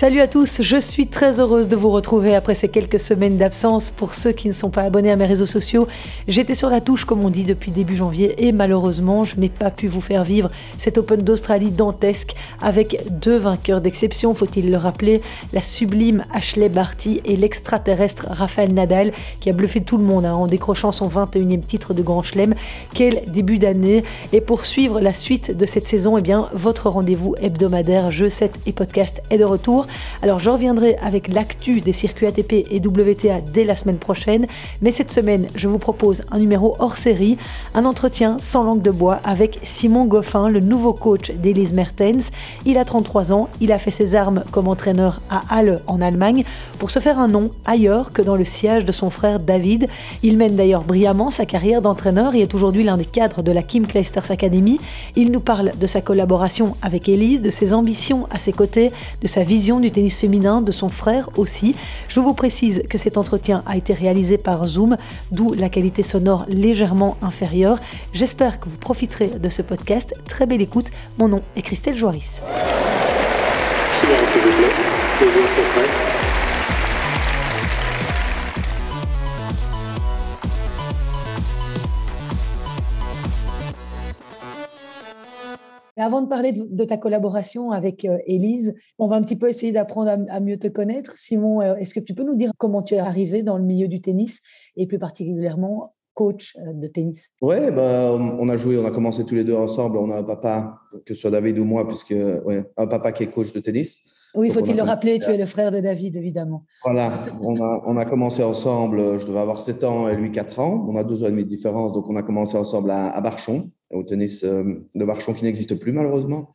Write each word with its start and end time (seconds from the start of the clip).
Salut 0.00 0.20
à 0.20 0.28
tous, 0.28 0.62
je 0.62 0.78
suis 0.78 1.08
très 1.08 1.40
heureuse 1.40 1.68
de 1.68 1.76
vous 1.76 1.90
retrouver 1.90 2.34
après 2.34 2.54
ces 2.54 2.70
quelques 2.70 2.98
semaines 2.98 3.36
d'absence. 3.36 3.90
Pour 3.90 4.14
ceux 4.14 4.32
qui 4.32 4.48
ne 4.48 4.54
sont 4.54 4.70
pas 4.70 4.84
abonnés 4.84 5.10
à 5.10 5.16
mes 5.16 5.26
réseaux 5.26 5.44
sociaux, 5.44 5.88
j'étais 6.26 6.54
sur 6.54 6.70
la 6.70 6.80
touche 6.80 7.04
comme 7.04 7.22
on 7.22 7.28
dit 7.28 7.42
depuis 7.42 7.70
début 7.70 7.98
janvier 7.98 8.46
et 8.46 8.50
malheureusement 8.50 9.24
je 9.24 9.38
n'ai 9.38 9.50
pas 9.50 9.70
pu 9.70 9.88
vous 9.88 10.00
faire 10.00 10.24
vivre 10.24 10.48
cet 10.78 10.96
Open 10.96 11.20
d'Australie 11.20 11.70
dantesque 11.70 12.34
avec 12.62 13.10
deux 13.10 13.36
vainqueurs 13.36 13.82
d'exception, 13.82 14.32
faut-il 14.32 14.70
le 14.70 14.78
rappeler, 14.78 15.20
la 15.52 15.60
sublime 15.60 16.24
Ashley 16.32 16.70
Barty 16.70 17.20
et 17.26 17.36
l'extraterrestre 17.36 18.26
Rafael 18.30 18.72
Nadal 18.72 19.12
qui 19.40 19.50
a 19.50 19.52
bluffé 19.52 19.82
tout 19.82 19.98
le 19.98 20.04
monde 20.04 20.24
hein, 20.24 20.32
en 20.32 20.46
décrochant 20.46 20.92
son 20.92 21.10
21e 21.10 21.60
titre 21.60 21.92
de 21.92 22.00
Grand 22.00 22.22
Chelem. 22.22 22.54
Quel 22.94 23.24
début 23.26 23.58
d'année 23.58 24.02
Et 24.32 24.40
pour 24.40 24.64
suivre 24.64 24.98
la 24.98 25.12
suite 25.12 25.54
de 25.54 25.66
cette 25.66 25.86
saison, 25.86 26.16
eh 26.16 26.22
bien, 26.22 26.48
votre 26.54 26.88
rendez-vous 26.88 27.34
hebdomadaire 27.38 28.10
Jeux 28.10 28.30
7 28.30 28.60
et 28.64 28.72
podcast 28.72 29.20
est 29.28 29.36
de 29.36 29.44
retour. 29.44 29.86
Alors 30.22 30.40
je 30.40 30.50
reviendrai 30.50 30.96
avec 31.02 31.28
l'actu 31.28 31.80
des 31.80 31.92
circuits 31.92 32.26
ATP 32.26 32.52
et 32.70 32.80
WTA 32.84 33.40
dès 33.40 33.64
la 33.64 33.76
semaine 33.76 33.98
prochaine, 33.98 34.46
mais 34.82 34.92
cette 34.92 35.12
semaine 35.12 35.46
je 35.54 35.68
vous 35.68 35.78
propose 35.78 36.22
un 36.30 36.38
numéro 36.38 36.76
hors 36.78 36.96
série, 36.96 37.38
un 37.74 37.84
entretien 37.84 38.36
sans 38.38 38.62
langue 38.62 38.82
de 38.82 38.90
bois 38.90 39.20
avec 39.24 39.60
Simon 39.62 40.04
Goffin, 40.06 40.48
le 40.48 40.60
nouveau 40.60 40.92
coach 40.92 41.30
d'Elise 41.30 41.72
Mertens. 41.72 42.30
Il 42.66 42.78
a 42.78 42.84
33 42.84 43.32
ans, 43.32 43.48
il 43.60 43.72
a 43.72 43.78
fait 43.78 43.90
ses 43.90 44.14
armes 44.14 44.44
comme 44.52 44.68
entraîneur 44.68 45.20
à 45.30 45.42
Halle 45.50 45.80
en 45.86 46.00
Allemagne 46.00 46.44
pour 46.78 46.90
se 46.90 46.98
faire 46.98 47.18
un 47.18 47.28
nom 47.28 47.50
ailleurs 47.64 48.12
que 48.12 48.22
dans 48.22 48.36
le 48.36 48.44
siège 48.44 48.84
de 48.84 48.92
son 48.92 49.10
frère 49.10 49.40
David. 49.40 49.86
Il 50.22 50.36
mène 50.36 50.56
d'ailleurs 50.56 50.84
brillamment 50.84 51.30
sa 51.30 51.46
carrière 51.46 51.82
d'entraîneur 51.82 52.34
et 52.34 52.40
est 52.40 52.54
aujourd'hui 52.54 52.84
l'un 52.84 52.96
des 52.96 53.04
cadres 53.04 53.42
de 53.42 53.52
la 53.52 53.62
Kim 53.62 53.86
Clijsters 53.86 54.30
Academy. 54.30 54.78
Il 55.16 55.32
nous 55.32 55.40
parle 55.40 55.72
de 55.78 55.86
sa 55.86 56.00
collaboration 56.00 56.76
avec 56.82 57.08
Elise, 57.08 57.42
de 57.42 57.50
ses 57.50 57.74
ambitions 57.74 58.26
à 58.30 58.38
ses 58.38 58.52
côtés, 58.52 58.92
de 59.20 59.26
sa 59.26 59.42
vision 59.42 59.79
du 59.80 59.90
tennis 59.90 60.18
féminin 60.18 60.60
de 60.60 60.72
son 60.72 60.88
frère 60.88 61.30
aussi. 61.36 61.74
Je 62.08 62.20
vous 62.20 62.34
précise 62.34 62.82
que 62.88 62.98
cet 62.98 63.16
entretien 63.16 63.62
a 63.66 63.76
été 63.76 63.92
réalisé 63.92 64.38
par 64.38 64.66
Zoom, 64.66 64.96
d'où 65.30 65.54
la 65.54 65.68
qualité 65.68 66.02
sonore 66.02 66.44
légèrement 66.48 67.16
inférieure. 67.22 67.78
J'espère 68.12 68.60
que 68.60 68.68
vous 68.68 68.78
profiterez 68.78 69.28
de 69.28 69.48
ce 69.48 69.62
podcast. 69.62 70.14
Très 70.28 70.46
belle 70.46 70.62
écoute. 70.62 70.86
Mon 71.18 71.28
nom 71.28 71.40
est 71.56 71.62
Christelle 71.62 71.96
Joaris. 71.96 72.40
Avant 86.00 86.22
de 86.22 86.28
parler 86.28 86.52
de, 86.52 86.84
ta 86.84 86.96
collaboration 86.96 87.70
avec 87.72 88.04
euh, 88.04 88.18
Élise, 88.26 88.74
on 88.98 89.08
va 89.08 89.16
un 89.16 89.22
petit 89.22 89.36
peu 89.36 89.48
essayer 89.48 89.72
d'apprendre 89.72 90.26
à, 90.28 90.40
mieux 90.40 90.56
te 90.56 90.68
connaître. 90.68 91.16
Simon, 91.16 91.60
euh, 91.60 91.76
est-ce 91.76 91.94
que 91.94 92.00
tu 92.00 92.14
peux 92.14 92.24
nous 92.24 92.36
dire 92.36 92.52
comment 92.58 92.82
tu 92.82 92.94
es 92.94 92.98
arrivé 92.98 93.42
dans 93.42 93.58
le 93.58 93.64
milieu 93.64 93.88
du 93.88 94.00
tennis 94.00 94.40
et 94.76 94.86
plus 94.86 94.98
particulièrement 94.98 95.94
coach 96.14 96.56
euh, 96.56 96.72
de 96.72 96.86
tennis? 96.86 97.30
Ouais, 97.40 97.70
bah, 97.70 98.12
on 98.12 98.48
a 98.48 98.56
joué, 98.56 98.78
on 98.78 98.84
a 98.86 98.90
commencé 98.90 99.24
tous 99.24 99.34
les 99.34 99.44
deux 99.44 99.56
ensemble. 99.56 99.98
On 99.98 100.10
a 100.10 100.18
un 100.18 100.22
papa, 100.22 100.80
que 101.04 101.14
ce 101.14 101.20
soit 101.20 101.30
David 101.30 101.58
ou 101.58 101.64
moi, 101.64 101.86
puisque 101.86 102.10
ouais, 102.10 102.64
un 102.76 102.86
papa 102.86 103.12
qui 103.12 103.24
est 103.24 103.28
coach 103.28 103.52
de 103.52 103.60
tennis. 103.60 104.00
Oui, 104.34 104.50
faut-il 104.50 104.76
le 104.76 104.82
rappeler, 104.84 105.18
tu 105.18 105.30
es 105.30 105.36
le 105.36 105.46
frère 105.46 105.72
de 105.72 105.80
David, 105.80 106.14
évidemment. 106.14 106.64
Voilà, 106.84 107.12
on 107.42 107.56
a, 107.56 107.82
on 107.84 107.96
a 107.96 108.04
commencé 108.04 108.44
ensemble, 108.44 109.18
je 109.18 109.26
devais 109.26 109.40
avoir 109.40 109.60
7 109.60 109.82
ans 109.82 110.08
et 110.08 110.14
lui 110.14 110.30
4 110.30 110.60
ans. 110.60 110.86
On 110.88 110.94
a 110.96 111.02
deux 111.02 111.24
ans 111.24 111.26
et 111.26 111.30
demi 111.30 111.42
de 111.42 111.48
différence, 111.48 111.92
donc 111.92 112.08
on 112.08 112.14
a 112.14 112.22
commencé 112.22 112.56
ensemble 112.56 112.92
à, 112.92 113.10
à 113.10 113.20
Barchon, 113.20 113.72
au 113.90 114.02
tennis 114.02 114.44
euh, 114.44 114.62
de 114.94 115.04
Barchon 115.04 115.34
qui 115.34 115.44
n'existe 115.44 115.74
plus 115.74 115.92
malheureusement. 115.92 116.52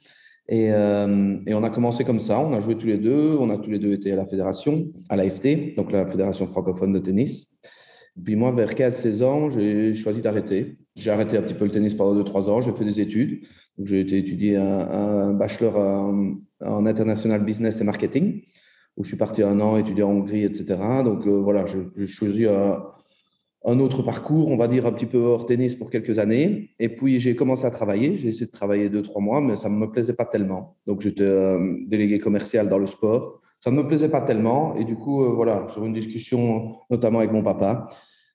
Et, 0.47 0.72
euh, 0.72 1.38
et, 1.47 1.56
on 1.56 1.63
a 1.63 1.69
commencé 1.72 2.03
comme 2.03 2.19
ça, 2.19 2.40
on 2.40 2.53
a 2.53 2.59
joué 2.59 2.75
tous 2.75 2.85
les 2.85 3.00
deux, 3.00 3.35
on 3.40 3.50
a 3.50 3.57
tous 3.57 3.72
les 3.72 3.79
deux 3.79 3.94
été 3.94 4.12
à 4.12 4.16
la 4.16 4.25
fédération, 4.25 4.91
à 5.09 5.16
l'AFT, 5.16 5.75
donc 5.75 5.91
la 5.91 6.06
Fédération 6.06 6.47
francophone 6.47 6.94
de 6.94 7.00
tennis. 7.00 7.57
Puis 8.24 8.35
moi, 8.35 8.51
vers 8.51 8.72
15-16 8.72 9.24
ans, 9.24 9.50
j'ai 9.50 9.94
choisi 9.94 10.22
d'arrêter. 10.22 10.78
J'ai 10.95 11.09
arrêté 11.09 11.38
un 11.38 11.41
petit 11.41 11.56
peu 11.56 11.66
le 11.66 11.72
tennis 11.72 11.95
pendant 11.95 12.18
2-3 12.22 12.50
ans, 12.50 12.62
j'ai 12.62 12.72
fait 12.72 12.85
des 12.85 13.01
études. 13.01 13.41
J'ai 13.84 14.00
été 14.00 14.19
étudier 14.19 14.56
un, 14.56 15.34
bachelor 15.34 15.78
en, 15.78 16.38
en, 16.63 16.85
international 16.85 17.44
business 17.44 17.81
et 17.81 17.84
marketing, 17.84 18.44
où 18.95 19.03
je 19.03 19.09
suis 19.09 19.18
parti 19.18 19.44
un 19.44 19.59
an 19.59 19.78
étudier 19.78 20.03
en 20.03 20.12
Hongrie, 20.12 20.45
etc. 20.45 20.78
Donc 21.03 21.28
euh, 21.28 21.41
voilà, 21.41 21.66
j'ai 21.66 22.07
choisi 22.07 22.45
un, 22.45 22.84
un, 23.66 23.80
autre 23.80 24.03
parcours, 24.03 24.50
on 24.50 24.58
va 24.58 24.68
dire 24.68 24.86
un 24.86 24.92
petit 24.92 25.06
peu 25.06 25.20
hors 25.20 25.46
tennis 25.46 25.76
pour 25.76 25.90
quelques 25.90 26.20
années. 26.20 26.72
Et 26.80 26.90
puis 26.90 27.20
j'ai 27.20 27.36
commencé 27.36 27.66
à 27.66 27.72
travailler. 27.72 28.18
J'ai 28.18 28.30
essayé 28.30 28.46
de 28.46 28.52
travailler 28.52 28.90
2-3 28.90 29.22
mois, 29.22 29.42
mais 29.42 29.56
ça 29.56 29.70
ne 29.70 29.76
me 29.76 29.90
plaisait 29.92 30.14
pas 30.14 30.26
tellement. 30.26 30.78
Donc 30.86 31.02
j'étais 31.02 31.24
euh, 31.24 31.78
délégué 31.88 32.20
commercial 32.20 32.70
dans 32.70 32.80
le 32.80 32.88
sport. 32.88 33.42
Ça 33.66 33.72
ne 33.72 33.78
me 33.78 33.88
plaisait 33.88 34.09
pas 34.09 34.22
tellement. 34.22 34.75
Et 34.75 34.84
du 34.84 34.96
coup, 34.96 35.24
euh, 35.24 35.34
voilà, 35.34 35.66
sur 35.70 35.84
une 35.86 35.94
discussion 35.94 36.75
notamment 36.92 37.18
avec 37.18 37.31
mon 37.31 37.42
papa, 37.42 37.88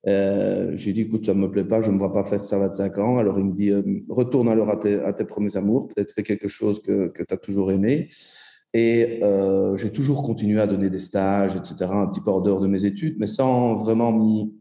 euh, 0.09 0.73
j'ai 0.75 0.93
dit, 0.93 1.03
écoute, 1.03 1.25
ça 1.25 1.35
me 1.35 1.49
plaît 1.49 1.63
pas, 1.63 1.81
je 1.81 1.89
ne 1.89 1.95
me 1.95 1.99
vois 1.99 2.13
pas 2.13 2.25
faire 2.25 2.45
ça 2.45 2.57
à 2.57 2.61
25 2.61 2.99
ans. 2.99 3.19
Alors 3.19 3.39
il 3.39 3.45
me 3.45 3.53
dit, 3.53 3.71
euh, 3.71 3.83
retourne 4.09 4.49
alors 4.49 4.71
à 4.71 4.77
tes, 4.77 5.25
premiers 5.25 5.57
amours, 5.57 5.87
peut-être 5.87 6.13
fais 6.13 6.25
quelque 6.25 6.49
chose 6.49 6.83
que, 6.83 7.09
que 7.09 7.23
tu 7.23 7.33
as 7.33 7.37
toujours 7.37 7.71
aimé. 7.71 8.09
Et 8.75 9.21
j'ai 9.77 9.93
toujours 9.93 10.23
continué 10.23 10.61
à 10.61 10.69
donner 10.69 10.91
des 10.91 11.01
stages, 11.01 11.57
etc., 11.57 11.91
un 11.93 12.07
petit 12.07 12.21
peu 12.21 12.31
hors 12.31 12.43
dehors 12.43 12.61
de 12.61 12.69
mes 12.69 12.85
études, 12.85 13.17
mais 13.19 13.27
sans 13.27 13.75
vraiment 13.75 14.13
m'y, 14.13 14.53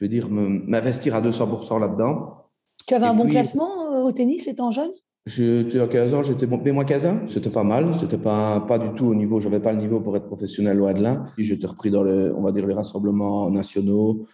je 0.00 0.06
veux 0.06 0.08
dire, 0.08 0.30
m'investir 0.30 1.14
à 1.14 1.20
200% 1.20 1.78
là-dedans. 1.78 2.46
Tu 2.86 2.94
avais 2.94 3.06
un 3.06 3.14
bon 3.14 3.28
classement 3.28 3.92
euh, 3.92 4.02
au 4.02 4.12
tennis 4.12 4.48
étant 4.48 4.70
jeune? 4.70 4.90
J'étais 5.26 5.78
à 5.78 5.86
15 5.86 6.14
ans, 6.14 6.22
j'étais 6.22 6.46
bon, 6.46 6.56
B-15 6.56 7.28
c'était 7.28 7.50
pas 7.50 7.62
mal, 7.62 7.94
c'était 8.00 8.16
pas, 8.16 8.60
pas 8.60 8.78
du 8.78 8.94
tout 8.94 9.04
au 9.04 9.14
niveau, 9.14 9.38
j'avais 9.38 9.60
pas 9.60 9.72
le 9.72 9.78
niveau 9.78 10.00
pour 10.00 10.16
être 10.16 10.24
professionnel 10.24 10.78
loin 10.78 10.94
de 10.94 11.02
là. 11.02 11.22
Puis 11.36 11.44
j'étais 11.44 11.66
repris 11.66 11.90
dans 11.90 12.02
les, 12.02 12.30
on 12.30 12.40
va 12.40 12.50
dire, 12.52 12.66
les 12.66 12.72
rassemblements 12.72 13.50
nationaux, 13.50 14.24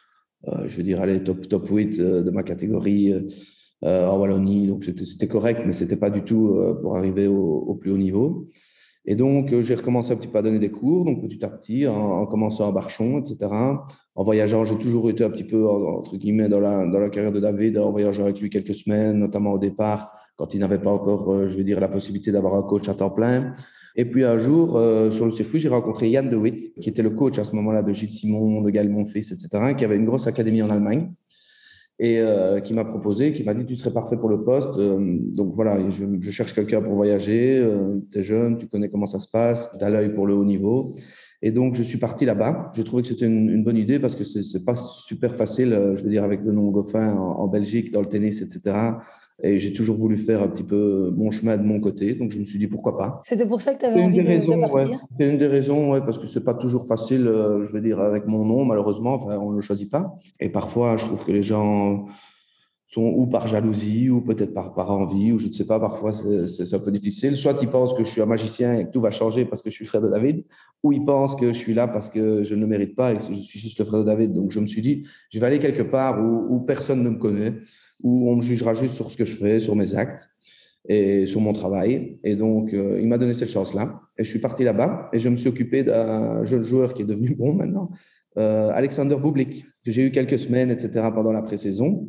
euh, 0.46 0.68
je 0.68 0.76
veux 0.76 0.84
dire, 0.84 1.00
allez, 1.00 1.24
top, 1.24 1.48
top 1.48 1.68
8 1.68 1.98
euh, 1.98 2.22
de 2.22 2.30
ma 2.30 2.44
catégorie 2.44 3.12
euh, 3.84 4.08
en 4.08 4.18
Wallonie. 4.18 4.68
Donc, 4.68 4.84
c'était 4.84 5.26
correct, 5.26 5.62
mais 5.66 5.72
c'était 5.72 5.96
pas 5.96 6.10
du 6.10 6.22
tout 6.22 6.56
pour 6.80 6.96
arriver 6.96 7.26
au, 7.26 7.64
au, 7.66 7.74
plus 7.74 7.90
haut 7.90 7.98
niveau. 7.98 8.46
Et 9.06 9.14
donc, 9.14 9.54
j'ai 9.60 9.74
recommencé 9.74 10.12
un 10.12 10.16
petit 10.16 10.28
peu 10.28 10.38
à 10.38 10.42
donner 10.42 10.58
des 10.58 10.70
cours, 10.70 11.04
donc 11.04 11.22
petit 11.22 11.44
à 11.44 11.48
petit, 11.48 11.86
en, 11.86 11.94
en 11.94 12.26
commençant 12.26 12.68
à 12.68 12.72
Barchon, 12.72 13.20
etc. 13.20 13.50
En 14.14 14.22
voyageant, 14.22 14.64
j'ai 14.64 14.76
toujours 14.76 15.08
été 15.10 15.24
un 15.24 15.30
petit 15.30 15.44
peu, 15.44 15.66
entre 15.68 16.16
guillemets, 16.16 16.48
dans 16.48 16.60
la, 16.60 16.86
dans 16.86 16.98
la 16.98 17.08
carrière 17.08 17.32
de 17.32 17.40
David, 17.40 17.78
en 17.78 17.92
voyageant 17.92 18.24
avec 18.24 18.40
lui 18.40 18.50
quelques 18.50 18.74
semaines, 18.74 19.18
notamment 19.18 19.52
au 19.52 19.58
départ, 19.58 20.12
quand 20.36 20.54
il 20.54 20.60
n'avait 20.60 20.80
pas 20.80 20.90
encore, 20.90 21.46
je 21.46 21.56
veux 21.56 21.64
dire, 21.64 21.80
la 21.80 21.88
possibilité 21.88 22.32
d'avoir 22.32 22.54
un 22.54 22.62
coach 22.62 22.88
à 22.88 22.94
temps 22.94 23.10
plein. 23.10 23.52
Et 23.98 24.04
puis 24.04 24.24
un 24.24 24.38
jour, 24.38 24.76
euh, 24.76 25.10
sur 25.10 25.24
le 25.24 25.30
circuit, 25.30 25.58
j'ai 25.58 25.70
rencontré 25.70 26.10
Yann 26.10 26.28
De 26.28 26.36
Witt, 26.36 26.74
qui 26.80 26.90
était 26.90 27.02
le 27.02 27.10
coach 27.10 27.38
à 27.38 27.44
ce 27.44 27.56
moment-là 27.56 27.82
de 27.82 27.92
Gilles 27.94 28.10
Simon, 28.10 28.60
de 28.60 28.70
Gaël 28.70 28.90
Monfils, 28.90 29.32
etc., 29.32 29.48
qui 29.76 29.86
avait 29.86 29.96
une 29.96 30.04
grosse 30.04 30.26
académie 30.26 30.60
en 30.60 30.68
Allemagne 30.68 31.10
et 31.98 32.20
euh, 32.20 32.60
qui 32.60 32.74
m'a 32.74 32.84
proposé, 32.84 33.32
qui 33.32 33.42
m'a 33.42 33.54
dit 33.54 33.64
tu 33.64 33.74
serais 33.76 33.92
parfait 33.92 34.16
pour 34.16 34.28
le 34.28 34.44
poste. 34.44 34.76
Euh, 34.78 34.98
donc 35.00 35.52
voilà, 35.52 35.78
je, 35.90 36.04
je 36.20 36.30
cherche 36.30 36.52
quelqu'un 36.52 36.82
pour 36.82 36.94
voyager. 36.94 37.58
Euh, 37.58 37.98
tu 38.12 38.18
es 38.18 38.22
jeune, 38.22 38.58
tu 38.58 38.66
connais 38.66 38.90
comment 38.90 39.06
ça 39.06 39.18
se 39.18 39.28
passe, 39.28 39.70
tu 39.78 39.90
l'œil 39.90 40.12
pour 40.14 40.26
le 40.26 40.34
haut 40.34 40.44
niveau. 40.44 40.92
Et 41.42 41.50
donc 41.50 41.74
je 41.74 41.82
suis 41.82 41.98
parti 41.98 42.26
là-bas. 42.26 42.70
J'ai 42.74 42.84
trouvé 42.84 43.02
que 43.02 43.08
c'était 43.08 43.26
une, 43.26 43.48
une, 43.48 43.64
bonne 43.64 43.76
idée 43.76 43.98
parce 43.98 44.14
que 44.14 44.24
c'est 44.24 44.64
pas 44.64 44.74
super 44.74 45.34
facile, 45.36 45.72
euh, 45.72 45.96
je 45.96 46.02
veux 46.02 46.10
dire 46.10 46.24
avec 46.24 46.42
le 46.42 46.52
nom 46.52 46.70
Goffin 46.70 47.14
en, 47.14 47.38
en 47.40 47.48
Belgique, 47.48 47.92
dans 47.92 48.02
le 48.02 48.08
tennis, 48.08 48.42
etc. 48.42 48.76
Et 49.42 49.58
j'ai 49.58 49.72
toujours 49.72 49.96
voulu 49.96 50.16
faire 50.16 50.42
un 50.42 50.48
petit 50.48 50.62
peu 50.62 51.10
mon 51.14 51.30
chemin 51.30 51.58
de 51.58 51.62
mon 51.62 51.78
côté. 51.78 52.14
Donc, 52.14 52.32
je 52.32 52.38
me 52.38 52.44
suis 52.44 52.58
dit 52.58 52.68
pourquoi 52.68 52.96
pas. 52.96 53.20
C'était 53.22 53.44
pour 53.44 53.60
ça 53.60 53.74
que 53.74 53.80
tu 53.80 53.84
avais 53.84 54.02
envie 54.02 54.22
de, 54.22 54.26
raisons, 54.26 54.56
de, 54.56 54.60
partir 54.60 54.90
ouais. 54.90 54.96
C'est 55.20 55.28
une 55.28 55.38
des 55.38 55.46
raisons, 55.46 55.92
ouais, 55.92 56.00
parce 56.00 56.18
que 56.18 56.26
c'est 56.26 56.42
pas 56.42 56.54
toujours 56.54 56.86
facile, 56.86 57.26
euh, 57.26 57.66
je 57.66 57.72
veux 57.72 57.82
dire, 57.82 58.00
avec 58.00 58.26
mon 58.26 58.46
nom, 58.46 58.64
malheureusement. 58.64 59.14
Enfin, 59.14 59.36
on 59.38 59.50
ne 59.50 59.56
le 59.56 59.62
choisit 59.62 59.90
pas. 59.90 60.14
Et 60.40 60.48
parfois, 60.48 60.96
je 60.96 61.04
trouve 61.04 61.22
que 61.22 61.32
les 61.32 61.42
gens 61.42 62.06
sont 62.88 63.02
ou 63.02 63.26
par 63.26 63.48
jalousie 63.48 64.10
ou 64.10 64.20
peut-être 64.20 64.54
par, 64.54 64.72
par 64.74 64.90
envie 64.90 65.32
ou 65.32 65.38
je 65.38 65.48
ne 65.48 65.52
sais 65.52 65.66
pas, 65.66 65.80
parfois 65.80 66.12
c'est 66.12 66.72
un 66.72 66.78
peu 66.78 66.92
difficile. 66.92 67.36
Soit 67.36 67.58
ils 67.60 67.68
pensent 67.68 67.94
que 67.94 68.04
je 68.04 68.10
suis 68.10 68.22
un 68.22 68.26
magicien 68.26 68.78
et 68.78 68.86
que 68.86 68.90
tout 68.90 69.00
va 69.00 69.10
changer 69.10 69.44
parce 69.44 69.60
que 69.60 69.70
je 69.70 69.74
suis 69.74 69.84
frère 69.84 70.02
de 70.02 70.08
David, 70.08 70.44
ou 70.82 70.92
ils 70.92 71.04
pensent 71.04 71.34
que 71.34 71.48
je 71.48 71.58
suis 71.58 71.74
là 71.74 71.88
parce 71.88 72.08
que 72.08 72.44
je 72.44 72.54
ne 72.54 72.60
le 72.60 72.66
mérite 72.68 72.94
pas 72.94 73.12
et 73.12 73.16
que 73.16 73.22
je 73.22 73.32
suis 73.34 73.58
juste 73.58 73.78
le 73.80 73.84
frère 73.84 74.00
de 74.00 74.04
David. 74.04 74.32
Donc 74.32 74.52
je 74.52 74.60
me 74.60 74.66
suis 74.66 74.82
dit, 74.82 75.04
je 75.30 75.40
vais 75.40 75.46
aller 75.46 75.58
quelque 75.58 75.82
part 75.82 76.22
où, 76.24 76.46
où 76.54 76.60
personne 76.60 77.02
ne 77.02 77.10
me 77.10 77.18
connaît 77.18 77.54
où 78.02 78.30
on 78.30 78.36
me 78.36 78.42
jugera 78.42 78.74
juste 78.74 78.94
sur 78.94 79.10
ce 79.10 79.16
que 79.16 79.24
je 79.24 79.36
fais, 79.36 79.60
sur 79.60 79.76
mes 79.76 79.94
actes 79.94 80.28
et 80.88 81.26
sur 81.26 81.40
mon 81.40 81.52
travail. 81.52 82.18
Et 82.24 82.36
donc, 82.36 82.72
euh, 82.72 82.98
il 83.00 83.08
m'a 83.08 83.18
donné 83.18 83.32
cette 83.32 83.50
chance-là. 83.50 84.00
Et 84.18 84.24
je 84.24 84.30
suis 84.30 84.38
parti 84.38 84.64
là-bas 84.64 85.10
et 85.12 85.18
je 85.18 85.28
me 85.28 85.36
suis 85.36 85.48
occupé 85.48 85.82
d'un 85.82 86.44
jeune 86.44 86.62
joueur 86.62 86.94
qui 86.94 87.02
est 87.02 87.06
devenu 87.06 87.34
bon 87.34 87.54
maintenant, 87.54 87.90
euh, 88.38 88.70
Alexander 88.70 89.16
Bublik, 89.16 89.64
que 89.84 89.92
j'ai 89.92 90.06
eu 90.06 90.10
quelques 90.10 90.38
semaines, 90.38 90.70
etc., 90.70 91.08
pendant 91.14 91.32
la 91.32 91.42
pré-saison. 91.42 92.08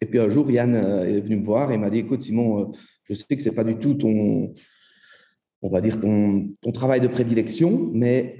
Et 0.00 0.06
puis 0.06 0.18
un 0.18 0.30
jour, 0.30 0.50
Yann 0.50 0.74
euh, 0.74 1.04
est 1.04 1.20
venu 1.20 1.36
me 1.36 1.44
voir 1.44 1.72
et 1.72 1.78
m'a 1.78 1.90
dit, 1.90 1.98
écoute, 1.98 2.22
Simon, 2.22 2.72
je 3.04 3.14
sais 3.14 3.36
que 3.36 3.42
c'est 3.42 3.54
pas 3.54 3.64
du 3.64 3.76
tout 3.78 3.94
ton, 3.94 4.52
on 5.62 5.68
va 5.68 5.80
dire 5.80 6.00
ton, 6.00 6.54
travail 6.72 7.00
de 7.00 7.08
prédilection, 7.08 7.90
mais 7.92 8.36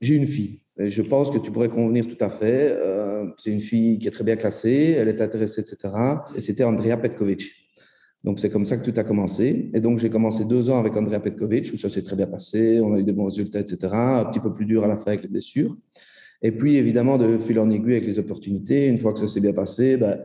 j'ai 0.00 0.14
une 0.14 0.26
fille. 0.26 0.62
Je 0.78 1.02
pense 1.02 1.30
que 1.30 1.38
tu 1.38 1.50
pourrais 1.50 1.68
convenir 1.68 2.06
tout 2.06 2.22
à 2.24 2.30
fait. 2.30 2.70
Euh, 2.70 3.26
c'est 3.36 3.50
une 3.50 3.60
fille 3.60 3.98
qui 3.98 4.06
est 4.06 4.12
très 4.12 4.22
bien 4.22 4.36
classée, 4.36 4.94
elle 4.96 5.08
est 5.08 5.20
intéressée, 5.20 5.60
etc. 5.60 5.92
Et 6.36 6.40
c'était 6.40 6.62
Andrea 6.62 6.96
Petkovic. 6.96 7.52
Donc 8.22 8.38
c'est 8.38 8.50
comme 8.50 8.66
ça 8.66 8.76
que 8.76 8.88
tout 8.88 8.98
a 8.98 9.02
commencé. 9.02 9.70
Et 9.74 9.80
donc 9.80 9.98
j'ai 9.98 10.08
commencé 10.08 10.44
deux 10.44 10.70
ans 10.70 10.78
avec 10.78 10.96
Andrea 10.96 11.18
Petkovic, 11.20 11.70
où 11.72 11.76
ça 11.76 11.88
s'est 11.88 12.02
très 12.02 12.14
bien 12.14 12.26
passé, 12.28 12.80
on 12.80 12.92
a 12.94 12.98
eu 13.00 13.02
de 13.02 13.12
bons 13.12 13.26
résultats, 13.26 13.60
etc. 13.60 13.88
Un 13.92 14.24
petit 14.26 14.40
peu 14.40 14.52
plus 14.52 14.66
dur 14.66 14.84
à 14.84 14.86
la 14.86 14.96
fin 14.96 15.08
avec 15.08 15.22
les 15.22 15.28
blessures. 15.28 15.76
Et 16.42 16.52
puis 16.52 16.76
évidemment 16.76 17.18
de 17.18 17.36
fil 17.38 17.58
en 17.58 17.68
aiguille 17.70 17.94
avec 17.94 18.06
les 18.06 18.20
opportunités. 18.20 18.86
Une 18.86 18.98
fois 18.98 19.12
que 19.12 19.18
ça 19.18 19.26
s'est 19.26 19.40
bien 19.40 19.52
passé, 19.52 19.96
ben, 19.96 20.20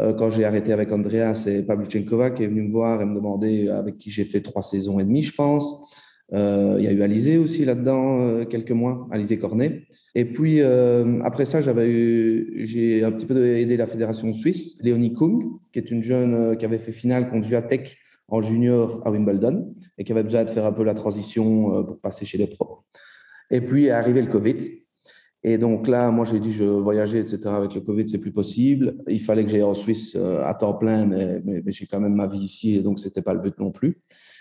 euh, 0.00 0.12
quand 0.12 0.28
j'ai 0.28 0.44
arrêté 0.44 0.72
avec 0.72 0.92
Andrea, 0.92 1.34
c'est 1.34 1.62
Pavluchenkova 1.62 2.30
qui 2.30 2.42
est 2.42 2.48
venu 2.48 2.62
me 2.62 2.70
voir 2.70 3.00
et 3.00 3.06
me 3.06 3.14
demander 3.14 3.68
avec 3.68 3.96
qui 3.96 4.10
j'ai 4.10 4.24
fait 4.24 4.42
trois 4.42 4.62
saisons 4.62 5.00
et 5.00 5.04
demie, 5.04 5.22
je 5.22 5.32
pense. 5.32 5.94
Euh, 6.32 6.76
il 6.78 6.84
y 6.84 6.88
a 6.88 6.92
eu 6.92 7.02
Alizé 7.02 7.36
aussi 7.36 7.64
là-dedans 7.64 8.18
euh, 8.18 8.44
quelques 8.44 8.70
mois, 8.70 9.06
Alizé 9.10 9.38
Cornet. 9.38 9.86
Et 10.14 10.24
puis 10.24 10.60
euh, 10.60 11.20
après 11.22 11.44
ça, 11.44 11.60
j'avais 11.60 11.90
eu, 11.90 12.64
j'ai 12.64 13.04
un 13.04 13.12
petit 13.12 13.26
peu 13.26 13.56
aidé 13.56 13.76
la 13.76 13.86
fédération 13.86 14.32
suisse, 14.32 14.78
Léonie 14.82 15.12
Kung, 15.12 15.44
qui 15.72 15.78
est 15.78 15.90
une 15.90 16.02
jeune 16.02 16.56
qui 16.56 16.64
avait 16.64 16.78
fait 16.78 16.92
finale 16.92 17.30
contre 17.30 17.46
Viatek 17.46 17.98
en 18.28 18.40
junior 18.40 19.02
à 19.06 19.10
Wimbledon 19.10 19.74
et 19.98 20.04
qui 20.04 20.12
avait 20.12 20.22
besoin 20.22 20.44
de 20.44 20.50
faire 20.50 20.64
un 20.64 20.72
peu 20.72 20.82
la 20.82 20.94
transition 20.94 21.84
pour 21.84 22.00
passer 22.00 22.24
chez 22.24 22.38
les 22.38 22.46
pros. 22.46 22.84
Et 23.50 23.60
puis 23.60 23.86
est 23.86 23.90
arrivé 23.90 24.22
le 24.22 24.28
Covid. 24.28 24.56
Et 25.46 25.58
donc 25.58 25.88
là, 25.88 26.10
moi, 26.10 26.24
j'ai 26.24 26.40
dit, 26.40 26.50
je 26.50 26.64
voyageais, 26.64 27.18
etc. 27.18 27.40
Avec 27.48 27.74
le 27.74 27.82
Covid, 27.82 28.08
c'est 28.08 28.18
plus 28.18 28.32
possible. 28.32 28.96
Il 29.08 29.20
fallait 29.20 29.44
que 29.44 29.50
j'aille 29.50 29.62
en 29.62 29.74
Suisse 29.74 30.16
à 30.16 30.54
temps 30.54 30.72
plein, 30.72 31.04
mais, 31.04 31.42
mais, 31.44 31.60
mais 31.62 31.70
j'ai 31.70 31.84
quand 31.84 32.00
même 32.00 32.14
ma 32.14 32.26
vie 32.26 32.38
ici, 32.38 32.76
et 32.76 32.82
donc 32.82 32.98
c'était 32.98 33.20
pas 33.20 33.34
le 33.34 33.40
but 33.40 33.58
non 33.58 33.70
plus. 33.70 34.00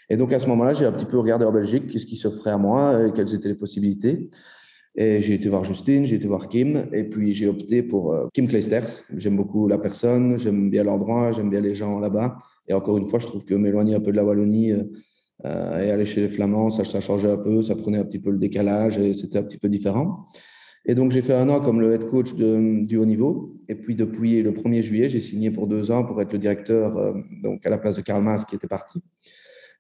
Et 0.09 0.17
donc 0.17 0.33
à 0.33 0.39
ce 0.39 0.47
moment-là, 0.47 0.73
j'ai 0.73 0.85
un 0.85 0.91
petit 0.91 1.05
peu 1.05 1.17
regardé 1.17 1.45
en 1.45 1.51
Belgique 1.51 1.87
qu'est-ce 1.87 2.05
qui 2.05 2.17
s'offrait 2.17 2.51
à 2.51 2.57
moi 2.57 3.07
et 3.07 3.11
quelles 3.11 3.33
étaient 3.33 3.49
les 3.49 3.55
possibilités. 3.55 4.29
Et 4.95 5.21
j'ai 5.21 5.33
été 5.33 5.49
voir 5.49 5.63
Justine, 5.63 6.05
j'ai 6.05 6.17
été 6.17 6.27
voir 6.27 6.47
Kim, 6.49 6.87
et 6.93 7.03
puis 7.03 7.33
j'ai 7.33 7.47
opté 7.47 7.81
pour 7.81 8.13
euh, 8.13 8.27
Kim 8.33 8.47
Kleisters. 8.47 9.03
J'aime 9.15 9.37
beaucoup 9.37 9.67
la 9.67 9.79
personne, 9.79 10.37
j'aime 10.37 10.69
bien 10.69 10.83
l'endroit, 10.83 11.31
j'aime 11.31 11.49
bien 11.49 11.61
les 11.61 11.73
gens 11.73 11.99
là-bas. 11.99 12.37
Et 12.67 12.73
encore 12.73 12.97
une 12.97 13.05
fois, 13.05 13.19
je 13.19 13.25
trouve 13.25 13.43
que 13.43 13.55
m'éloigner 13.55 13.95
un 13.95 13.99
peu 13.99 14.11
de 14.11 14.17
la 14.17 14.23
Wallonie 14.23 14.71
euh, 14.71 14.83
euh, 15.45 15.79
et 15.79 15.91
aller 15.91 16.05
chez 16.05 16.21
les 16.21 16.29
Flamands, 16.29 16.69
ça, 16.69 16.85
ça 16.85 17.01
changeait 17.01 17.31
un 17.31 17.37
peu, 17.37 17.61
ça 17.61 17.75
prenait 17.75 17.97
un 17.97 18.05
petit 18.05 18.19
peu 18.19 18.29
le 18.29 18.37
décalage 18.37 18.97
et 18.97 19.13
c'était 19.13 19.39
un 19.39 19.43
petit 19.43 19.57
peu 19.57 19.67
différent. 19.67 20.25
Et 20.85 20.95
donc 20.95 21.11
j'ai 21.11 21.21
fait 21.21 21.33
un 21.33 21.49
an 21.49 21.61
comme 21.61 21.79
le 21.79 21.93
head 21.93 22.05
coach 22.05 22.33
du 22.35 22.97
haut 22.97 23.05
niveau. 23.05 23.55
Et 23.69 23.75
puis 23.75 23.95
depuis 23.95 24.41
le 24.41 24.51
1er 24.51 24.81
juillet, 24.81 25.09
j'ai 25.09 25.21
signé 25.21 25.49
pour 25.49 25.67
deux 25.67 25.91
ans 25.91 26.03
pour 26.03 26.21
être 26.21 26.33
le 26.33 26.39
directeur, 26.39 26.97
euh, 26.97 27.13
donc 27.41 27.65
à 27.65 27.69
la 27.69 27.77
place 27.77 27.95
de 27.95 28.01
Karl 28.01 28.23
Maas 28.23 28.45
qui 28.47 28.55
était 28.55 28.67
parti. 28.67 29.01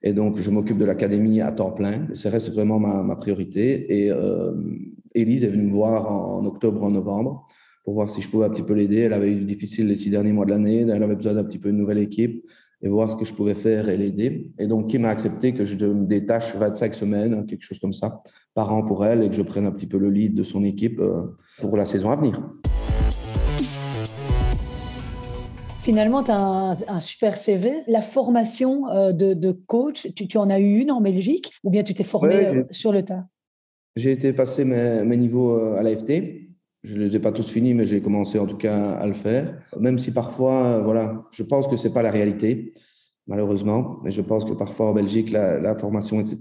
Et 0.03 0.13
donc, 0.13 0.37
je 0.37 0.51
m'occupe 0.51 0.77
de 0.77 0.85
l'académie 0.85 1.41
à 1.41 1.51
temps 1.51 1.71
plein. 1.71 2.07
Reste 2.25 2.53
vraiment 2.53 2.79
ma, 2.79 3.15
priorité. 3.15 4.03
Et 4.03 4.11
euh, 4.11 4.53
Elise 5.15 5.45
est 5.45 5.49
venue 5.49 5.67
me 5.67 5.71
voir 5.71 6.11
en, 6.11 6.45
octobre, 6.45 6.83
en 6.83 6.91
novembre, 6.91 7.47
pour 7.85 7.93
voir 7.93 8.09
si 8.09 8.21
je 8.21 8.29
pouvais 8.29 8.45
un 8.45 8.49
petit 8.49 8.63
peu 8.63 8.73
l'aider. 8.73 8.99
Elle 8.99 9.13
avait 9.13 9.31
eu 9.31 9.41
difficile 9.45 9.87
les 9.87 9.95
six 9.95 10.09
derniers 10.09 10.33
mois 10.33 10.45
de 10.45 10.51
l'année. 10.51 10.81
Elle 10.81 11.03
avait 11.03 11.15
besoin 11.15 11.33
d'un 11.33 11.45
petit 11.45 11.59
peu 11.59 11.71
de 11.71 11.77
nouvelle 11.77 11.99
équipe 11.99 12.45
et 12.81 12.89
voir 12.89 13.09
ce 13.09 13.15
que 13.15 13.23
je 13.23 13.33
pouvais 13.33 13.53
faire 13.53 13.87
et 13.87 13.95
l'aider. 13.95 14.51
Et 14.59 14.67
donc, 14.67 14.89
qui 14.89 14.99
m'a 14.99 15.09
accepté 15.09 15.53
que 15.53 15.63
je 15.63 15.77
me 15.85 16.05
détache 16.05 16.55
25 16.57 16.93
semaines, 16.93 17.45
quelque 17.45 17.63
chose 17.63 17.79
comme 17.79 17.93
ça, 17.93 18.21
par 18.53 18.73
an 18.73 18.83
pour 18.83 19.05
elle 19.05 19.23
et 19.23 19.29
que 19.29 19.35
je 19.35 19.41
prenne 19.41 19.65
un 19.65 19.71
petit 19.71 19.87
peu 19.87 19.97
le 19.97 20.09
lead 20.09 20.35
de 20.35 20.43
son 20.43 20.65
équipe 20.65 20.99
euh, 20.99 21.21
pour 21.61 21.77
la 21.77 21.85
saison 21.85 22.11
à 22.11 22.17
venir. 22.17 22.41
Finalement, 25.83 26.23
tu 26.23 26.31
as 26.31 26.37
un, 26.37 26.75
un, 26.87 26.99
super 27.01 27.35
CV. 27.35 27.83
La 27.87 28.01
formation 28.01 28.87
euh, 28.87 29.11
de, 29.11 29.33
de, 29.33 29.51
coach, 29.51 30.07
tu, 30.15 30.29
tu, 30.29 30.37
en 30.37 30.49
as 30.49 30.61
eu 30.61 30.79
une 30.79 30.91
en 30.91 31.01
Belgique 31.01 31.51
ou 31.61 31.69
bien 31.69 31.83
tu 31.83 31.93
t'es 31.93 32.05
formé 32.05 32.35
ouais, 32.35 32.55
euh, 32.55 32.63
sur 32.71 32.93
le 32.93 33.03
tas? 33.03 33.25
J'ai 33.97 34.13
été 34.13 34.31
passer 34.31 34.63
mes, 34.63 35.03
mes 35.03 35.17
niveaux 35.17 35.51
euh, 35.51 35.77
à 35.77 35.83
l'AFT. 35.83 36.47
Je 36.83 36.95
ne 36.95 37.03
les 37.03 37.17
ai 37.17 37.19
pas 37.19 37.33
tous 37.33 37.51
finis, 37.51 37.73
mais 37.73 37.85
j'ai 37.85 38.01
commencé 38.01 38.39
en 38.39 38.47
tout 38.47 38.55
cas 38.55 38.91
à 38.91 39.05
le 39.05 39.13
faire. 39.13 39.61
Même 39.77 39.99
si 39.99 40.11
parfois, 40.11 40.81
voilà, 40.81 41.25
je 41.31 41.43
pense 41.43 41.67
que 41.67 41.75
c'est 41.75 41.91
pas 41.91 42.01
la 42.01 42.11
réalité 42.11 42.73
malheureusement. 43.27 43.99
Mais 44.03 44.11
je 44.11 44.21
pense 44.21 44.45
que 44.45 44.53
parfois 44.53 44.87
en 44.89 44.93
Belgique, 44.93 45.31
la, 45.31 45.75
formation, 45.75 46.19
etc., 46.19 46.39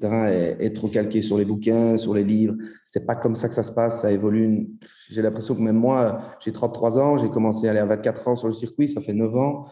est, 0.58 0.74
trop 0.74 0.88
calquée 0.88 1.22
sur 1.22 1.38
les 1.38 1.44
bouquins, 1.44 1.96
sur 1.96 2.14
les 2.14 2.24
livres. 2.24 2.54
C'est 2.86 3.06
pas 3.06 3.14
comme 3.14 3.34
ça 3.34 3.48
que 3.48 3.54
ça 3.54 3.62
se 3.62 3.72
passe. 3.72 4.02
Ça 4.02 4.12
évolue. 4.12 4.68
J'ai 5.10 5.22
l'impression 5.22 5.54
que 5.54 5.60
même 5.60 5.76
moi, 5.76 6.18
j'ai 6.40 6.52
33 6.52 6.98
ans, 6.98 7.16
j'ai 7.16 7.30
commencé 7.30 7.66
à 7.66 7.70
aller 7.70 7.80
à 7.80 7.86
24 7.86 8.28
ans 8.28 8.36
sur 8.36 8.48
le 8.48 8.54
circuit, 8.54 8.88
ça 8.88 9.00
fait 9.00 9.14
9 9.14 9.36
ans. 9.36 9.66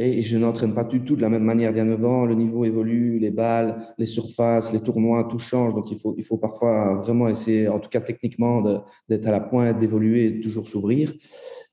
Et 0.00 0.22
je 0.22 0.38
n'entraîne 0.38 0.74
pas 0.74 0.84
du 0.84 1.02
tout 1.02 1.16
de 1.16 1.22
la 1.22 1.28
même 1.28 1.42
manière 1.42 1.72
d'il 1.72 1.78
y 1.78 1.80
a 1.80 1.84
9 1.84 2.04
ans. 2.04 2.24
Le 2.24 2.36
niveau 2.36 2.64
évolue, 2.64 3.18
les 3.18 3.32
balles, 3.32 3.84
les 3.98 4.06
surfaces, 4.06 4.72
les 4.72 4.80
tournois, 4.80 5.24
tout 5.24 5.40
change. 5.40 5.74
Donc 5.74 5.90
il 5.90 5.98
faut, 5.98 6.14
il 6.16 6.22
faut 6.22 6.38
parfois 6.38 6.94
vraiment 6.94 7.26
essayer, 7.26 7.68
en 7.68 7.80
tout 7.80 7.90
cas 7.90 8.00
techniquement, 8.00 8.62
d'être 9.08 9.26
à 9.26 9.32
la 9.32 9.40
pointe, 9.40 9.76
d'évoluer 9.78 10.40
toujours 10.40 10.68
s'ouvrir. 10.68 11.12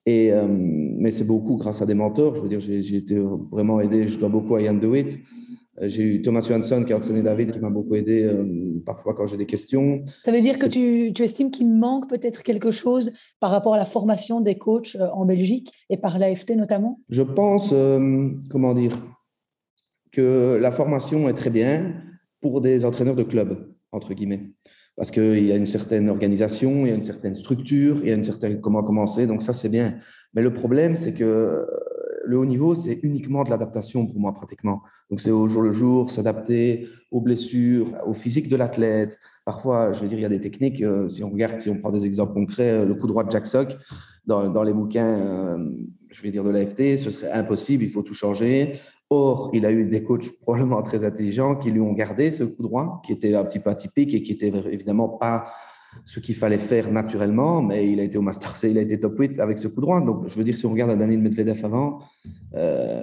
Et, 0.05 0.31
euh, 0.31 0.45
mais 0.47 1.11
c'est 1.11 1.23
beaucoup 1.23 1.57
grâce 1.57 1.81
à 1.81 1.85
des 1.85 1.95
mentors. 1.95 2.35
Je 2.35 2.41
veux 2.41 2.49
dire, 2.49 2.59
j'ai 2.59 2.95
été 2.95 3.17
vraiment 3.51 3.79
aidé. 3.79 4.07
Je 4.07 4.19
dois 4.19 4.29
beaucoup 4.29 4.55
à 4.55 4.61
Yann 4.61 4.79
DeWitt. 4.79 5.19
Euh, 5.81 5.89
j'ai 5.89 6.03
eu 6.03 6.21
Thomas 6.21 6.41
Johansson 6.41 6.83
qui 6.85 6.93
a 6.93 6.97
entraîné 6.97 7.21
David, 7.21 7.51
qui 7.51 7.59
m'a 7.59 7.69
beaucoup 7.69 7.95
aidé 7.95 8.23
euh, 8.23 8.81
parfois 8.85 9.13
quand 9.13 9.25
j'ai 9.25 9.37
des 9.37 9.45
questions. 9.45 10.03
Ça 10.23 10.31
veut 10.31 10.41
dire 10.41 10.57
que 10.57 10.67
tu, 10.67 11.11
tu 11.13 11.23
estimes 11.23 11.51
qu'il 11.51 11.69
manque 11.69 12.09
peut-être 12.09 12.43
quelque 12.43 12.71
chose 12.71 13.11
par 13.39 13.51
rapport 13.51 13.73
à 13.73 13.77
la 13.77 13.85
formation 13.85 14.41
des 14.41 14.57
coachs 14.57 14.95
en 15.13 15.25
Belgique 15.25 15.73
et 15.89 15.97
par 15.97 16.17
l'AFT 16.17 16.51
notamment? 16.51 17.01
Je 17.09 17.23
pense, 17.23 17.71
euh, 17.73 18.29
comment 18.49 18.73
dire, 18.73 18.93
que 20.11 20.57
la 20.61 20.71
formation 20.71 21.27
est 21.27 21.33
très 21.33 21.49
bien 21.49 21.95
pour 22.41 22.61
des 22.61 22.85
entraîneurs 22.85 23.15
de 23.15 23.23
club, 23.23 23.73
entre 23.91 24.13
guillemets 24.13 24.51
parce 24.95 25.11
qu'il 25.11 25.45
y 25.45 25.51
a 25.51 25.55
une 25.55 25.67
certaine 25.67 26.09
organisation, 26.09 26.85
il 26.85 26.89
y 26.89 26.91
a 26.91 26.95
une 26.95 27.01
certaine 27.01 27.35
structure, 27.35 27.97
il 28.01 28.09
y 28.09 28.11
a 28.11 28.15
une 28.15 28.23
certaine 28.23 28.61
comment 28.61 28.83
commencer, 28.83 29.27
donc 29.27 29.43
ça 29.43 29.53
c'est 29.53 29.69
bien. 29.69 29.99
Mais 30.33 30.41
le 30.41 30.53
problème, 30.53 30.95
c'est 30.95 31.13
que 31.13 31.67
le 32.25 32.37
haut 32.37 32.45
niveau, 32.45 32.75
c'est 32.75 32.99
uniquement 33.03 33.43
de 33.43 33.49
l'adaptation 33.49 34.05
pour 34.05 34.19
moi 34.19 34.33
pratiquement. 34.33 34.81
Donc 35.09 35.21
c'est 35.21 35.31
au 35.31 35.47
jour 35.47 35.61
le 35.61 35.71
jour, 35.71 36.11
s'adapter 36.11 36.87
aux 37.11 37.21
blessures, 37.21 37.87
au 38.05 38.13
physique 38.13 38.49
de 38.49 38.55
l'athlète. 38.55 39.19
Parfois, 39.45 39.91
je 39.91 40.01
veux 40.01 40.07
dire, 40.07 40.17
il 40.17 40.23
y 40.23 40.25
a 40.25 40.29
des 40.29 40.41
techniques. 40.41 40.81
Euh, 40.81 41.07
si 41.07 41.23
on 41.23 41.29
regarde, 41.29 41.59
si 41.59 41.69
on 41.69 41.77
prend 41.77 41.91
des 41.91 42.05
exemples 42.05 42.33
concrets, 42.33 42.71
euh, 42.71 42.85
le 42.85 42.95
coup 42.95 43.07
droit 43.07 43.23
de 43.23 43.31
Jack 43.31 43.47
Sock 43.47 43.77
dans, 44.25 44.63
les 44.63 44.73
bouquins, 44.73 45.13
euh, 45.13 45.71
je 46.09 46.21
vais 46.23 46.31
dire 46.31 46.43
de 46.43 46.49
l'AFT, 46.49 46.97
ce 46.97 47.11
serait 47.11 47.31
impossible. 47.31 47.83
Il 47.83 47.89
faut 47.89 48.01
tout 48.01 48.15
changer. 48.15 48.79
Or, 49.09 49.51
il 49.53 49.65
a 49.65 49.71
eu 49.71 49.85
des 49.85 50.03
coachs 50.03 50.31
probablement 50.41 50.81
très 50.81 51.05
intelligents 51.05 51.55
qui 51.55 51.71
lui 51.71 51.79
ont 51.79 51.93
gardé 51.93 52.31
ce 52.31 52.43
coup 52.43 52.63
droit, 52.63 53.01
qui 53.05 53.11
était 53.11 53.35
un 53.35 53.45
petit 53.45 53.59
peu 53.59 53.69
atypique 53.69 54.13
et 54.13 54.23
qui 54.23 54.31
était 54.31 54.51
évidemment 54.71 55.09
pas 55.09 55.45
ce 56.05 56.19
qu'il 56.19 56.35
fallait 56.35 56.57
faire 56.57 56.91
naturellement, 56.91 57.61
mais 57.61 57.89
il 57.89 57.99
a 57.99 58.03
été 58.03 58.17
au 58.17 58.21
Master 58.21 58.53
il 58.63 58.77
a 58.77 58.81
été 58.81 58.99
top 58.99 59.17
8 59.17 59.39
avec 59.39 59.57
ce 59.57 59.67
coup 59.67 59.79
droit. 59.79 60.01
Donc, 60.01 60.27
je 60.27 60.35
veux 60.35 60.43
dire, 60.43 60.57
si 60.57 60.65
on 60.65 60.71
regarde 60.71 60.91
à 60.91 60.95
Daniel 60.95 61.21
Medvedev 61.21 61.63
avant, 61.63 61.99
euh, 62.55 63.01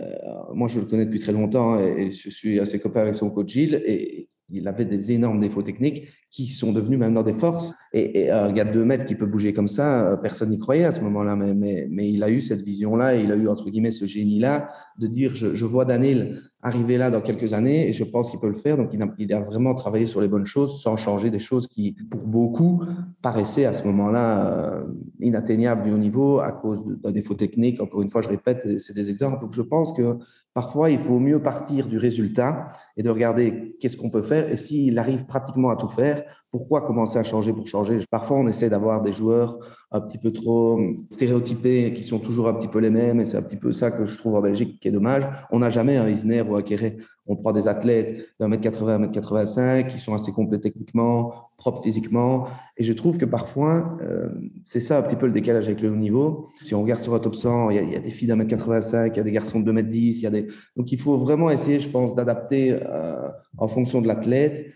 moi, 0.53 0.69
je 0.69 0.81
le 0.81 0.87
connais 0.87 1.07
depuis 1.07 1.21
très 1.21 1.33
longtemps 1.33 1.79
et, 1.79 2.07
et 2.07 2.13
je 2.13 2.29
suis 2.29 2.61
assez 2.61 2.81
copain 2.81 3.01
avec 3.01 3.15
son 3.15 3.31
coach 3.31 3.49
Gilles 3.49 3.83
et 3.87 4.29
il 4.51 4.69
avait 4.69 4.85
des 4.85 5.13
énormes 5.13 5.41
défauts 5.41 5.63
techniques 5.63 6.09
qui 6.31 6.47
sont 6.47 6.73
devenus 6.73 6.99
maintenant 6.99 7.23
des 7.23 7.35
forces. 7.35 7.75
Et, 7.93 8.23
et 8.23 8.31
un 8.31 8.51
gars 8.53 8.65
de 8.65 8.73
2 8.73 8.85
mètres 8.85 9.05
qui 9.05 9.15
peut 9.15 9.27
bouger 9.27 9.53
comme 9.53 9.69
ça, 9.69 10.13
euh, 10.13 10.17
personne 10.17 10.51
n'y 10.51 10.59
croyait 10.59 10.85
à 10.85 10.93
ce 10.93 11.01
moment-là. 11.03 11.37
Mais, 11.37 11.89
mais, 11.91 12.09
il 12.09 12.23
a 12.23 12.31
eu 12.31 12.41
cette 12.41 12.63
vision-là, 12.63 13.17
il 13.17 13.31
a 13.31 13.37
eu, 13.37 13.49
entre 13.49 13.69
guillemets, 13.69 13.91
ce 13.91 14.07
génie-là 14.07 14.71
de 14.99 15.07
dire, 15.07 15.35
je, 15.35 15.65
vois 15.65 15.85
Daniel 15.85 16.41
arriver 16.63 16.97
là 16.97 17.11
dans 17.11 17.21
quelques 17.21 17.53
années 17.53 17.89
et 17.89 17.93
je 17.93 18.05
pense 18.05 18.31
qu'il 18.31 18.41
peut 18.41 18.49
le 18.49 18.55
faire. 18.55 18.79
Donc, 18.79 18.95
il 18.95 19.03
a, 19.03 19.15
il 19.19 19.33
a, 19.33 19.41
vraiment 19.41 19.75
travaillé 19.75 20.07
sur 20.07 20.21
les 20.21 20.29
bonnes 20.29 20.47
choses 20.47 20.81
sans 20.83 20.97
changer 20.97 21.31
des 21.31 21.39
choses 21.39 21.67
qui, 21.67 21.97
pour 22.11 22.27
beaucoup, 22.27 22.83
paraissaient 23.21 23.67
à 23.67 23.75
ce 23.75 23.85
moment-là 23.85 24.79
euh, 24.79 24.85
inatteignables 25.21 25.85
du 25.85 25.93
haut 25.93 25.99
niveau 25.99 26.41
à 26.41 26.53
cause 26.53 26.83
d'un 27.03 27.13
défaut 27.13 27.35
technique. 27.35 27.81
Encore 27.81 28.01
une 28.01 28.09
fois, 28.09 28.23
je 28.23 28.29
répète, 28.29 28.81
c'est 28.81 28.95
des 28.95 29.11
exemples. 29.11 29.43
Donc, 29.43 29.53
je 29.53 29.63
pense 29.63 29.93
que 29.93 30.17
parfois, 30.55 30.91
il 30.91 30.99
faut 30.99 31.19
mieux 31.19 31.43
partir 31.43 31.89
du 31.89 31.99
résultat 31.99 32.69
et 32.97 33.03
de 33.03 33.11
regarder 33.11 33.77
qu'est-ce 33.81 33.97
qu'on 33.97 34.11
peut 34.11 34.23
faire. 34.23 34.51
Et 34.51 34.57
s'il 34.57 34.99
arrive 34.99 35.27
pratiquement 35.27 35.71
à 35.71 35.77
tout 35.77 35.89
faire, 35.89 36.25
pourquoi 36.53 36.83
commencer 36.83 37.19
à 37.19 37.23
changer 37.23 37.55
pour 37.55 37.67
changer? 37.67 38.01
Parfois, 38.11 38.37
on 38.37 38.47
essaie 38.47 38.69
d'avoir 38.69 39.01
des 39.01 39.11
joueurs 39.11 39.59
un 39.91 40.03
petit 40.03 40.19
peu 40.19 40.33
trop 40.33 40.79
stéréotypés, 41.09 41.95
qui 41.95 42.03
sont 42.03 42.19
toujours 42.19 42.47
un 42.47 42.53
petit 42.53 42.69
peu 42.69 42.79
les 42.79 42.91
mêmes, 42.91 43.21
et 43.21 43.27
c'est 43.27 43.39
un 43.39 43.43
petit 43.43 43.57
peu 43.57 43.73
ça 43.73 43.91
que 43.91 44.05
je 44.05 44.19
trouve 44.19 44.35
en 44.35 44.43
Belgique 44.43 44.79
qui 44.79 44.89
est 44.89 44.91
dommage. 44.93 45.27
On 45.51 45.61
n'a 45.61 45.71
jamais 45.71 45.97
un 45.97 46.07
Isner 46.11 46.43
ou 46.43 46.55
un 46.55 46.61
Kéré. 46.61 46.99
On 47.27 47.37
prend 47.37 47.53
des 47.53 47.69
athlètes 47.69 48.29
d'un 48.39 48.49
mètre 48.49 48.63
80 48.65 48.99
mètre 48.99 49.13
85 49.15 49.89
qui 49.89 49.99
sont 49.99 50.13
assez 50.13 50.31
complets 50.31 50.59
techniquement, 50.59 51.33
propres 51.57 51.83
physiquement, 51.83 52.47
et 52.77 52.85
je 52.85 52.93
trouve 52.93 53.17
que 53.17 53.25
parfois, 53.25 53.97
euh, 54.03 54.29
c'est 54.65 54.81
ça 54.81 54.99
un 54.99 55.03
petit 55.03 55.17
peu 55.17 55.25
le 55.25 55.33
décalage 55.33 55.69
avec 55.69 55.81
le 55.81 55.91
haut 55.91 55.97
niveau. 55.97 56.45
Si 56.63 56.75
on 56.75 56.83
regarde 56.83 57.03
sur 57.03 57.15
un 57.15 57.19
top 57.19 57.35
100, 57.35 57.71
il 57.71 57.77
y 57.77 57.79
a, 57.79 57.83
y 57.83 57.97
a 57.97 58.01
des 58.01 58.11
filles 58.11 58.29
d'un 58.29 58.37
mètre 58.37 58.51
85, 58.51 59.15
il 59.15 59.17
y 59.17 59.21
a 59.21 59.23
des 59.23 59.33
garçons 59.33 59.61
de 59.61 59.65
2 59.65 59.73
mètres 59.73 59.89
10, 59.89 60.19
il 60.19 60.23
y 60.23 60.27
a 60.27 60.31
des... 60.31 60.49
Donc 60.77 60.93
il 60.93 60.99
faut 60.99 61.17
vraiment 61.17 61.49
essayer, 61.49 61.81
je 61.81 61.89
pense, 61.89 62.15
d'adapter 62.15 62.73
euh, 62.75 63.31
en 63.57 63.69
fonction 63.69 64.03
de 64.03 64.07
l'athlète 64.07 64.67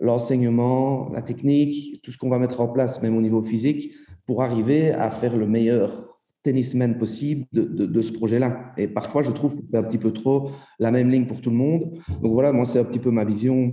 l'enseignement, 0.00 1.10
la 1.12 1.22
technique, 1.22 2.00
tout 2.02 2.10
ce 2.12 2.18
qu'on 2.18 2.28
va 2.28 2.38
mettre 2.38 2.60
en 2.60 2.68
place, 2.68 3.02
même 3.02 3.16
au 3.16 3.22
niveau 3.22 3.42
physique, 3.42 3.92
pour 4.26 4.42
arriver 4.42 4.90
à 4.90 5.10
faire 5.10 5.36
le 5.36 5.46
meilleur 5.46 5.92
tennisman 6.42 6.98
possible 6.98 7.46
de, 7.52 7.62
de, 7.62 7.86
de 7.86 8.00
ce 8.00 8.12
projet-là. 8.12 8.72
Et 8.76 8.88
parfois, 8.88 9.22
je 9.22 9.30
trouve 9.30 9.56
qu'on 9.56 9.66
fait 9.66 9.76
un 9.76 9.82
petit 9.82 9.98
peu 9.98 10.12
trop 10.12 10.50
la 10.78 10.90
même 10.90 11.10
ligne 11.10 11.26
pour 11.26 11.40
tout 11.40 11.50
le 11.50 11.56
monde. 11.56 11.98
Donc 12.22 12.32
voilà, 12.32 12.52
moi, 12.52 12.64
c'est 12.64 12.78
un 12.78 12.84
petit 12.84 13.00
peu 13.00 13.10
ma 13.10 13.24
vision 13.24 13.72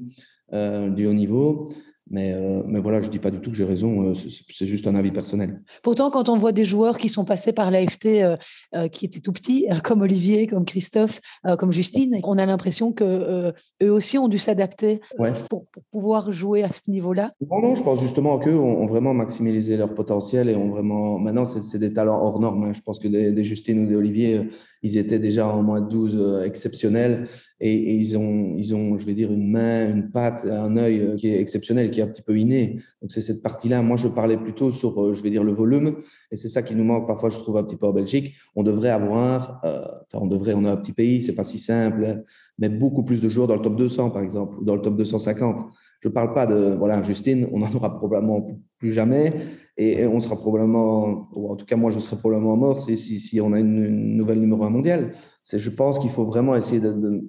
euh, 0.54 0.90
du 0.90 1.06
haut 1.08 1.14
niveau. 1.14 1.70
Mais, 2.10 2.34
euh, 2.34 2.62
mais 2.68 2.80
voilà, 2.80 3.02
je 3.02 3.10
dis 3.10 3.18
pas 3.18 3.32
du 3.32 3.40
tout 3.40 3.50
que 3.50 3.58
j'ai 3.58 3.64
raison, 3.64 4.10
euh, 4.10 4.14
c'est 4.14 4.68
juste 4.68 4.86
un 4.86 4.94
avis 4.94 5.12
personnel. 5.12 5.64
Pourtant, 5.82 6.12
quand 6.12 6.30
on 6.30 6.38
voit 6.38 6.52
des 6.52 6.66
joueurs 6.66 7.00
qui 7.00 7.10
sont 7.10 7.26
passés 7.26 7.52
par 7.52 7.72
l'AFT, 7.72 8.06
euh, 8.06 8.38
euh, 8.76 8.88
qui 8.88 9.06
étaient 9.06 9.22
tout 9.22 9.32
petits, 9.32 9.66
comme 9.84 10.02
Olivier, 10.02 10.46
comme 10.46 10.66
Christophe, 10.66 11.20
comme 11.58 11.72
Justine, 11.72 12.20
on 12.24 12.38
a 12.38 12.46
l'impression 12.46 12.92
que 12.92 13.04
euh, 13.04 13.52
eux 13.82 13.92
aussi 13.92 14.18
ont 14.18 14.28
dû 14.28 14.38
s'adapter 14.38 15.02
ouais. 15.18 15.34
pour, 15.50 15.66
pour, 15.68 15.84
pouvoir 15.92 16.32
jouer 16.32 16.64
à 16.64 16.70
ce 16.70 16.90
niveau-là. 16.90 17.32
Non, 17.50 17.62
non, 17.62 17.76
je 17.76 17.84
pense 17.84 18.02
justement 18.02 18.38
qu'eux 18.38 18.56
ont, 18.56 18.82
ont, 18.82 18.86
vraiment 18.86 19.14
maximisé 19.14 19.78
leur 19.78 19.94
potentiel 19.94 20.50
et 20.50 20.56
ont 20.56 20.70
vraiment. 20.70 21.18
Maintenant, 21.18 21.46
c'est 21.46 21.80
des 21.80 21.94
talents 21.94 22.22
hors 22.22 22.40
normes. 22.40 22.64
Hein. 22.66 22.74
Je 22.74 22.82
pense 22.82 23.00
que 23.00 23.08
des, 23.08 23.32
des 23.32 23.44
Justine 23.44 23.86
ou 23.86 23.88
des 23.88 23.96
Olivier, 23.96 24.50
ils 24.86 24.98
étaient 24.98 25.20
déjà 25.20 25.48
en 25.48 25.64
moins 25.64 25.82
de 25.82 25.90
12 25.90 26.44
exceptionnels 26.46 27.28
et, 27.62 27.96
ils 27.96 28.18
ont, 28.18 28.56
ils 28.58 28.76
ont, 28.76 28.98
je 28.98 29.06
vais 29.06 29.14
dire, 29.14 29.32
une 29.32 29.50
main, 29.50 29.90
une 29.90 30.12
patte, 30.12 30.46
un 30.46 30.76
œil 30.78 31.16
qui 31.16 31.30
est 31.30 31.40
exceptionnel, 31.40 31.90
qui 31.90 32.02
est 32.02 32.04
un 32.04 32.08
petit 32.08 32.22
peu 32.22 32.38
inné. 32.38 32.80
Donc 33.02 33.12
c'est 33.12 33.22
cette 33.22 33.42
partie-là. 33.42 33.82
Moi, 33.82 33.98
je 33.98 34.08
parlais 34.08 34.38
plutôt 34.38 34.72
sur, 34.72 35.02
euh, 35.02 35.14
je 35.14 35.24
vais 35.24 35.30
dire, 35.30 35.44
le 35.44 35.54
volume, 35.54 35.96
et 36.32 36.36
c'est 36.36 36.50
ça 36.50 36.64
qui 36.64 36.76
nous 36.76 36.84
manque 36.84 37.08
parfois, 37.08 37.30
je 37.30 37.38
trouve, 37.38 37.58
un 37.58 37.64
petit 37.64 37.78
peu 37.78 37.88
en 37.88 37.94
Belgique. 37.94 38.34
On 38.56 38.64
devrait 38.64 38.90
avoir, 38.90 39.62
euh, 39.64 39.86
enfin, 40.06 40.24
on 40.24 40.28
devrait, 40.28 40.54
on 40.54 40.66
a 40.66 40.72
un 40.72 40.78
petit 40.78 40.94
pays, 40.94 41.22
c'est 41.22 41.36
pas 41.36 41.46
si 41.46 41.58
simple, 41.58 42.24
mais 42.58 42.70
beaucoup 42.70 43.04
plus 43.04 43.22
de 43.22 43.30
joueurs 43.30 43.48
dans 43.48 43.56
le 43.56 43.62
top 43.62 43.78
200, 43.78 44.12
par 44.12 44.22
exemple, 44.22 44.58
ou 44.60 44.66
dans 44.66 44.76
le 44.76 44.82
top 44.82 44.98
250. 44.98 45.62
Je 46.06 46.10
parle 46.12 46.36
pas 46.36 46.46
de, 46.46 46.76
voilà, 46.76 47.02
Justine, 47.02 47.48
on 47.52 47.64
en 47.64 47.74
aura 47.74 47.98
probablement 47.98 48.46
plus 48.78 48.94
jamais, 48.94 49.34
et, 49.76 50.06
on 50.06 50.20
sera 50.20 50.36
probablement, 50.36 51.28
ou 51.34 51.50
en 51.50 51.56
tout 51.56 51.66
cas, 51.66 51.78
moi, 51.78 51.90
je 51.90 51.98
serai 51.98 52.16
probablement 52.16 52.56
mort 52.56 52.78
si, 52.78 53.42
on 53.42 53.54
a 53.54 53.60
une, 53.60 54.16
nouvelle 54.16 54.40
numéro 54.40 54.64
un 54.66 54.70
mondial. 54.70 55.14
C'est, 55.42 55.58
je 55.58 55.72
pense 55.72 55.98
qu'il 55.98 56.12
faut 56.12 56.24
vraiment 56.24 56.56
essayer 56.56 56.80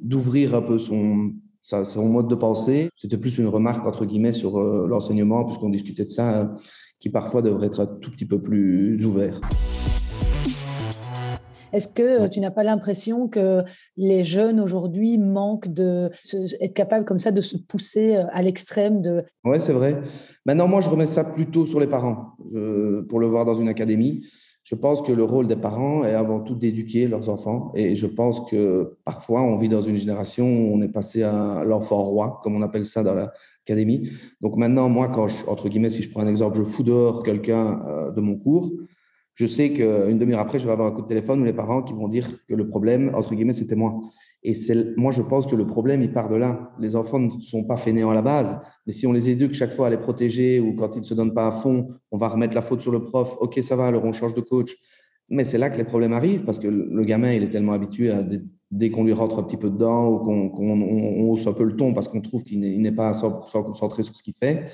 d'ouvrir 0.03 0.55
un 0.55 0.61
peu 0.61 0.79
son, 0.79 1.33
son 1.63 2.05
mode 2.07 2.29
de 2.29 2.35
pensée. 2.35 2.91
C'était 2.99 3.17
plus 3.17 3.39
une 3.39 3.47
remarque 3.47 3.87
entre 3.87 4.05
guillemets 4.05 4.33
sur 4.33 4.59
euh, 4.59 4.87
l'enseignement, 4.87 5.47
puisqu'on 5.47 5.71
discutait 5.71 6.05
de 6.05 6.11
ça, 6.11 6.55
qui 7.01 7.09
parfois 7.09 7.41
devrait 7.41 7.69
être 7.69 7.81
un 7.81 7.87
tout 7.87 8.11
petit 8.11 8.27
peu 8.27 8.43
plus 8.43 9.03
ouvert. 9.07 9.41
Est-ce 11.77 11.89
que 11.89 12.27
tu 12.29 12.41
n'as 12.41 12.51
pas 12.51 12.65
l'impression 12.65 13.29
que 13.29 13.63
les 13.99 14.25
jeunes 14.25 14.61
aujourd'hui 14.61 15.19
manquent 15.19 15.69
de 15.69 16.11
se, 16.23 16.39
être 16.65 16.73
capables 16.73 17.05
comme 17.05 17.19
ça 17.19 17.33
de 17.33 17.43
se 17.43 17.59
pousser 17.59 18.17
à 18.17 18.41
l'extrême 18.41 19.03
de 19.03 19.25
Ouais, 19.45 19.59
c'est 19.59 19.75
vrai. 19.75 20.01
Maintenant, 20.47 20.69
moi, 20.69 20.81
je 20.81 20.89
remets 20.89 21.05
ça 21.05 21.23
plutôt 21.23 21.67
sur 21.67 21.79
les 21.79 21.87
parents 21.87 22.33
euh, 22.55 23.03
pour 23.07 23.21
le 23.21 23.27
voir 23.27 23.45
dans 23.45 23.57
une 23.57 23.69
académie. 23.69 24.27
Je 24.63 24.75
pense 24.75 25.03
que 25.03 25.13
le 25.13 25.23
rôle 25.23 25.49
des 25.49 25.57
parents 25.57 26.03
est 26.03 26.15
avant 26.15 26.41
tout 26.41 26.55
d'éduquer 26.55 27.09
leurs 27.09 27.29
enfants. 27.29 27.73
Et 27.75 27.95
je 27.95 28.07
pense 28.07 28.41
que 28.51 28.97
parfois, 29.05 29.43
on 29.43 29.57
vit 29.57 29.69
dans 29.69 29.83
une 29.83 29.97
génération 29.97 30.47
où 30.47 30.75
on 30.75 30.81
est 30.81 30.89
passé 30.89 31.25
à 31.25 31.63
l'enfant 31.67 32.03
roi, 32.05 32.41
comme 32.43 32.57
on 32.57 32.63
appelle 32.63 32.87
ça 32.87 33.03
dans 33.03 33.15
l'académie. 33.15 34.09
Donc 34.41 34.57
maintenant, 34.57 34.89
moi, 34.89 35.09
quand 35.09 35.29
je, 35.29 35.45
entre 35.47 35.69
guillemets, 35.69 35.91
si 35.91 36.01
je 36.01 36.11
prends 36.11 36.23
un 36.23 36.27
exemple, 36.27 36.57
je 36.57 36.63
fous 36.63 36.85
dehors 36.85 37.23
quelqu'un 37.23 37.83
euh, 37.87 38.11
de 38.13 38.23
mon 38.23 38.35
cours, 38.37 38.73
je 39.37 39.45
sais 39.45 39.71
qu'une 39.73 40.19
demi-heure 40.19 40.41
après, 40.41 40.59
je 40.59 40.65
vais 40.65 40.73
avoir 40.73 40.89
un 40.89 40.93
coup 40.93 41.03
de 41.03 41.07
téléphone 41.07 41.43
où 41.43 41.45
les 41.45 41.53
parents 41.53 41.83
qui 41.83 41.93
vont 41.93 42.09
dire 42.09 42.27
que 42.49 42.55
le 42.55 42.67
problème, 42.67 43.13
entre 43.15 43.35
guillemets, 43.35 43.53
c'était 43.53 43.77
moi. 43.77 44.01
Et 44.43 44.55
c'est, 44.55 44.97
moi, 44.97 45.13
je 45.13 45.21
pense 45.21 45.47
que 45.47 45.55
le 45.55 45.67
problème, 45.67 46.03
il 46.03 46.11
part 46.11 46.31
de 46.31 46.37
là. 46.37 46.73
Les 46.81 46.97
enfants 46.97 47.19
ne 47.19 47.41
sont 47.41 47.65
pas 47.65 47.77
fainéants 47.77 48.11
à 48.11 48.15
la 48.15 48.23
base, 48.23 48.59
mais 48.87 48.95
si 48.95 49.07
on 49.07 49.13
les 49.13 49.29
éduque 49.29 49.53
chaque 49.53 49.73
fois 49.73 49.89
à 49.89 49.91
les 49.91 49.99
protéger 49.99 50.59
ou 50.59 50.75
quand 50.75 50.97
ils 50.97 51.01
ne 51.01 51.05
se 51.05 51.13
donnent 51.13 51.35
pas 51.35 51.49
à 51.49 51.53
fond, 51.53 51.89
on 52.11 52.17
va 52.17 52.29
remettre 52.29 52.55
la 52.55 52.63
faute 52.63 52.81
sur 52.81 52.93
le 52.93 53.05
prof. 53.05 53.37
Ok, 53.41 53.59
ça 53.63 53.77
va, 53.77 53.87
alors 53.87 54.05
on 54.07 54.15
change 54.15 54.35
de 54.35 54.41
coach. 54.41 54.75
Mais 55.29 55.45
c'est 55.45 55.59
là 55.59 55.69
que 55.69 55.77
les 55.77 55.85
problèmes 55.85 56.15
arrivent 56.15 56.45
parce 56.45 56.59
que 56.59 56.69
le 56.69 57.05
gamin, 57.05 57.33
il 57.33 57.43
est 57.43 57.51
tellement 57.51 57.73
habitué 57.73 58.11
à 58.11 58.25
dès 58.71 58.91
qu'on 58.91 59.05
lui 59.05 59.13
rentre 59.13 59.39
un 59.39 59.43
petit 59.43 59.57
peu 59.57 59.71
dedans 59.71 60.09
ou 60.09 60.19
qu'on, 60.19 60.49
qu'on 60.49 60.71
on, 60.71 60.83
on 60.83 61.31
hausse 61.31 61.47
un 61.47 61.53
peu 61.53 61.65
le 61.65 61.77
ton 61.77 61.95
parce 61.95 62.09
qu'on 62.09 62.21
trouve 62.21 62.43
qu'il 62.43 62.61
n'est, 62.61 62.77
n'est 62.79 62.93
pas 62.93 63.09
à 63.09 63.13
100% 63.13 63.65
concentré 63.65 64.03
sur 64.03 64.17
ce 64.17 64.23
qu'il 64.23 64.35
fait, 64.35 64.65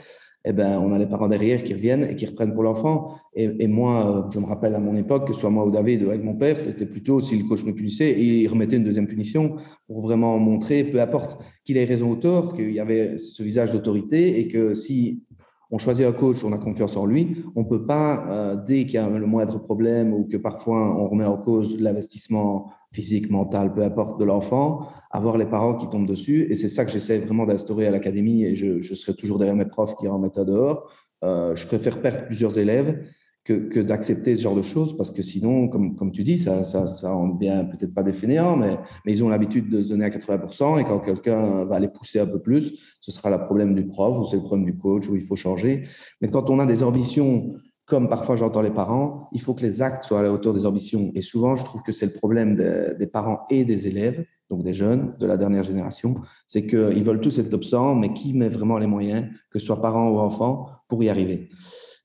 eh 0.44 0.52
ben, 0.52 0.80
on 0.80 0.92
a 0.92 0.98
les 0.98 1.06
parents 1.06 1.28
derrière 1.28 1.62
qui 1.62 1.72
reviennent 1.72 2.04
et 2.04 2.16
qui 2.16 2.26
reprennent 2.26 2.52
pour 2.52 2.64
l'enfant. 2.64 3.16
Et, 3.34 3.66
moi, 3.68 4.28
je 4.32 4.38
me 4.40 4.46
rappelle 4.46 4.74
à 4.74 4.80
mon 4.80 4.96
époque, 4.96 5.28
que 5.28 5.32
ce 5.32 5.40
soit 5.40 5.50
moi 5.50 5.64
ou 5.64 5.70
David 5.70 6.02
avec 6.02 6.22
mon 6.22 6.34
père, 6.34 6.58
c'était 6.58 6.86
plutôt 6.86 7.20
si 7.20 7.36
le 7.36 7.44
coach 7.48 7.64
me 7.64 7.72
punissait, 7.72 8.20
il 8.20 8.48
remettait 8.48 8.76
une 8.76 8.84
deuxième 8.84 9.06
punition 9.06 9.56
pour 9.86 10.00
vraiment 10.00 10.38
montrer, 10.38 10.84
peu 10.84 11.00
importe 11.00 11.40
qu'il 11.64 11.76
ait 11.76 11.84
raison 11.84 12.10
ou 12.10 12.16
tort, 12.16 12.54
qu'il 12.54 12.72
y 12.72 12.80
avait 12.80 13.18
ce 13.18 13.42
visage 13.42 13.72
d'autorité 13.72 14.40
et 14.40 14.48
que 14.48 14.74
si 14.74 15.22
on 15.70 15.78
choisit 15.78 16.04
un 16.04 16.12
coach, 16.12 16.44
on 16.44 16.52
a 16.52 16.58
confiance 16.58 16.96
en 16.96 17.06
lui, 17.06 17.36
on 17.56 17.64
peut 17.64 17.86
pas, 17.86 18.26
euh, 18.28 18.56
dès 18.56 18.84
qu'il 18.84 18.94
y 18.94 18.98
a 18.98 19.08
le 19.08 19.26
moindre 19.26 19.58
problème 19.58 20.12
ou 20.12 20.24
que 20.24 20.36
parfois 20.36 21.00
on 21.00 21.08
remet 21.08 21.24
en 21.24 21.38
cause 21.38 21.80
l'investissement 21.80 22.70
physique, 22.92 23.30
mental, 23.30 23.72
peu 23.72 23.82
importe, 23.82 24.20
de 24.20 24.24
l'enfant, 24.24 24.88
avoir 25.10 25.38
les 25.38 25.46
parents 25.46 25.74
qui 25.76 25.88
tombent 25.88 26.06
dessus. 26.06 26.46
Et 26.50 26.54
c'est 26.54 26.68
ça 26.68 26.84
que 26.84 26.90
j'essaie 26.90 27.18
vraiment 27.18 27.46
d'instaurer 27.46 27.86
à 27.86 27.90
l'académie 27.90 28.44
et 28.44 28.54
je, 28.54 28.80
je, 28.82 28.94
serai 28.94 29.14
toujours 29.14 29.38
derrière 29.38 29.56
mes 29.56 29.66
profs 29.66 29.96
qui 29.96 30.08
en 30.08 30.18
mettent 30.18 30.38
à 30.38 30.44
dehors. 30.44 30.90
Euh, 31.24 31.56
je 31.56 31.66
préfère 31.66 32.00
perdre 32.02 32.26
plusieurs 32.26 32.58
élèves 32.58 33.02
que, 33.44 33.54
que 33.54 33.80
d'accepter 33.80 34.36
ce 34.36 34.42
genre 34.42 34.54
de 34.54 34.62
choses 34.62 34.96
parce 34.96 35.10
que 35.10 35.22
sinon, 35.22 35.68
comme, 35.68 35.96
comme 35.96 36.12
tu 36.12 36.22
dis, 36.22 36.38
ça, 36.38 36.64
ça, 36.64 36.86
ça 36.86 37.14
en 37.14 37.28
devient 37.28 37.66
peut-être 37.70 37.94
pas 37.94 38.02
des 38.02 38.12
fainéants, 38.12 38.56
mais, 38.56 38.76
mais 39.04 39.12
ils 39.12 39.24
ont 39.24 39.28
l'habitude 39.28 39.68
de 39.68 39.82
se 39.82 39.88
donner 39.88 40.04
à 40.04 40.10
80% 40.10 40.80
et 40.80 40.84
quand 40.84 41.00
quelqu'un 41.00 41.64
va 41.64 41.78
les 41.80 41.88
pousser 41.88 42.20
un 42.20 42.26
peu 42.26 42.40
plus, 42.40 42.78
ce 43.00 43.10
sera 43.10 43.30
le 43.30 43.44
problème 43.44 43.74
du 43.74 43.86
prof 43.86 44.16
ou 44.18 44.26
c'est 44.26 44.36
le 44.36 44.42
problème 44.42 44.66
du 44.66 44.76
coach 44.76 45.08
où 45.08 45.16
il 45.16 45.22
faut 45.22 45.36
changer. 45.36 45.82
Mais 46.20 46.28
quand 46.28 46.50
on 46.50 46.58
a 46.60 46.66
des 46.66 46.82
ambitions 46.82 47.54
comme 47.92 48.08
parfois 48.08 48.36
j'entends 48.36 48.62
les 48.62 48.70
parents, 48.70 49.28
il 49.32 49.40
faut 49.42 49.52
que 49.52 49.60
les 49.60 49.82
actes 49.82 50.04
soient 50.04 50.20
à 50.20 50.22
la 50.22 50.32
hauteur 50.32 50.54
des 50.54 50.64
ambitions. 50.64 51.12
Et 51.14 51.20
souvent, 51.20 51.56
je 51.56 51.64
trouve 51.66 51.82
que 51.82 51.92
c'est 51.92 52.06
le 52.06 52.14
problème 52.14 52.56
de, 52.56 52.96
des 52.98 53.06
parents 53.06 53.40
et 53.50 53.66
des 53.66 53.86
élèves, 53.86 54.24
donc 54.48 54.64
des 54.64 54.72
jeunes 54.72 55.14
de 55.20 55.26
la 55.26 55.36
dernière 55.36 55.62
génération, 55.62 56.14
c'est 56.46 56.66
qu'ils 56.66 57.04
veulent 57.04 57.20
tous 57.20 57.38
être 57.38 57.50
top 57.50 57.64
100, 57.64 57.96
mais 57.96 58.14
qui 58.14 58.32
met 58.32 58.48
vraiment 58.48 58.78
les 58.78 58.86
moyens, 58.86 59.26
que 59.50 59.58
ce 59.58 59.66
soit 59.66 59.82
parents 59.82 60.08
ou 60.08 60.20
enfants, 60.20 60.70
pour 60.88 61.04
y 61.04 61.10
arriver. 61.10 61.50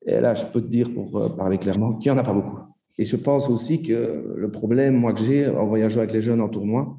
Et 0.05 0.19
là, 0.19 0.33
je 0.33 0.43
peux 0.47 0.59
te 0.59 0.67
dire, 0.67 0.93
pour 0.93 1.15
euh, 1.15 1.29
parler 1.29 1.57
clairement, 1.57 1.93
qu'il 1.93 2.11
n'y 2.11 2.17
en 2.17 2.19
a 2.19 2.23
pas 2.25 2.33
beaucoup. 2.33 2.59
Et 2.97 3.05
je 3.05 3.15
pense 3.15 3.49
aussi 3.49 3.81
que 3.81 4.35
le 4.35 4.51
problème, 4.51 4.93
moi, 4.93 5.13
que 5.13 5.21
j'ai 5.21 5.47
en 5.47 5.67
voyageant 5.67 5.99
avec 5.99 6.11
les 6.11 6.19
jeunes 6.19 6.41
en 6.41 6.49
tournoi, 6.49 6.97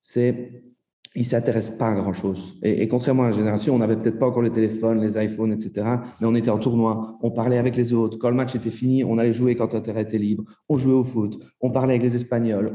c'est 0.00 0.64
ils 1.14 1.24
s'intéressent 1.24 1.78
pas 1.78 1.90
à 1.90 1.94
grand 1.94 2.12
chose. 2.12 2.58
Et, 2.62 2.86
contrairement 2.88 3.24
à 3.24 3.26
la 3.26 3.32
génération, 3.32 3.74
on 3.74 3.78
n'avait 3.78 3.96
peut-être 3.96 4.18
pas 4.18 4.26
encore 4.26 4.42
les 4.42 4.52
téléphones, 4.52 5.00
les 5.00 5.22
iPhones, 5.22 5.52
etc. 5.52 5.86
Mais 6.20 6.26
on 6.26 6.34
était 6.34 6.50
en 6.50 6.58
tournoi, 6.58 7.18
on 7.22 7.30
parlait 7.30 7.58
avec 7.58 7.76
les 7.76 7.92
autres. 7.92 8.18
Quand 8.18 8.30
le 8.30 8.36
match 8.36 8.54
était 8.54 8.70
fini, 8.70 9.04
on 9.04 9.18
allait 9.18 9.32
jouer 9.32 9.56
quand 9.56 9.72
l'intérêt 9.72 10.02
était 10.02 10.18
libre. 10.18 10.44
On 10.68 10.78
jouait 10.78 10.92
au 10.92 11.04
foot, 11.04 11.38
on 11.60 11.70
parlait 11.70 11.94
avec 11.94 12.02
les 12.02 12.14
Espagnols. 12.14 12.72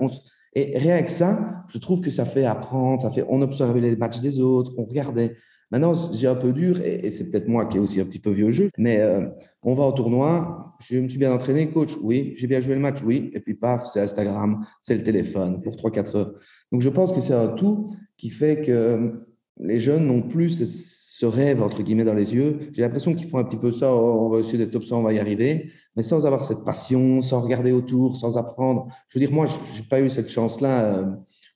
Et 0.55 0.77
rien 0.77 1.01
que 1.01 1.09
ça, 1.09 1.63
je 1.67 1.77
trouve 1.77 2.01
que 2.01 2.11
ça 2.11 2.25
fait 2.25 2.45
apprendre, 2.45 3.01
ça 3.01 3.09
fait, 3.09 3.25
on 3.27 3.41
observait 3.41 3.81
les 3.81 3.95
matchs 3.95 4.19
des 4.19 4.39
autres, 4.39 4.71
on 4.77 4.85
regardait. 4.85 5.35
Maintenant, 5.71 5.93
j'ai 6.13 6.27
un 6.27 6.35
peu 6.35 6.53
dur, 6.53 6.79
et, 6.81 7.07
et 7.07 7.09
c'est 7.09 7.31
peut-être 7.31 7.47
moi 7.47 7.65
qui 7.65 7.77
est 7.77 7.79
aussi 7.79 7.99
un 7.99 8.05
petit 8.05 8.19
peu 8.19 8.29
vieux 8.29 8.51
jeu, 8.51 8.69
mais 8.77 9.01
euh, 9.01 9.27
on 9.63 9.73
va 9.73 9.85
au 9.85 9.91
tournoi, 9.91 10.75
je 10.87 10.99
me 10.99 11.07
suis 11.07 11.17
bien 11.17 11.33
entraîné, 11.33 11.71
coach, 11.71 11.97
oui, 12.03 12.33
j'ai 12.35 12.45
bien 12.45 12.61
joué 12.61 12.75
le 12.75 12.79
match, 12.79 13.01
oui, 13.03 13.31
et 13.33 13.39
puis 13.39 13.55
paf, 13.55 13.87
c'est 13.91 13.99
Instagram, 13.99 14.63
c'est 14.81 14.93
le 14.93 15.01
téléphone 15.01 15.63
pour 15.63 15.73
3-4 15.73 16.17
heures. 16.17 16.33
Donc 16.73 16.81
je 16.81 16.89
pense 16.89 17.13
que 17.13 17.21
c'est 17.21 17.35
un 17.35 17.49
tout 17.49 17.85
qui 18.17 18.29
fait 18.29 18.61
que 18.61 19.13
les 19.59 19.77
jeunes 19.77 20.07
n'ont 20.07 20.23
plus 20.23 20.49
ce, 20.49 21.25
rêve, 21.27 21.61
entre 21.61 21.83
guillemets, 21.83 22.03
dans 22.03 22.15
les 22.15 22.33
yeux. 22.33 22.59
J'ai 22.73 22.81
l'impression 22.81 23.13
qu'ils 23.13 23.27
font 23.27 23.37
un 23.37 23.43
petit 23.43 23.57
peu 23.57 23.71
ça, 23.71 23.95
oh, 23.95 24.25
on 24.25 24.29
va 24.29 24.39
essayer 24.39 24.57
d'être 24.57 24.71
top 24.71 24.83
100, 24.83 24.99
on 24.99 25.03
va 25.03 25.13
y 25.13 25.19
arriver, 25.19 25.69
mais 25.95 26.01
sans 26.01 26.25
avoir 26.25 26.43
cette 26.43 26.65
passion, 26.65 27.21
sans 27.21 27.39
regarder 27.39 27.71
autour, 27.71 28.17
sans 28.17 28.37
apprendre. 28.37 28.87
Je 29.07 29.19
veux 29.19 29.25
dire, 29.25 29.33
moi, 29.33 29.45
j'ai 29.45 29.83
pas 29.83 30.01
eu 30.01 30.09
cette 30.09 30.29
chance-là. 30.29 30.83
Euh, 30.83 31.05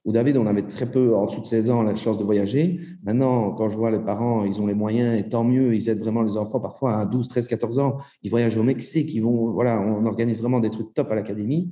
où 0.05 0.13
David, 0.13 0.38
on 0.38 0.45
avait 0.45 0.62
très 0.62 0.89
peu, 0.89 1.13
en 1.15 1.25
dessous 1.25 1.41
de 1.41 1.47
16 1.47 1.69
ans, 1.69 1.81
la 1.81 1.95
chance 1.95 2.17
de 2.17 2.24
voyager. 2.24 2.79
Maintenant, 3.03 3.51
quand 3.51 3.67
je 3.67 3.75
vois 3.75 3.91
les 3.91 4.00
parents, 4.00 4.45
ils 4.45 4.62
ont 4.62 4.67
les 4.67 4.75
moyens, 4.75 5.19
et 5.19 5.27
tant 5.27 5.43
mieux, 5.43 5.74
ils 5.74 5.89
aident 5.89 6.00
vraiment 6.00 6.21
les 6.21 6.38
enfants 6.38 6.62
parfois 6.62 7.00
à 7.00 7.05
12, 7.07 7.27
13, 7.27 7.47
14 7.50 7.79
ans. 7.79 7.97
Ils 8.24 8.29
voyagent 8.29 8.55
au 8.55 8.63
Mexique, 8.63 9.13
ils 9.13 9.21
vont, 9.21 9.51
voilà, 9.51 9.81
on 9.81 10.05
organise 10.05 10.38
vraiment 10.38 10.62
des 10.62 10.69
trucs 10.69 10.93
top 10.93 11.12
à 11.12 11.15
l'académie. 11.15 11.71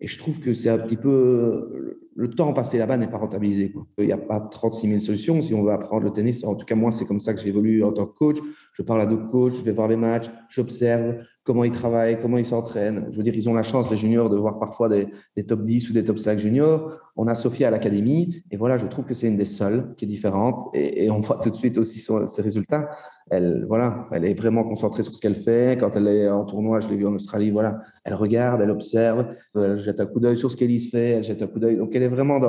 Et 0.00 0.06
je 0.08 0.18
trouve 0.18 0.40
que 0.40 0.52
c'est 0.52 0.68
un 0.70 0.78
petit 0.78 0.96
peu 0.96 2.00
le 2.16 2.28
temps 2.30 2.52
passé 2.52 2.78
là-bas 2.78 2.96
n'est 2.96 3.08
pas 3.08 3.18
rentabilisé. 3.18 3.72
Il 3.98 4.06
n'y 4.06 4.12
a 4.12 4.18
pas 4.18 4.40
36 4.40 4.88
000 4.88 5.00
solutions 5.00 5.40
si 5.42 5.54
on 5.54 5.62
veut 5.62 5.72
apprendre 5.72 6.04
le 6.04 6.10
tennis. 6.10 6.44
En 6.44 6.54
tout 6.54 6.66
cas, 6.66 6.74
moi, 6.74 6.90
c'est 6.90 7.04
comme 7.04 7.20
ça 7.20 7.32
que 7.32 7.40
j'évolue 7.40 7.84
en 7.84 7.92
tant 7.92 8.06
que 8.06 8.16
coach. 8.16 8.38
Je 8.72 8.82
parle 8.82 9.02
à 9.02 9.06
d'autres 9.06 9.28
coachs, 9.28 9.54
je 9.54 9.62
vais 9.62 9.72
voir 9.72 9.88
les 9.88 9.96
matchs, 9.96 10.26
j'observe 10.48 11.16
comment 11.44 11.64
ils 11.64 11.72
travaillent, 11.72 12.18
comment 12.18 12.38
ils 12.38 12.44
s'entraînent. 12.44 13.08
Je 13.10 13.16
veux 13.16 13.22
dire, 13.22 13.34
ils 13.34 13.48
ont 13.48 13.54
la 13.54 13.62
chance, 13.62 13.90
les 13.90 13.96
juniors, 13.96 14.30
de 14.30 14.36
voir 14.36 14.58
parfois 14.58 14.88
des, 14.88 15.08
top 15.46 15.62
10 15.62 15.90
ou 15.90 15.92
des 15.92 16.04
top 16.04 16.18
5 16.18 16.38
juniors. 16.38 16.92
On 17.16 17.26
a 17.26 17.34
Sophie 17.34 17.64
à 17.64 17.70
l'académie. 17.70 18.42
Et 18.50 18.56
voilà, 18.56 18.76
je 18.76 18.86
trouve 18.86 19.04
que 19.04 19.14
c'est 19.14 19.26
une 19.26 19.36
des 19.36 19.44
seules 19.44 19.94
qui 19.96 20.04
est 20.04 20.08
différente. 20.08 20.68
Et, 20.74 21.10
on 21.10 21.18
voit 21.18 21.38
tout 21.38 21.50
de 21.50 21.56
suite 21.56 21.78
aussi 21.78 21.98
ses 21.98 22.42
résultats. 22.42 22.90
Elle, 23.30 23.64
voilà, 23.66 24.06
elle 24.12 24.24
est 24.24 24.34
vraiment 24.34 24.64
concentrée 24.64 25.02
sur 25.02 25.14
ce 25.14 25.20
qu'elle 25.20 25.34
fait. 25.34 25.78
Quand 25.78 25.96
elle 25.96 26.08
est 26.08 26.28
en 26.28 26.44
tournoi, 26.44 26.80
je 26.80 26.88
l'ai 26.88 26.96
vu 26.96 27.06
en 27.06 27.14
Australie, 27.14 27.50
voilà, 27.50 27.80
elle 28.04 28.14
regarde, 28.14 28.60
elle 28.60 28.70
observe, 28.70 29.26
elle 29.54 29.76
jette 29.76 30.00
un 30.00 30.06
coup 30.06 30.20
d'œil 30.20 30.36
sur 30.36 30.50
ce 30.50 30.56
qu'Elise 30.56 30.90
fait, 30.90 31.10
elle 31.10 31.24
jette 31.24 31.42
un 31.42 31.46
coup 31.46 31.58
d'œil. 31.58 31.76
Donc, 31.76 31.94
elle 32.00 32.06
est 32.06 32.08
vraiment 32.08 32.40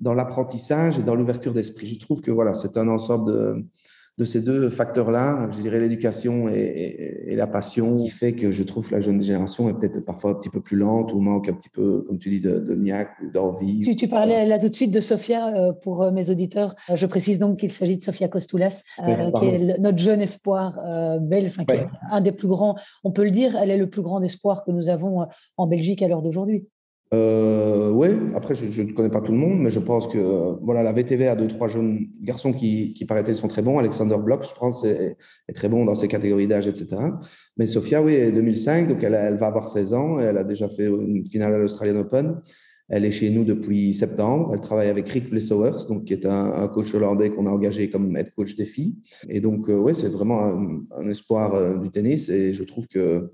dans 0.00 0.14
l'apprentissage 0.14 0.98
et 0.98 1.02
dans 1.02 1.14
l'ouverture 1.14 1.52
d'esprit. 1.52 1.86
Je 1.86 1.98
trouve 1.98 2.20
que 2.20 2.30
voilà, 2.30 2.54
c'est 2.54 2.76
un 2.76 2.88
ensemble 2.88 3.32
de, 3.32 3.66
de 4.16 4.24
ces 4.24 4.40
deux 4.40 4.70
facteurs-là, 4.70 5.48
je 5.50 5.60
dirais 5.60 5.80
l'éducation 5.80 6.48
et, 6.48 7.24
et, 7.26 7.34
la 7.34 7.48
passion, 7.48 7.96
qui 7.96 8.10
fait 8.10 8.32
que 8.32 8.52
je 8.52 8.62
trouve 8.62 8.88
que 8.88 8.94
la 8.94 9.00
jeune 9.00 9.20
génération 9.20 9.68
est 9.68 9.74
peut-être 9.74 10.04
parfois 10.04 10.30
un 10.30 10.34
petit 10.34 10.50
peu 10.50 10.60
plus 10.60 10.76
lente 10.76 11.12
ou 11.12 11.18
manque 11.18 11.48
un 11.48 11.52
petit 11.52 11.68
peu, 11.68 12.02
comme 12.02 12.18
tu 12.18 12.30
dis, 12.30 12.40
de, 12.40 12.60
de 12.60 12.76
niaque 12.76 13.10
ou 13.24 13.30
d'envie. 13.32 13.80
Tu, 13.80 13.96
tu, 13.96 14.06
parlais 14.06 14.46
là 14.46 14.60
tout 14.60 14.68
de 14.68 14.74
suite 14.74 14.92
de 14.92 15.00
Sofia 15.00 15.48
euh, 15.48 15.72
pour 15.72 16.02
euh, 16.02 16.12
mes 16.12 16.30
auditeurs. 16.30 16.76
Euh, 16.90 16.96
je 16.96 17.06
précise 17.06 17.40
donc 17.40 17.58
qu'il 17.58 17.72
s'agit 17.72 17.96
de 17.96 18.02
Sofia 18.04 18.28
Costoulas, 18.28 18.84
qui 19.04 19.46
est 19.46 19.78
notre 19.80 19.98
jeune 19.98 20.22
espoir 20.22 20.78
belge, 21.20 21.46
enfin, 21.46 21.64
qui 21.64 21.74
est 21.74 21.88
un 22.12 22.20
des 22.20 22.32
plus 22.32 22.48
grands, 22.48 22.76
on 23.02 23.10
peut 23.10 23.24
le 23.24 23.32
dire, 23.32 23.56
elle 23.56 23.70
est 23.70 23.78
le 23.78 23.90
plus 23.90 24.02
grand 24.02 24.22
espoir 24.22 24.64
que 24.64 24.70
nous 24.70 24.88
avons 24.88 25.26
en 25.56 25.66
Belgique 25.66 26.02
à 26.02 26.08
l'heure 26.08 26.22
d'aujourd'hui. 26.22 26.68
Euh, 27.14 27.90
oui, 27.90 28.08
après, 28.34 28.54
je 28.54 28.82
ne 28.82 28.92
connais 28.92 29.10
pas 29.10 29.20
tout 29.20 29.32
le 29.32 29.38
monde, 29.38 29.60
mais 29.60 29.70
je 29.70 29.78
pense 29.78 30.08
que 30.08 30.18
voilà, 30.62 30.82
la 30.82 30.92
VTV 30.92 31.28
a 31.28 31.36
deux, 31.36 31.48
trois 31.48 31.68
jeunes 31.68 32.06
garçons 32.20 32.52
qui, 32.52 32.92
qui 32.94 33.04
paraît 33.04 33.32
sont 33.34 33.48
très 33.48 33.62
bons. 33.62 33.78
Alexander 33.78 34.16
Bloch, 34.18 34.42
je 34.48 34.54
pense, 34.54 34.84
est, 34.84 35.16
très 35.54 35.68
bon 35.68 35.84
dans 35.84 35.94
ses 35.94 36.08
catégories 36.08 36.48
d'âge, 36.48 36.66
etc. 36.66 36.96
Mais 37.56 37.66
Sofia, 37.66 38.02
oui, 38.02 38.14
est 38.14 38.32
2005, 38.32 38.88
donc 38.88 39.02
elle, 39.04 39.36
va 39.36 39.46
avoir 39.46 39.68
16 39.68 39.94
ans. 39.94 40.18
Elle 40.18 40.38
a 40.38 40.44
déjà 40.44 40.68
fait 40.68 40.86
une 40.86 41.24
finale 41.26 41.54
à 41.54 41.58
l'Australian 41.58 42.00
Open. 42.00 42.40
Elle 42.88 43.04
est 43.04 43.12
chez 43.12 43.30
nous 43.30 43.44
depuis 43.44 43.94
septembre. 43.94 44.50
Elle 44.52 44.60
travaille 44.60 44.88
avec 44.88 45.08
Rick 45.08 45.30
Vlesowers, 45.30 45.86
donc 45.88 46.04
qui 46.04 46.12
est 46.12 46.26
un, 46.26 46.68
coach 46.68 46.94
hollandais 46.94 47.30
qu'on 47.30 47.46
a 47.46 47.50
engagé 47.50 47.90
comme 47.90 48.14
head 48.16 48.30
coach 48.34 48.56
des 48.56 48.66
filles. 48.66 48.96
Et 49.28 49.40
donc, 49.40 49.70
euh, 49.70 49.78
ouais, 49.78 49.94
c'est 49.94 50.08
vraiment 50.08 50.44
un, 50.44 50.82
un 50.96 51.08
espoir 51.08 51.54
euh, 51.54 51.78
du 51.78 51.90
tennis. 51.90 52.28
Et 52.28 52.52
je 52.52 52.64
trouve 52.64 52.86
que 52.88 53.30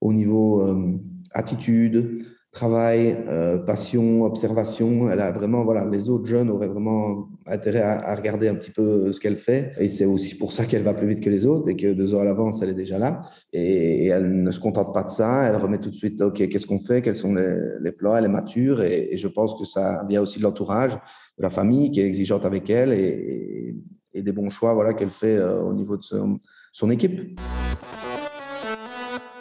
au 0.00 0.12
niveau 0.12 0.62
euh, 0.62 0.96
attitude, 1.32 2.18
travail, 2.50 3.24
euh, 3.28 3.58
passion, 3.58 4.22
observation. 4.22 5.10
Elle 5.10 5.20
a 5.20 5.30
vraiment, 5.30 5.64
voilà, 5.64 5.84
les 5.84 6.08
autres 6.08 6.24
jeunes 6.24 6.50
auraient 6.50 6.68
vraiment 6.68 7.28
intérêt 7.46 7.82
à, 7.82 8.14
regarder 8.14 8.48
un 8.48 8.54
petit 8.54 8.70
peu 8.70 9.12
ce 9.12 9.20
qu'elle 9.20 9.36
fait. 9.36 9.72
Et 9.78 9.88
c'est 9.88 10.06
aussi 10.06 10.36
pour 10.36 10.52
ça 10.52 10.64
qu'elle 10.64 10.82
va 10.82 10.94
plus 10.94 11.06
vite 11.06 11.20
que 11.20 11.30
les 11.30 11.46
autres 11.46 11.68
et 11.68 11.76
que 11.76 11.92
deux 11.92 12.14
heures 12.14 12.22
à 12.22 12.24
l'avance, 12.24 12.60
elle 12.62 12.70
est 12.70 12.74
déjà 12.74 12.98
là. 12.98 13.20
Et, 13.52 14.06
elle 14.06 14.42
ne 14.42 14.50
se 14.50 14.60
contente 14.60 14.94
pas 14.94 15.02
de 15.02 15.10
ça. 15.10 15.44
Elle 15.44 15.56
remet 15.56 15.78
tout 15.78 15.90
de 15.90 15.94
suite, 15.94 16.20
OK, 16.22 16.48
qu'est-ce 16.48 16.66
qu'on 16.66 16.80
fait? 16.80 17.02
Quels 17.02 17.16
sont 17.16 17.34
les, 17.34 17.54
les 17.80 17.92
plans? 17.92 18.16
Elle 18.16 18.24
est 18.24 18.28
mature 18.28 18.82
et, 18.82 19.16
je 19.16 19.28
pense 19.28 19.54
que 19.54 19.64
ça 19.64 20.04
vient 20.08 20.22
aussi 20.22 20.38
de 20.38 20.44
l'entourage, 20.44 20.94
de 20.94 21.42
la 21.42 21.50
famille 21.50 21.90
qui 21.90 22.00
est 22.00 22.06
exigeante 22.06 22.44
avec 22.44 22.70
elle 22.70 22.92
et, 22.92 23.74
des 24.14 24.32
bons 24.32 24.50
choix, 24.50 24.74
voilà, 24.74 24.94
qu'elle 24.94 25.10
fait 25.10 25.36
euh, 25.36 25.62
au 25.62 25.72
niveau 25.74 25.96
de 25.96 26.02
son 26.02 26.90
équipe. 26.90 27.38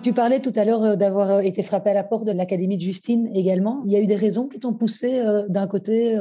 Tu 0.07 0.13
parlais 0.13 0.39
tout 0.39 0.53
à 0.55 0.63
l'heure 0.63 0.83
euh, 0.85 0.95
d'avoir 0.95 1.31
euh, 1.31 1.39
été 1.41 1.61
frappé 1.61 1.89
à 1.89 1.93
la 1.93 2.05
porte 2.05 2.25
de 2.25 2.31
l'Académie 2.31 2.77
de 2.77 2.81
Justine 2.81 3.29
également. 3.35 3.81
Il 3.83 3.91
y 3.91 3.97
a 3.97 3.99
eu 3.99 4.05
des 4.05 4.15
raisons 4.15 4.47
qui 4.47 4.57
t'ont 4.57 4.73
poussé 4.73 5.19
euh, 5.19 5.43
d'un 5.49 5.67
côté, 5.67 6.17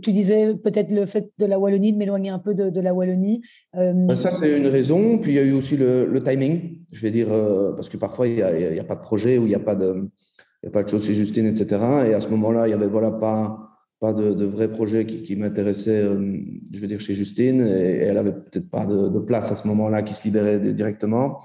tu 0.00 0.12
disais 0.12 0.54
peut-être 0.54 0.92
le 0.92 1.06
fait 1.06 1.32
de 1.36 1.44
la 1.44 1.58
Wallonie, 1.58 1.92
de 1.92 1.98
m'éloigner 1.98 2.30
un 2.30 2.38
peu 2.38 2.54
de, 2.54 2.80
la 2.80 2.94
Wallonie. 2.94 3.42
Ben, 3.74 4.14
ça, 4.14 4.30
c'est 4.30 4.56
une 4.56 4.68
raison. 4.68 5.18
Puis 5.18 5.32
il 5.32 5.34
y 5.34 5.38
a 5.40 5.42
eu 5.42 5.54
aussi 5.54 5.76
le, 5.76 6.22
timing. 6.22 6.78
Je 6.92 7.02
vais 7.02 7.10
dire, 7.10 7.26
parce 7.74 7.88
que 7.88 7.96
parfois, 7.96 8.28
il 8.28 8.36
n'y 8.36 8.78
a, 8.78 8.84
pas 8.84 8.94
de 8.94 9.00
projet 9.00 9.38
ou 9.38 9.42
il 9.46 9.48
n'y 9.48 9.56
a 9.56 9.60
pas 9.60 9.74
de, 9.74 10.08
choses 10.86 11.04
chez 11.04 11.14
Justine, 11.14 11.46
etc. 11.46 11.80
Et 12.08 12.14
à 12.14 12.20
ce 12.20 12.28
moment-là, 12.28 12.68
il 12.68 12.70
y 12.70 12.74
avait 12.74 12.86
voilà 12.86 13.10
pas 13.10 14.12
de, 14.12 14.34
de 14.34 14.44
vrais 14.44 14.70
projets 14.70 15.04
qui, 15.04 15.22
qui 15.22 15.34
m'intéressaient, 15.34 16.04
je 16.04 16.78
veux 16.78 16.86
dire, 16.86 17.00
chez 17.00 17.14
Justine. 17.14 17.60
Et, 17.60 18.04
elle 18.04 18.18
avait 18.18 18.34
peut-être 18.34 18.70
pas 18.70 18.86
de, 18.86 19.18
place 19.18 19.50
à 19.50 19.56
ce 19.56 19.66
moment-là 19.66 20.02
qui 20.02 20.14
se 20.14 20.22
libérait 20.24 20.60
directement. 20.60 21.38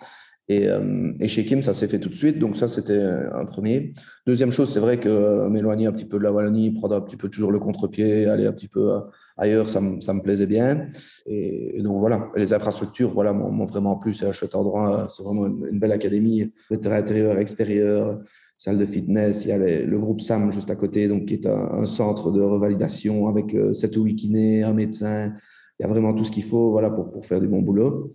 Et, 0.52 0.68
euh, 0.68 1.14
et, 1.22 1.30
chez 1.30 1.46
Kim, 1.46 1.62
ça 1.64 1.74
s'est 1.74 1.88
fait 1.88 2.00
tout 2.00 2.10
de 2.10 2.16
suite. 2.16 2.38
Donc 2.38 2.58
ça, 2.58 2.68
c'était 2.68 3.02
un 3.02 3.46
premier. 3.46 3.94
Deuxième 4.28 4.52
chose, 4.52 4.72
c'est 4.74 4.82
vrai 4.82 5.00
que 5.00 5.08
euh, 5.08 5.50
m'éloigner 5.50 5.88
un 5.88 5.94
petit 5.94 6.04
peu 6.06 6.18
de 6.18 6.24
la 6.24 6.34
Wallonie, 6.34 6.72
prendre 6.72 6.94
un 6.94 7.00
petit 7.00 7.16
peu 7.16 7.30
toujours 7.30 7.54
le 7.54 7.60
contre-pied, 7.60 8.26
aller 8.26 8.46
un 8.46 8.52
petit 8.52 8.68
peu 8.68 8.92
euh, 8.92 9.00
ailleurs, 9.38 9.70
ça, 9.70 9.80
me 9.80 10.22
plaisait 10.22 10.48
bien. 10.48 10.88
Et, 11.26 11.82
donc 11.82 12.00
voilà, 12.00 12.30
les 12.36 12.52
infrastructures, 12.52 13.12
voilà, 13.12 13.32
m'ont 13.32 13.64
vraiment 13.64 13.96
plu. 13.96 14.14
C'est 14.14 14.26
à 14.26 14.34
cet 14.34 14.54
endroit, 14.54 15.08
c'est 15.10 15.24
vraiment 15.24 15.46
une, 15.48 15.80
belle 15.80 15.94
académie. 15.94 16.52
Le 16.70 16.80
terrain 16.82 16.98
intérieur, 16.98 17.38
extérieur, 17.38 18.20
salle 18.58 18.78
de 18.78 18.86
fitness. 18.86 19.46
Il 19.46 19.50
y 19.50 19.52
a 19.54 19.58
le 19.58 20.00
groupe 20.00 20.20
SAM 20.20 20.52
juste 20.52 20.70
à 20.70 20.76
côté, 20.76 21.08
donc 21.08 21.28
qui 21.28 21.36
est 21.36 21.48
un, 21.48 21.72
un 21.72 21.86
centre 21.86 22.30
de 22.30 22.42
revalidation 22.42 23.28
avec 23.28 23.56
euh, 23.56 23.72
7 23.72 23.96
ou 23.96 24.04
8 24.04 24.16
kinés, 24.16 24.64
un 24.64 24.74
médecin. 24.74 25.34
Il 25.80 25.84
y 25.84 25.86
a 25.86 25.88
vraiment 25.88 26.14
tout 26.14 26.26
ce 26.26 26.32
qu'il 26.32 26.44
faut, 26.44 26.72
voilà, 26.72 26.92
pour 26.92 27.26
faire 27.26 27.40
du 27.40 27.48
bon 27.48 27.62
boulot. 27.62 28.12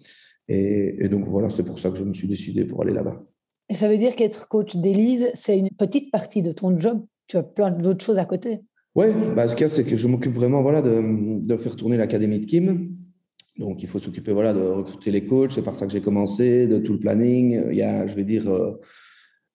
Et, 0.49 1.05
et, 1.05 1.09
donc 1.09 1.27
voilà, 1.27 1.51
c'est 1.51 1.65
pour 1.65 1.79
ça 1.79 1.91
que 1.91 1.99
je 1.99 2.05
me 2.05 2.15
suis 2.15 2.29
décidé 2.29 2.65
pour 2.65 2.83
aller 2.83 2.93
là-bas. 2.93 3.23
Et 3.69 3.75
ça 3.75 3.89
veut 3.89 3.99
dire 3.99 4.15
qu'être 4.15 4.49
coach 4.49 4.77
d'Élise, 4.77 5.31
c'est 5.35 5.59
une 5.59 5.71
petite 5.71 6.13
partie 6.13 6.43
de 6.43 6.53
ton 6.53 6.79
job. 6.79 7.05
Tu 7.27 7.37
as 7.37 7.43
plein 7.43 7.71
d'autres 7.71 8.05
choses 8.05 8.19
à 8.19 8.25
côté. 8.25 8.61
Oui, 8.95 9.07
bah, 9.35 9.49
ce 9.49 9.57
qu'il 9.57 9.63
y 9.63 9.65
a, 9.65 9.69
c'est 9.69 9.85
que 9.85 9.97
je 9.97 10.07
m'occupe 10.07 10.35
vraiment 10.35 10.63
voilà, 10.63 10.83
de, 10.83 11.41
de 11.41 11.57
faire 11.57 11.75
tourner 11.77 11.97
l'académie 11.97 12.41
de 12.41 12.47
Kim. 12.47 12.97
Donc, 13.59 13.83
il 13.83 13.89
faut 13.89 13.99
s'occuper 13.99 14.33
voilà, 14.33 14.53
de 14.53 14.61
recruter 14.61 15.11
les 15.11 15.27
coachs. 15.27 15.53
C'est 15.53 15.65
par 15.65 15.75
ça 15.75 15.87
que 15.87 15.93
j'ai 15.93 16.01
commencé, 16.01 16.69
de 16.69 16.79
tout 16.79 16.93
le 16.93 17.01
planning. 17.01 17.61
Il 17.71 17.77
y 17.77 17.83
a, 17.83 18.07
je 18.07 18.15
vais 18.15 18.25
dire, 18.25 18.49
euh, 18.49 18.73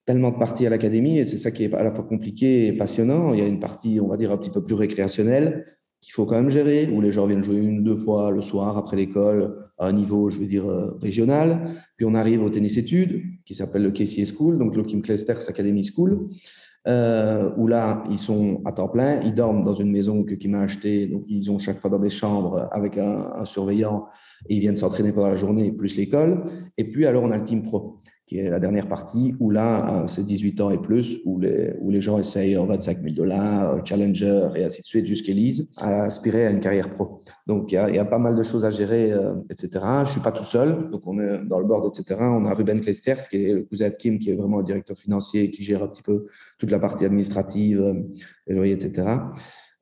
tellement 0.05 0.31
de 0.31 0.37
parties 0.37 0.65
à 0.65 0.69
l'académie 0.69 1.19
et 1.19 1.25
c'est 1.25 1.37
ça 1.37 1.51
qui 1.51 1.63
est 1.63 1.73
à 1.73 1.83
la 1.83 1.93
fois 1.93 2.03
compliqué 2.03 2.67
et 2.67 2.73
passionnant. 2.73 3.33
Il 3.33 3.39
y 3.39 3.43
a 3.43 3.47
une 3.47 3.59
partie, 3.59 3.99
on 4.01 4.07
va 4.07 4.17
dire, 4.17 4.31
un 4.31 4.37
petit 4.37 4.49
peu 4.49 4.63
plus 4.63 4.75
récréationnelle 4.75 5.63
qu'il 6.01 6.13
faut 6.13 6.25
quand 6.25 6.35
même 6.35 6.49
gérer, 6.49 6.87
où 6.87 6.99
les 6.99 7.11
gens 7.11 7.27
viennent 7.27 7.43
jouer 7.43 7.57
une 7.57 7.79
ou 7.79 7.83
deux 7.83 7.95
fois 7.95 8.31
le 8.31 8.41
soir 8.41 8.77
après 8.77 8.97
l'école 8.97 9.60
à 9.81 9.91
niveau, 9.91 10.29
je 10.29 10.39
veux 10.39 10.45
dire, 10.45 10.69
euh, 10.69 10.95
régional. 11.01 11.75
Puis 11.97 12.05
on 12.05 12.13
arrive 12.13 12.43
au 12.43 12.49
tennis 12.49 12.77
études, 12.77 13.21
qui 13.45 13.55
s'appelle 13.55 13.83
le 13.83 13.91
KCA 13.91 14.23
School, 14.25 14.57
donc 14.57 14.75
le 14.75 14.83
Kim 14.83 15.01
Clijsters 15.01 15.49
Academy 15.49 15.83
School, 15.83 16.27
euh, 16.87 17.51
où 17.57 17.67
là, 17.67 18.03
ils 18.09 18.17
sont 18.17 18.61
à 18.65 18.71
temps 18.71 18.87
plein, 18.87 19.19
ils 19.21 19.35
dorment 19.35 19.63
dans 19.63 19.73
une 19.73 19.91
maison 19.91 20.23
que 20.23 20.35
Kim 20.35 20.55
a 20.55 20.61
achetée, 20.61 21.07
donc 21.07 21.23
ils 21.27 21.51
ont 21.51 21.59
chaque 21.59 21.79
fois 21.81 21.89
dans 21.89 21.99
des 21.99 22.09
chambres 22.09 22.69
avec 22.71 22.97
un 22.97 23.45
surveillant, 23.45 24.05
et 24.49 24.55
ils 24.55 24.59
viennent 24.59 24.77
s'entraîner 24.77 25.11
pendant 25.11 25.29
la 25.29 25.35
journée, 25.35 25.71
plus 25.71 25.95
l'école. 25.95 26.43
Et 26.77 26.85
puis 26.85 27.05
alors, 27.05 27.23
on 27.23 27.31
a 27.31 27.37
le 27.37 27.43
Team 27.43 27.63
Pro 27.63 27.99
qui 28.31 28.39
est 28.39 28.49
la 28.49 28.59
dernière 28.59 28.87
partie, 28.87 29.35
où 29.41 29.49
là, 29.49 30.03
euh, 30.03 30.07
c'est 30.07 30.23
18 30.23 30.61
ans 30.61 30.69
et 30.69 30.77
plus, 30.77 31.19
où 31.25 31.37
les, 31.37 31.73
où 31.81 31.91
les 31.91 31.99
gens 31.99 32.17
essayent 32.17 32.55
25 32.55 33.03
000 33.03 33.13
dollars, 33.13 33.73
euh, 33.73 33.79
Challenger 33.83 34.47
et 34.55 34.63
ainsi 34.63 34.81
de 34.81 34.85
suite, 34.85 35.05
jusqu'Elise, 35.05 35.67
à 35.75 36.03
aspirer 36.03 36.47
à 36.47 36.49
une 36.49 36.61
carrière 36.61 36.91
pro. 36.91 37.17
Donc, 37.45 37.73
il 37.73 37.75
y 37.75 37.77
a, 37.77 38.05
pas 38.05 38.19
mal 38.19 38.37
de 38.37 38.43
choses 38.43 38.63
à 38.63 38.71
gérer, 38.71 39.11
euh, 39.11 39.33
etc. 39.49 39.83
Je 40.05 40.11
suis 40.11 40.21
pas 40.21 40.31
tout 40.31 40.45
seul, 40.45 40.89
donc 40.91 41.01
on 41.07 41.19
est 41.19 41.43
dans 41.43 41.59
le 41.59 41.65
board, 41.65 41.91
etc. 41.93 42.21
On 42.21 42.45
a 42.45 42.53
Ruben 42.53 42.79
Kleisters, 42.79 43.27
qui 43.27 43.47
est 43.47 43.53
le 43.53 43.63
cousin 43.63 43.89
de 43.89 43.95
Kim, 43.95 44.17
qui 44.17 44.29
est 44.29 44.35
vraiment 44.35 44.59
le 44.59 44.63
directeur 44.63 44.95
financier 44.97 45.43
et 45.43 45.49
qui 45.49 45.61
gère 45.63 45.83
un 45.83 45.89
petit 45.89 46.03
peu 46.03 46.27
toute 46.57 46.71
la 46.71 46.79
partie 46.79 47.03
administrative, 47.03 47.81
euh, 47.81 47.95
les 48.47 48.55
loyers, 48.55 48.75
etc. 48.75 49.17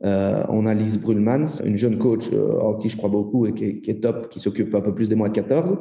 Euh, 0.05 0.43
on 0.47 0.65
a 0.65 0.73
Lise 0.73 0.97
Brulmans, 0.97 1.61
une 1.63 1.75
jeune 1.75 1.97
coach 1.97 2.29
euh, 2.31 2.59
en 2.61 2.75
qui 2.75 2.87
je 2.87 2.95
crois 2.95 3.09
beaucoup 3.09 3.45
et 3.45 3.53
qui 3.53 3.81
est 3.85 4.01
top, 4.01 4.29
qui 4.29 4.39
s'occupe 4.39 4.73
un 4.73 4.81
peu 4.81 4.93
plus 4.93 5.09
des 5.09 5.15
mois 5.15 5.27
de 5.27 5.33
14. 5.33 5.77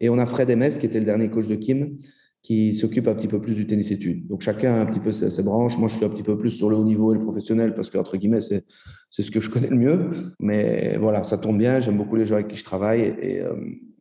Et 0.00 0.08
on 0.08 0.18
a 0.18 0.26
Fred 0.26 0.50
Ms, 0.50 0.78
qui 0.78 0.86
était 0.86 0.98
le 0.98 1.04
dernier 1.04 1.30
coach 1.30 1.46
de 1.46 1.54
Kim, 1.54 1.98
qui 2.42 2.74
s'occupe 2.74 3.08
un 3.08 3.14
petit 3.14 3.28
peu 3.28 3.40
plus 3.40 3.54
du 3.54 3.66
tennis 3.66 3.90
études. 3.90 4.26
Donc 4.28 4.42
chacun 4.42 4.74
a 4.74 4.80
un 4.80 4.86
petit 4.86 5.00
peu 5.00 5.12
ses, 5.12 5.42
branches. 5.42 5.78
Moi, 5.78 5.88
je 5.88 5.96
suis 5.96 6.04
un 6.04 6.10
petit 6.10 6.22
peu 6.22 6.36
plus 6.36 6.50
sur 6.50 6.68
le 6.68 6.76
haut 6.76 6.84
niveau 6.84 7.14
et 7.14 7.18
le 7.18 7.24
professionnel 7.24 7.74
parce 7.74 7.88
que 7.88 7.96
entre 7.96 8.16
guillemets, 8.16 8.42
c'est 8.42 8.64
c'est 9.10 9.22
ce 9.22 9.30
que 9.30 9.40
je 9.40 9.48
connais 9.48 9.68
le 9.68 9.76
mieux. 9.76 10.10
Mais 10.40 10.98
voilà, 10.98 11.24
ça 11.24 11.38
tombe 11.38 11.58
bien. 11.58 11.80
J'aime 11.80 11.96
beaucoup 11.96 12.16
les 12.16 12.26
gens 12.26 12.34
avec 12.34 12.48
qui 12.48 12.56
je 12.56 12.64
travaille 12.64 13.16
et, 13.20 13.40
euh, 13.40 13.54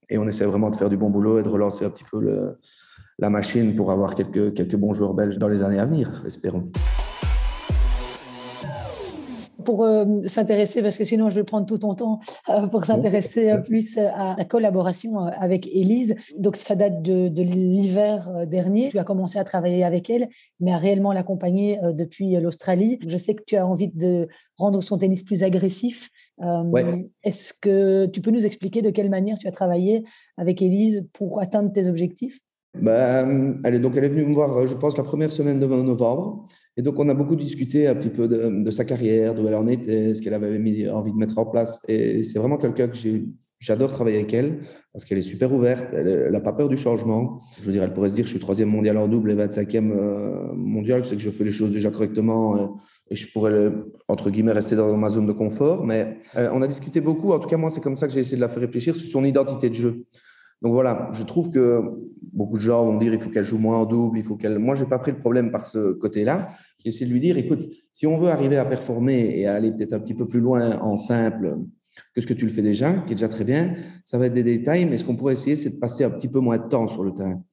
et 0.09 0.17
on 0.17 0.27
essaie 0.27 0.45
vraiment 0.45 0.69
de 0.69 0.75
faire 0.75 0.89
du 0.89 0.97
bon 0.97 1.09
boulot 1.09 1.39
et 1.39 1.43
de 1.43 1.49
relancer 1.49 1.85
un 1.85 1.89
petit 1.89 2.03
peu 2.11 2.19
la 3.19 3.29
machine 3.29 3.75
pour 3.75 3.91
avoir 3.91 4.15
quelques 4.15 4.53
quelques 4.53 4.75
bons 4.75 4.93
joueurs 4.93 5.13
belges 5.13 5.37
dans 5.37 5.47
les 5.47 5.63
années 5.63 5.79
à 5.79 5.85
venir, 5.85 6.23
espérons 6.25 6.63
pour 9.63 9.83
euh, 9.83 10.05
s'intéresser, 10.25 10.81
parce 10.81 10.97
que 10.97 11.03
sinon 11.03 11.29
je 11.29 11.35
vais 11.35 11.43
prendre 11.43 11.65
tout 11.65 11.77
ton 11.77 11.95
temps, 11.95 12.19
euh, 12.49 12.67
pour 12.67 12.83
s'intéresser 12.83 13.55
plus 13.65 13.97
à 13.97 14.35
la 14.37 14.45
collaboration 14.45 15.25
euh, 15.25 15.29
avec 15.39 15.67
Élise. 15.67 16.15
Donc 16.37 16.55
ça 16.55 16.75
date 16.75 17.01
de, 17.01 17.27
de 17.27 17.41
l'hiver 17.43 18.45
dernier. 18.47 18.89
Tu 18.89 18.99
as 18.99 19.03
commencé 19.03 19.39
à 19.39 19.43
travailler 19.43 19.83
avec 19.83 20.09
elle, 20.09 20.29
mais 20.59 20.73
à 20.73 20.77
réellement 20.77 21.13
l'accompagner 21.13 21.79
depuis 21.93 22.35
l'Australie. 22.35 22.99
Je 23.05 23.17
sais 23.17 23.35
que 23.35 23.43
tu 23.45 23.55
as 23.55 23.65
envie 23.65 23.87
de 23.87 24.27
rendre 24.57 24.81
son 24.81 24.97
tennis 24.97 25.23
plus 25.23 25.43
agressif. 25.43 26.09
Ouais. 26.39 27.09
Est-ce 27.23 27.53
que 27.53 28.05
tu 28.07 28.21
peux 28.21 28.31
nous 28.31 28.45
expliquer 28.45 28.81
de 28.81 28.89
quelle 28.89 29.09
manière 29.09 29.37
tu 29.37 29.47
as 29.47 29.51
travaillé 29.51 30.03
avec 30.37 30.61
Élise 30.61 31.07
pour 31.13 31.41
atteindre 31.41 31.71
tes 31.71 31.87
objectifs? 31.87 32.39
Ben, 32.79 33.61
elle 33.63 33.75
est 33.75 33.79
donc 33.79 33.95
elle 33.95 34.05
est 34.05 34.09
venue 34.09 34.25
me 34.25 34.33
voir, 34.33 34.65
je 34.65 34.75
pense, 34.75 34.97
la 34.97 35.03
première 35.03 35.31
semaine 35.31 35.59
de 35.59 35.65
novembre. 35.65 36.45
Et 36.77 36.81
donc, 36.81 36.99
on 36.99 37.07
a 37.09 37.13
beaucoup 37.13 37.35
discuté 37.35 37.87
un 37.87 37.95
petit 37.95 38.09
peu 38.09 38.27
de, 38.27 38.71
sa 38.71 38.83
carrière, 38.83 39.35
d'où 39.35 39.47
elle 39.47 39.55
en 39.55 39.67
était, 39.67 40.13
ce 40.13 40.21
qu'elle 40.21 40.33
avait 40.33 40.57
mis, 40.57 40.87
envie 40.89 41.11
de 41.11 41.17
mettre 41.17 41.37
en 41.37 41.45
place. 41.45 41.81
Et 41.87 42.23
c'est 42.23 42.39
vraiment 42.39 42.57
quelqu'un 42.57 42.87
que 42.87 42.97
j'adore 43.59 43.91
travailler 43.91 44.17
avec 44.17 44.33
elle 44.33 44.61
parce 44.91 45.05
qu'elle 45.05 45.17
est 45.17 45.23
super 45.23 45.51
ouverte, 45.53 45.87
elle 45.93 46.31
n'a 46.31 46.39
pas 46.39 46.53
peur 46.53 46.69
du 46.69 46.77
changement. 46.77 47.39
Je 47.59 47.65
veux 47.65 47.71
dire, 47.71 47.83
elle 47.83 47.93
pourrait 47.93 48.09
se 48.09 48.15
dire, 48.15 48.25
je 48.25 48.31
suis 48.31 48.39
troisième 48.39 48.69
mondial 48.69 48.97
en 48.97 49.07
double 49.07 49.31
et 49.31 49.35
25e 49.35 49.91
euh, 49.91 50.53
mondial, 50.55 51.03
c'est 51.03 51.15
que 51.15 51.21
je 51.21 51.29
fais 51.29 51.43
les 51.43 51.51
choses 51.51 51.71
déjà 51.71 51.89
correctement 51.89 52.57
et, 52.57 53.13
et 53.13 53.15
je 53.15 53.31
pourrais, 53.31 53.71
entre 54.07 54.29
guillemets, 54.29 54.51
rester 54.51 54.75
dans 54.75 54.95
ma 54.97 55.09
zone 55.09 55.27
de 55.27 55.31
confort. 55.31 55.85
Mais 55.85 56.17
euh, 56.37 56.49
on 56.53 56.61
a 56.61 56.67
discuté 56.67 57.01
beaucoup. 57.01 57.33
En 57.33 57.39
tout 57.39 57.47
cas, 57.47 57.57
moi, 57.57 57.69
c'est 57.69 57.81
comme 57.81 57.97
ça 57.97 58.07
que 58.07 58.13
j'ai 58.13 58.19
essayé 58.19 58.37
de 58.37 58.41
la 58.41 58.47
faire 58.47 58.61
réfléchir 58.61 58.95
sur 58.95 59.07
son 59.07 59.23
identité 59.23 59.69
de 59.69 59.75
jeu. 59.75 60.05
Donc 60.63 60.73
voilà, 60.73 61.11
je 61.13 61.23
trouve 61.23 61.49
que 61.49 61.81
beaucoup 62.31 62.57
de 62.57 62.63
gens 62.63 62.85
vont 62.85 62.97
dire 62.97 63.13
il 63.13 63.19
faut 63.19 63.29
qu'elle 63.29 63.43
joue 63.43 63.57
moins 63.57 63.77
en 63.77 63.85
double, 63.85 64.17
il 64.17 64.23
faut 64.23 64.37
qu'elle. 64.37 64.57
Moi, 64.57 64.75
j'ai 64.75 64.85
pas 64.85 64.97
pris 64.97 65.11
le 65.11 65.19
problème 65.19 65.51
par 65.51 65.65
ce 65.65 65.91
côté-là. 65.91 66.49
J'ai 66.79 66.89
essayé 66.89 67.05
de 67.05 67.11
lui 67.11 67.19
dire 67.19 67.37
écoute, 67.37 67.67
si 67.91 68.07
on 68.07 68.17
veut 68.17 68.29
arriver 68.29 68.57
à 68.57 68.65
performer 68.65 69.37
et 69.37 69.45
à 69.45 69.55
aller 69.55 69.71
peut-être 69.71 69.93
un 69.93 69.99
petit 69.99 70.13
peu 70.13 70.25
plus 70.25 70.39
loin 70.39 70.79
en 70.79 70.97
simple 70.97 71.57
que 72.15 72.21
ce 72.21 72.27
que 72.27 72.33
tu 72.33 72.45
le 72.45 72.51
fais 72.51 72.61
déjà, 72.61 72.93
qui 72.93 73.11
est 73.11 73.15
déjà 73.15 73.27
très 73.27 73.43
bien. 73.43 73.75
Ça 74.05 74.17
va 74.17 74.27
être 74.27 74.33
des 74.33 74.43
détails, 74.43 74.85
mais 74.85 74.97
ce 74.97 75.05
qu'on 75.05 75.15
pourrait 75.15 75.33
essayer, 75.33 75.55
c'est 75.55 75.71
de 75.71 75.79
passer 75.79 76.03
un 76.05 76.09
petit 76.09 76.27
peu 76.27 76.39
moins 76.39 76.57
de 76.57 76.67
temps 76.67 76.87
sur 76.87 77.03
le 77.03 77.13
terrain. 77.13 77.43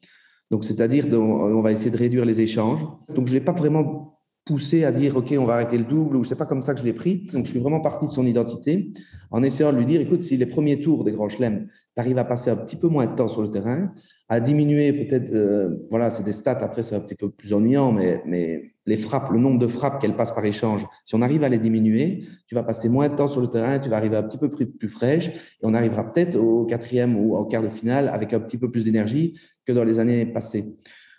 Donc, 0.51 0.65
c'est-à-dire, 0.65 1.07
on 1.13 1.61
va 1.61 1.73
essayer 1.73 1.91
de 1.91 1.97
réduire 1.97 2.25
les 2.25 2.41
échanges. 2.41 2.81
Donc, 3.15 3.27
je 3.27 3.35
n'ai 3.35 3.41
pas 3.41 3.53
vraiment 3.53 4.20
poussé 4.45 4.85
à 4.85 4.93
dire, 4.93 5.17
OK, 5.17 5.35
on 5.39 5.45
va 5.45 5.55
arrêter 5.55 5.79
le 5.79 5.85
double, 5.85 6.17
ou 6.17 6.25
c'est 6.25 6.37
pas 6.37 6.47
comme 6.47 6.63
ça 6.63 6.75
que 6.75 6.81
je 6.81 6.85
l'ai 6.85 6.93
pris. 6.93 7.29
Donc, 7.33 7.47
je 7.47 7.51
suis 7.51 7.61
vraiment 7.61 7.81
parti 7.81 8.07
de 8.07 8.11
son 8.11 8.27
identité 8.27 8.93
en 9.31 9.43
essayant 9.43 9.73
de 9.73 9.79
lui 9.79 9.87
dire, 9.87 10.01
écoute, 10.01 10.23
si 10.23 10.37
les 10.37 10.47
premiers 10.47 10.81
tours 10.81 11.05
des 11.05 11.13
grands 11.13 11.29
chelems, 11.29 11.69
tu 11.95 12.01
arrives 12.01 12.19
à 12.19 12.25
passer 12.25 12.51
un 12.51 12.57
petit 12.57 12.77
peu 12.77 12.89
moins 12.89 13.07
de 13.07 13.15
temps 13.15 13.29
sur 13.29 13.43
le 13.43 13.51
terrain, 13.51 13.93
à 14.29 14.41
diminuer 14.41 14.93
peut-être, 14.93 15.33
euh, 15.33 15.77
voilà, 15.91 16.11
c'est 16.11 16.23
des 16.23 16.33
stats, 16.33 16.59
après 16.61 16.83
c'est 16.83 16.95
un 16.95 17.01
petit 17.01 17.17
peu 17.17 17.31
plus 17.31 17.53
ennuyant, 17.53 17.93
mais, 17.93 18.23
mais 18.27 18.73
les 18.87 18.97
frappes, 18.97 19.31
le 19.31 19.39
nombre 19.39 19.59
de 19.59 19.67
frappes 19.67 20.01
qu'elle 20.01 20.17
passe 20.17 20.33
par 20.33 20.45
échange, 20.45 20.87
si 21.05 21.15
on 21.15 21.23
arrive 21.23 21.43
à 21.45 21.49
les 21.49 21.59
diminuer, 21.59 22.25
tu 22.47 22.55
vas 22.55 22.63
passer 22.63 22.89
moins 22.89 23.09
de 23.09 23.17
temps 23.17 23.29
sur 23.29 23.41
le 23.41 23.49
terrain, 23.49 23.79
tu 23.79 23.89
vas 23.89 23.97
arriver 23.97 24.17
un 24.17 24.23
petit 24.23 24.39
peu 24.39 24.51
plus, 24.51 24.67
plus 24.67 24.89
fraîche, 24.89 25.29
et 25.29 25.65
on 25.65 25.75
arrivera 25.75 26.13
peut-être 26.13 26.37
au 26.37 26.65
quatrième 26.65 27.17
ou 27.17 27.35
au 27.35 27.45
quart 27.45 27.63
de 27.63 27.69
finale 27.69 28.09
avec 28.09 28.33
un 28.33 28.41
petit 28.41 28.57
peu 28.57 28.71
plus 28.71 28.85
d'énergie 28.85 29.39
que 29.67 29.73
dans 29.73 29.85
les 29.85 29.99
années 29.99 30.27
passées. 30.27 30.77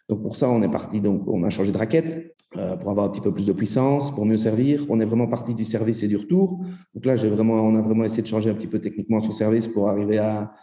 Donc 0.09 0.21
pour 0.21 0.35
ça, 0.35 0.49
on 0.49 0.61
est 0.61 0.71
parti, 0.71 1.01
donc 1.01 1.23
on 1.27 1.43
a 1.43 1.49
changé 1.49 1.71
de 1.71 1.77
raquette 1.77 2.35
euh, 2.57 2.75
pour 2.75 2.91
avoir 2.91 3.05
un 3.05 3.09
petit 3.09 3.21
peu 3.21 3.33
plus 3.33 3.45
de 3.45 3.53
puissance, 3.53 4.13
pour 4.13 4.25
mieux 4.25 4.37
servir. 4.37 4.85
On 4.89 4.99
est 4.99 5.05
vraiment 5.05 5.27
parti 5.27 5.53
du 5.53 5.63
service 5.63 6.03
et 6.03 6.07
du 6.07 6.17
retour. 6.17 6.59
Donc 6.93 7.05
là, 7.05 7.15
j'ai 7.15 7.29
vraiment, 7.29 7.53
on 7.53 7.75
a 7.75 7.81
vraiment 7.81 8.03
essayé 8.03 8.23
de 8.23 8.27
changer 8.27 8.49
un 8.49 8.53
petit 8.53 8.67
peu 8.67 8.79
techniquement 8.79 9.21
son 9.21 9.31
service 9.31 9.67
pour 9.67 9.87
arriver 9.87 10.17
à, 10.17 10.53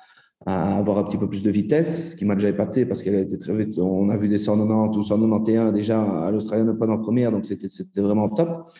à 0.46 0.78
avoir 0.78 0.98
un 0.98 1.04
petit 1.04 1.16
peu 1.16 1.28
plus 1.28 1.42
de 1.42 1.50
vitesse, 1.50 2.12
ce 2.12 2.16
qui 2.16 2.24
m'a 2.24 2.34
déjà 2.34 2.48
épaté 2.48 2.86
parce 2.86 3.02
qu'elle 3.02 3.16
a 3.16 3.20
été 3.20 3.38
très 3.38 3.54
vite. 3.54 3.78
On 3.78 4.08
a 4.08 4.16
vu 4.16 4.28
des 4.28 4.38
190 4.38 4.96
ou 4.96 5.02
191 5.02 5.72
déjà 5.72 6.02
à 6.02 6.30
l'Australian 6.30 6.68
Open 6.68 6.90
en 6.90 6.98
première, 6.98 7.32
donc 7.32 7.44
c'était 7.44 8.00
vraiment 8.00 8.28
top. 8.28 8.70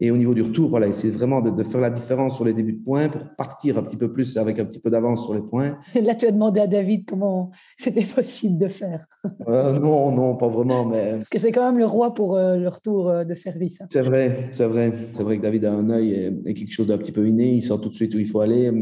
Et 0.00 0.10
au 0.10 0.16
niveau 0.16 0.34
du 0.34 0.42
retour, 0.42 0.68
voilà, 0.68 0.86
essayer 0.86 1.12
vraiment 1.12 1.40
de, 1.40 1.50
de, 1.50 1.62
faire 1.62 1.80
la 1.80 1.88
différence 1.88 2.36
sur 2.36 2.44
les 2.44 2.52
débuts 2.52 2.74
de 2.74 2.82
points 2.84 3.08
pour 3.08 3.22
partir 3.36 3.78
un 3.78 3.82
petit 3.82 3.96
peu 3.96 4.12
plus 4.12 4.36
avec 4.36 4.58
un 4.58 4.66
petit 4.66 4.78
peu 4.78 4.90
d'avance 4.90 5.24
sur 5.24 5.34
les 5.34 5.40
points. 5.40 5.78
Là, 6.02 6.14
tu 6.14 6.26
as 6.26 6.32
demandé 6.32 6.60
à 6.60 6.66
David 6.66 7.06
comment 7.06 7.50
c'était 7.78 8.04
possible 8.04 8.58
de 8.58 8.68
faire. 8.68 9.06
Euh, 9.48 9.78
non, 9.78 10.10
non, 10.12 10.36
pas 10.36 10.48
vraiment, 10.48 10.84
mais. 10.84 11.10
Parce 11.16 11.28
que 11.28 11.38
c'est 11.38 11.52
quand 11.52 11.64
même 11.64 11.78
le 11.78 11.86
roi 11.86 12.14
pour 12.14 12.36
euh, 12.36 12.56
le 12.56 12.68
retour 12.68 13.08
euh, 13.08 13.24
de 13.24 13.34
service. 13.34 13.80
Hein. 13.80 13.86
C'est 13.90 14.02
vrai, 14.02 14.48
c'est 14.50 14.66
vrai. 14.66 14.92
C'est 15.12 15.22
vrai 15.22 15.38
que 15.38 15.42
David 15.42 15.64
a 15.66 15.72
un 15.72 15.88
œil 15.90 16.12
et, 16.12 16.26
et 16.46 16.54
quelque 16.54 16.72
chose 16.72 16.88
d'un 16.88 16.98
petit 16.98 17.12
peu 17.12 17.26
inné. 17.26 17.52
Il 17.52 17.62
sort 17.62 17.80
tout 17.80 17.88
de 17.88 17.94
suite 17.94 18.14
où 18.14 18.18
il 18.18 18.26
faut 18.26 18.40
aller. 18.40 18.72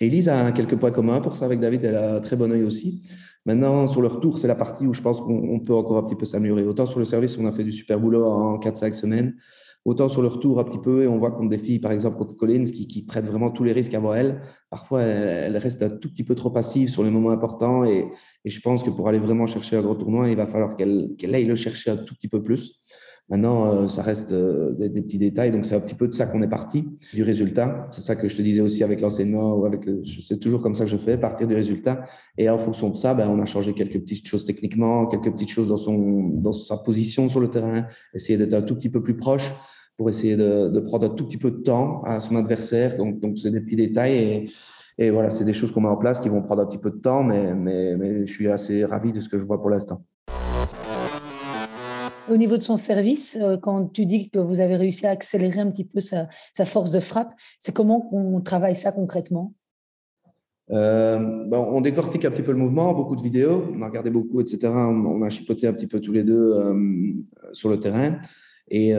Elise 0.00 0.28
a 0.28 0.52
quelques 0.52 0.76
points 0.76 0.90
communs 0.90 1.20
pour 1.20 1.36
ça 1.36 1.44
avec 1.44 1.60
David. 1.60 1.84
Elle 1.84 1.96
a 1.96 2.16
un 2.16 2.20
très 2.20 2.36
bon 2.36 2.50
œil 2.50 2.62
aussi. 2.62 3.02
Maintenant, 3.46 3.86
sur 3.86 4.02
le 4.02 4.08
retour, 4.08 4.38
c'est 4.38 4.48
la 4.48 4.54
partie 4.54 4.86
où 4.86 4.92
je 4.92 5.02
pense 5.02 5.20
qu'on 5.20 5.60
peut 5.60 5.74
encore 5.74 5.98
un 5.98 6.02
petit 6.02 6.14
peu 6.14 6.26
s'améliorer. 6.26 6.64
Autant 6.64 6.86
sur 6.86 6.98
le 6.98 7.04
service, 7.04 7.38
on 7.38 7.46
a 7.46 7.52
fait 7.52 7.64
du 7.64 7.72
super 7.72 7.98
boulot 7.98 8.24
en 8.24 8.58
4-5 8.58 8.92
semaines. 8.92 9.34
Autant 9.86 10.10
sur 10.10 10.20
le 10.20 10.28
retour 10.28 10.60
un 10.60 10.64
petit 10.64 10.78
peu, 10.78 11.02
et 11.02 11.06
on 11.06 11.18
voit 11.18 11.30
contre 11.30 11.48
des 11.48 11.58
filles, 11.58 11.78
par 11.78 11.90
exemple 11.90 12.18
contre 12.18 12.36
Collins, 12.36 12.64
qui, 12.64 12.86
qui 12.86 13.02
prêtent 13.02 13.24
vraiment 13.24 13.50
tous 13.50 13.64
les 13.64 13.72
risques 13.72 13.94
avant 13.94 14.12
elle. 14.12 14.42
Parfois, 14.68 15.00
elle, 15.00 15.56
reste 15.56 15.82
un 15.82 15.88
tout 15.88 16.10
petit 16.10 16.22
peu 16.22 16.34
trop 16.34 16.50
passive 16.50 16.90
sur 16.90 17.02
les 17.02 17.10
moments 17.10 17.30
importants, 17.30 17.84
et, 17.84 18.10
et 18.44 18.50
je 18.50 18.60
pense 18.60 18.82
que 18.82 18.90
pour 18.90 19.08
aller 19.08 19.18
vraiment 19.18 19.46
chercher 19.46 19.76
un 19.76 19.82
gros 19.82 19.94
tournoi, 19.94 20.28
il 20.28 20.36
va 20.36 20.46
falloir 20.46 20.76
qu'elle 20.76 21.14
qu'elle 21.16 21.34
aille 21.34 21.46
le 21.46 21.56
chercher 21.56 21.90
un 21.90 21.96
tout 21.96 22.14
petit 22.14 22.28
peu 22.28 22.42
plus. 22.42 22.78
Maintenant, 23.30 23.64
euh, 23.66 23.88
ça 23.88 24.02
reste 24.02 24.32
euh, 24.32 24.74
des, 24.74 24.88
des, 24.88 25.02
petits 25.02 25.18
détails, 25.18 25.52
donc 25.52 25.64
c'est 25.64 25.76
un 25.76 25.80
petit 25.80 25.94
peu 25.94 26.08
de 26.08 26.12
ça 26.12 26.26
qu'on 26.26 26.42
est 26.42 26.48
parti, 26.48 26.88
du 27.14 27.22
résultat. 27.22 27.86
C'est 27.92 28.00
ça 28.00 28.16
que 28.16 28.28
je 28.28 28.36
te 28.36 28.42
disais 28.42 28.60
aussi 28.60 28.82
avec 28.82 29.00
l'enseignement 29.00 29.54
ou 29.54 29.64
avec, 29.66 29.88
c'est 30.04 30.40
toujours 30.40 30.60
comme 30.62 30.74
ça 30.74 30.84
que 30.84 30.90
je 30.90 30.96
fais, 30.96 31.16
partir 31.16 31.46
du 31.46 31.54
résultat. 31.54 32.04
Et 32.38 32.50
en 32.50 32.58
fonction 32.58 32.88
de 32.90 32.96
ça, 32.96 33.14
ben, 33.14 33.28
on 33.30 33.38
a 33.40 33.44
changé 33.44 33.72
quelques 33.72 34.00
petites 34.00 34.26
choses 34.26 34.44
techniquement, 34.44 35.06
quelques 35.06 35.30
petites 35.30 35.50
choses 35.50 35.68
dans 35.68 35.76
son, 35.76 36.30
dans 36.40 36.50
sa 36.50 36.76
position 36.76 37.28
sur 37.28 37.38
le 37.38 37.48
terrain, 37.48 37.86
essayer 38.14 38.36
d'être 38.36 38.54
un 38.54 38.62
tout 38.62 38.74
petit 38.74 38.90
peu 38.90 39.00
plus 39.00 39.16
proche 39.16 39.52
pour 39.96 40.10
essayer 40.10 40.36
de, 40.36 40.68
de, 40.68 40.80
prendre 40.80 41.06
un 41.06 41.14
tout 41.14 41.24
petit 41.24 41.38
peu 41.38 41.52
de 41.52 41.58
temps 41.58 42.02
à 42.02 42.18
son 42.18 42.34
adversaire. 42.34 42.96
Donc, 42.96 43.20
donc 43.20 43.38
c'est 43.38 43.50
des 43.52 43.60
petits 43.60 43.76
détails 43.76 44.16
et, 44.16 44.50
et 44.98 45.10
voilà, 45.10 45.30
c'est 45.30 45.44
des 45.44 45.52
choses 45.52 45.70
qu'on 45.70 45.82
met 45.82 45.88
en 45.88 45.96
place 45.96 46.18
qui 46.18 46.28
vont 46.28 46.42
prendre 46.42 46.62
un 46.62 46.66
petit 46.66 46.78
peu 46.78 46.90
de 46.90 46.98
temps, 46.98 47.22
mais, 47.22 47.54
mais, 47.54 47.96
mais 47.96 48.26
je 48.26 48.32
suis 48.32 48.48
assez 48.48 48.84
ravi 48.84 49.12
de 49.12 49.20
ce 49.20 49.28
que 49.28 49.38
je 49.38 49.44
vois 49.44 49.60
pour 49.60 49.70
l'instant. 49.70 50.04
Au 52.28 52.36
niveau 52.36 52.56
de 52.56 52.62
son 52.62 52.76
service, 52.76 53.38
euh, 53.40 53.56
quand 53.56 53.86
tu 53.86 54.06
dis 54.06 54.30
que 54.30 54.38
vous 54.38 54.60
avez 54.60 54.76
réussi 54.76 55.06
à 55.06 55.10
accélérer 55.10 55.60
un 55.60 55.70
petit 55.70 55.84
peu 55.84 56.00
sa, 56.00 56.28
force 56.64 56.90
de 56.90 57.00
frappe, 57.00 57.32
c'est 57.58 57.74
comment 57.74 58.08
on 58.12 58.40
travaille 58.40 58.76
ça 58.76 58.92
concrètement? 58.92 59.54
Euh, 60.70 61.18
ben 61.48 61.58
on 61.58 61.80
décortique 61.80 62.24
un 62.24 62.30
petit 62.30 62.42
peu 62.42 62.52
le 62.52 62.58
mouvement, 62.58 62.94
beaucoup 62.94 63.16
de 63.16 63.22
vidéos, 63.22 63.72
on 63.74 63.82
a 63.82 63.86
regardé 63.86 64.10
beaucoup, 64.10 64.40
etc. 64.40 64.68
On, 64.68 65.20
a 65.22 65.30
chipoté 65.30 65.66
un 65.66 65.72
petit 65.72 65.88
peu 65.88 66.00
tous 66.00 66.12
les 66.12 66.22
deux 66.22 66.52
euh, 66.52 67.12
sur 67.52 67.70
le 67.70 67.80
terrain. 67.80 68.20
Et 68.72 68.94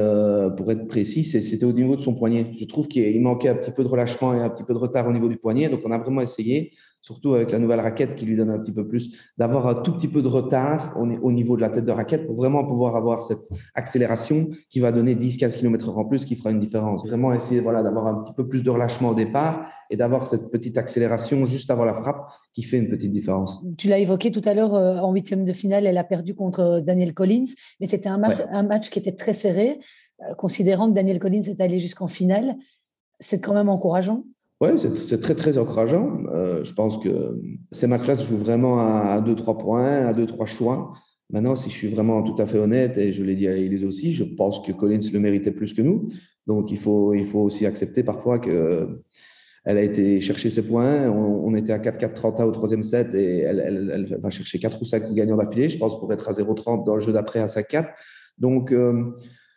pour 0.57 0.69
être 0.69 0.85
précis, 0.87 1.23
c'était 1.23 1.63
au 1.63 1.71
niveau 1.71 1.95
de 1.95 2.01
son 2.01 2.13
poignet. 2.13 2.51
Je 2.51 2.65
trouve 2.65 2.89
qu'il 2.89 3.21
manquait 3.21 3.47
un 3.47 3.55
petit 3.55 3.71
peu 3.71 3.85
de 3.85 3.87
relâchement 3.87 4.33
et 4.33 4.41
un 4.41 4.49
petit 4.49 4.65
peu 4.65 4.73
de 4.73 4.77
retard 4.77 5.07
au 5.07 5.13
niveau 5.13 5.29
du 5.29 5.37
poignet. 5.37 5.69
Donc, 5.69 5.79
on 5.85 5.91
a 5.91 5.97
vraiment 5.97 6.19
essayé 6.19 6.71
surtout 7.01 7.33
avec 7.33 7.51
la 7.51 7.59
nouvelle 7.59 7.79
raquette 7.79 8.15
qui 8.15 8.25
lui 8.25 8.35
donne 8.35 8.49
un 8.49 8.59
petit 8.59 8.71
peu 8.71 8.87
plus, 8.87 9.15
d'avoir 9.37 9.67
un 9.67 9.73
tout 9.73 9.93
petit 9.93 10.07
peu 10.07 10.21
de 10.21 10.27
retard 10.27 10.95
au, 10.97 11.31
niveau 11.31 11.55
de 11.55 11.61
la 11.61 11.69
tête 11.69 11.85
de 11.85 11.91
raquette 11.91 12.27
pour 12.27 12.35
vraiment 12.35 12.63
pouvoir 12.65 12.95
avoir 12.95 13.21
cette 13.21 13.49
accélération 13.73 14.49
qui 14.69 14.79
va 14.79 14.91
donner 14.91 15.15
10-15 15.15 15.57
km 15.57 15.97
en 15.97 16.05
plus 16.05 16.25
qui 16.25 16.35
fera 16.35 16.51
une 16.51 16.59
différence. 16.59 17.05
Vraiment 17.05 17.33
essayer 17.33 17.59
voilà, 17.59 17.81
d'avoir 17.81 18.07
un 18.07 18.21
petit 18.21 18.33
peu 18.33 18.47
plus 18.47 18.63
de 18.63 18.69
relâchement 18.69 19.09
au 19.09 19.15
départ 19.15 19.67
et 19.89 19.97
d'avoir 19.97 20.25
cette 20.25 20.49
petite 20.51 20.77
accélération 20.77 21.45
juste 21.45 21.69
avant 21.69 21.85
la 21.85 21.93
frappe 21.93 22.31
qui 22.53 22.63
fait 22.63 22.77
une 22.77 22.89
petite 22.89 23.11
différence. 23.11 23.63
Tu 23.77 23.89
l'as 23.89 23.99
évoqué 23.99 24.31
tout 24.31 24.41
à 24.45 24.53
l'heure, 24.53 24.75
euh, 24.75 24.97
en 24.97 25.11
huitième 25.11 25.43
de 25.43 25.53
finale, 25.53 25.85
elle 25.85 25.97
a 25.97 26.03
perdu 26.03 26.33
contre 26.35 26.59
euh, 26.61 26.81
Daniel 26.81 27.13
Collins, 27.13 27.47
mais 27.79 27.87
c'était 27.87 28.09
un, 28.09 28.17
match, 28.17 28.37
un 28.49 28.63
match 28.63 28.89
qui 28.89 28.99
était 28.99 29.11
très 29.11 29.33
serré, 29.33 29.79
euh, 30.21 30.33
considérant 30.35 30.87
que 30.89 30.93
Daniel 30.93 31.19
Collins 31.19 31.43
est 31.43 31.59
allé 31.59 31.79
jusqu'en 31.79 32.07
finale. 32.07 32.55
C'est 33.19 33.41
quand 33.41 33.53
même 33.53 33.69
encourageant. 33.69 34.23
Oui, 34.61 34.69
c'est 34.77 35.19
très, 35.19 35.33
très 35.33 35.57
encourageant. 35.57 36.19
Euh, 36.27 36.63
je 36.63 36.71
pense 36.73 36.99
que 36.99 37.41
ces 37.71 37.87
matchs-là 37.87 38.15
se 38.15 38.27
jouent 38.27 38.37
vraiment 38.37 38.79
à 38.79 39.19
2-3 39.19 39.57
points, 39.57 40.05
à 40.05 40.13
2-3 40.13 40.45
choix. 40.45 40.93
Maintenant, 41.31 41.55
si 41.55 41.71
je 41.71 41.75
suis 41.75 41.87
vraiment 41.87 42.21
tout 42.21 42.39
à 42.39 42.45
fait 42.45 42.59
honnête, 42.59 42.95
et 42.99 43.11
je 43.11 43.23
l'ai 43.23 43.33
dit 43.33 43.47
à 43.47 43.55
Elise 43.57 43.83
aussi, 43.83 44.13
je 44.13 44.23
pense 44.23 44.59
que 44.59 44.71
Collins 44.71 44.99
le 45.11 45.19
méritait 45.19 45.51
plus 45.51 45.73
que 45.73 45.81
nous. 45.81 46.05
Donc, 46.45 46.71
il 46.71 46.77
faut, 46.77 47.11
aussi 47.33 47.65
accepter 47.65 48.03
parfois 48.03 48.37
que 48.37 49.01
elle 49.63 49.77
a 49.77 49.83
été 49.83 50.19
chercher 50.21 50.51
ses 50.51 50.63
points. 50.63 51.09
On, 51.09 51.55
était 51.55 51.73
à 51.73 51.79
4-4-30 51.79 52.43
au 52.43 52.51
troisième 52.51 52.83
set 52.83 53.15
et 53.15 53.39
elle, 53.39 54.17
va 54.21 54.29
chercher 54.29 54.59
4 54.59 54.79
ou 54.81 54.85
5 54.85 55.13
gagnants 55.13 55.37
d'affilée, 55.37 55.69
je 55.69 55.77
pense, 55.79 55.99
pour 55.99 56.11
être 56.13 56.29
à 56.29 56.33
0-30 56.33 56.85
dans 56.85 56.95
le 56.95 57.01
jeu 57.01 57.13
d'après 57.13 57.39
à 57.39 57.45
5-4. 57.45 57.89
Donc, 58.37 58.71
euh, 58.71 59.11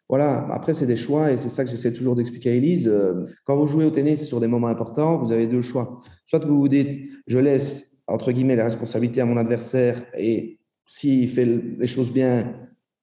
voilà, 0.09 0.47
après, 0.51 0.75
c'est 0.75 0.87
des 0.87 0.97
choix 0.97 1.33
et 1.33 1.37
c'est 1.37 1.49
ça 1.49 1.65
que 1.65 1.71
j'essaie 1.71 1.93
toujours 1.93 2.15
d'expliquer 2.15 2.51
à 2.51 2.55
Elise. 2.55 2.89
Euh, 2.89 3.25
quand 3.45 3.57
vous 3.57 3.67
jouez 3.67 3.87
au 3.87 3.91
tennis 3.91 4.27
sur 4.27 4.39
des 4.39 4.47
moments 4.47 4.69
importants, 4.69 5.17
vous 5.19 5.33
avez 5.33 5.47
deux 5.47 5.63
choix. 5.63 6.01
Soit 6.27 6.45
vous 6.45 6.59
vous 6.59 6.69
dites, 6.69 7.01
je 7.27 7.39
laisse, 7.39 7.97
entre 8.07 8.33
guillemets, 8.33 8.57
la 8.57 8.65
responsabilité 8.65 9.23
à 9.23 9.25
mon 9.25 9.39
adversaire 9.39 10.05
et 10.17 10.59
s'il 10.87 11.29
fait 11.29 11.47
les 11.47 11.87
choses 11.87 12.13
bien, 12.13 12.53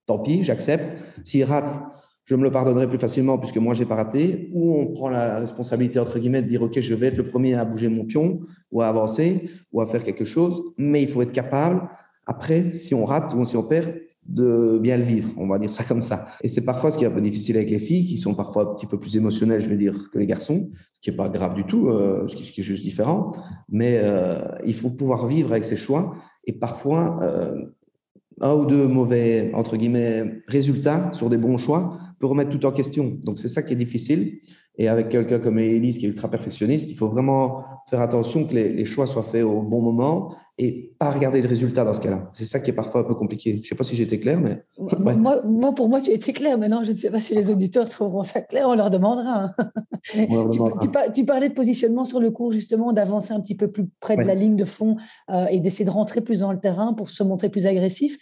tant 0.06 0.20
pis, 0.20 0.44
j'accepte. 0.44 0.94
S'il 1.24 1.44
rate, 1.44 1.82
je 2.26 2.36
me 2.36 2.44
le 2.44 2.52
pardonnerai 2.52 2.88
plus 2.88 3.00
facilement 3.00 3.40
puisque 3.40 3.58
moi, 3.58 3.74
j'ai 3.74 3.86
pas 3.86 3.96
raté. 3.96 4.52
Ou 4.54 4.76
on 4.78 4.88
prend 4.88 5.10
la 5.10 5.40
responsabilité, 5.40 5.98
entre 6.00 6.20
guillemets, 6.20 6.44
de 6.44 6.48
dire, 6.48 6.62
OK, 6.62 6.80
je 6.80 6.94
vais 6.94 7.08
être 7.08 7.18
le 7.18 7.28
premier 7.28 7.56
à 7.56 7.66
bouger 7.66 7.88
mon 7.88 8.06
pion 8.06 8.42
ou 8.72 8.84
à 8.84 8.88
avancer 8.88 9.50
ou 9.72 9.82
à 9.82 9.88
faire 9.88 10.04
quelque 10.04 10.26
chose. 10.26 10.62
Mais 10.78 11.02
il 11.02 11.08
faut 11.08 11.24
être 11.24 11.32
capable, 11.32 11.90
après, 12.28 12.74
si 12.74 12.94
on 12.94 13.06
rate 13.06 13.34
ou 13.34 13.44
si 13.46 13.58
on 13.58 13.64
perd, 13.64 13.96
de 14.28 14.78
bien 14.78 14.98
le 14.98 15.04
vivre, 15.04 15.32
on 15.38 15.48
va 15.48 15.58
dire 15.58 15.72
ça 15.72 15.84
comme 15.84 16.02
ça. 16.02 16.28
Et 16.44 16.48
c'est 16.48 16.62
parfois 16.62 16.92
ce 16.92 16.98
qui 16.98 17.04
est 17.04 17.08
un 17.08 17.12
peu 17.12 17.22
difficile 17.22 17.58
avec 17.58 17.70
les 17.70 17.80
filles, 17.80 18.06
qui 18.06 18.18
sont 18.18 18.36
parfois 18.36 18.64
un 18.64 18.76
petit 18.76 18.86
peu 18.86 19.00
plus 19.00 19.16
émotionnelles, 19.18 19.62
je 19.62 19.70
veux 19.70 19.78
dire, 19.78 19.94
que 20.12 20.20
les 20.20 20.28
garçons, 20.28 20.70
ce 20.94 21.00
qui 21.02 21.10
est 21.10 21.16
pas 21.16 21.30
grave 21.30 21.56
du 21.56 21.66
tout, 21.66 21.90
euh, 21.90 22.28
ce, 22.28 22.36
qui, 22.36 22.62
est 22.62 22.64
juste 22.64 22.84
différent. 22.84 23.32
Mais 23.70 24.00
euh, 24.04 24.44
il 24.66 24.76
faut 24.76 24.90
pouvoir 24.90 25.28
vivre 25.28 25.52
avec 25.52 25.66
ses 25.66 25.76
choix. 25.76 26.16
Et 26.46 26.54
parfois, 26.54 27.20
euh, 27.24 27.66
un 28.42 28.54
ou 28.54 28.66
deux 28.66 28.88
mauvais, 28.88 29.52
entre 29.54 29.76
guillemets, 29.76 30.42
résultats 30.48 31.12
sur 31.14 31.30
des 31.30 31.38
bons 31.38 31.58
choix 31.58 31.98
peut 32.20 32.28
remettre 32.28 32.52
tout 32.52 32.66
en 32.66 32.72
question. 32.72 33.18
Donc 33.24 33.40
c'est 33.40 33.48
ça 33.48 33.64
qui 33.64 33.74
est 33.74 33.78
difficile. 33.78 34.40
Et 34.78 34.88
avec 34.88 35.10
quelqu'un 35.10 35.40
comme 35.40 35.60
Elise 35.60 35.98
qui 35.98 36.06
est 36.06 36.10
ultra 36.10 36.30
perfectionniste, 36.30 36.90
il 36.90 36.96
faut 36.96 37.08
vraiment 37.08 37.64
faire 37.90 38.02
attention 38.02 38.46
que 38.46 38.54
les, 38.54 38.70
les, 38.70 38.86
choix 38.86 39.06
soient 39.06 39.24
faits 39.24 39.44
au 39.44 39.62
bon 39.62 39.82
moment 39.82 40.34
et 40.58 40.94
pas 41.00 41.10
regarder 41.10 41.42
le 41.42 41.48
résultat 41.48 41.84
dans 41.84 41.94
ce 41.94 42.00
cas-là. 42.02 42.30
C'est 42.34 42.46
ça 42.46 42.60
qui 42.60 42.70
est 42.70 42.74
parfois 42.74 43.02
un 43.02 43.04
peu 43.04 43.16
compliqué. 43.16 43.60
Je 43.64 43.70
sais 43.70 43.76
pas 43.76 43.84
si 43.84 43.96
j'ai 43.96 44.04
été 44.04 44.20
clair, 44.20 44.40
mais 44.40 44.64
ouais. 44.78 45.16
moi, 45.16 45.42
moi, 45.44 45.74
pour 45.74 45.90
moi, 45.90 46.00
tu 46.00 46.12
as 46.12 46.14
été 46.14 46.34
clair. 46.34 46.58
Maintenant, 46.58 46.84
je 46.84 46.92
ne 46.92 46.96
sais 46.96 47.10
pas 47.10 47.20
si 47.20 47.34
les 47.34 47.50
auditeurs 47.50 47.90
trouveront 47.90 48.24
ça 48.24 48.42
clair. 48.42 48.68
On 48.68 48.76
leur 48.76 48.92
demandera. 48.92 49.46
Hein. 49.46 49.56
On 50.30 50.36
leur 50.36 50.50
demandera. 50.50 50.80
Tu, 50.80 50.88
tu, 50.88 51.12
tu, 51.14 51.26
parlais 51.26 51.50
de 51.50 51.54
positionnement 51.54 52.06
sur 52.06 52.20
le 52.20 52.32
cours, 52.32 52.52
justement, 52.52 52.94
d'avancer 52.94 53.34
un 53.34 53.40
petit 53.40 53.56
peu 53.56 53.72
plus 53.72 53.88
près 54.00 54.16
de 54.16 54.22
la 54.22 54.36
ligne 54.36 54.56
de 54.56 54.66
fond 54.66 54.98
euh, 55.30 55.48
et 55.50 55.60
d'essayer 55.60 55.86
de 55.86 55.90
rentrer 55.90 56.22
plus 56.22 56.42
dans 56.42 56.54
le 56.54 56.60
terrain 56.60 56.94
pour 56.94 57.10
se 57.10 57.24
montrer 57.24 57.50
plus 57.50 57.66
agressif 57.66 58.18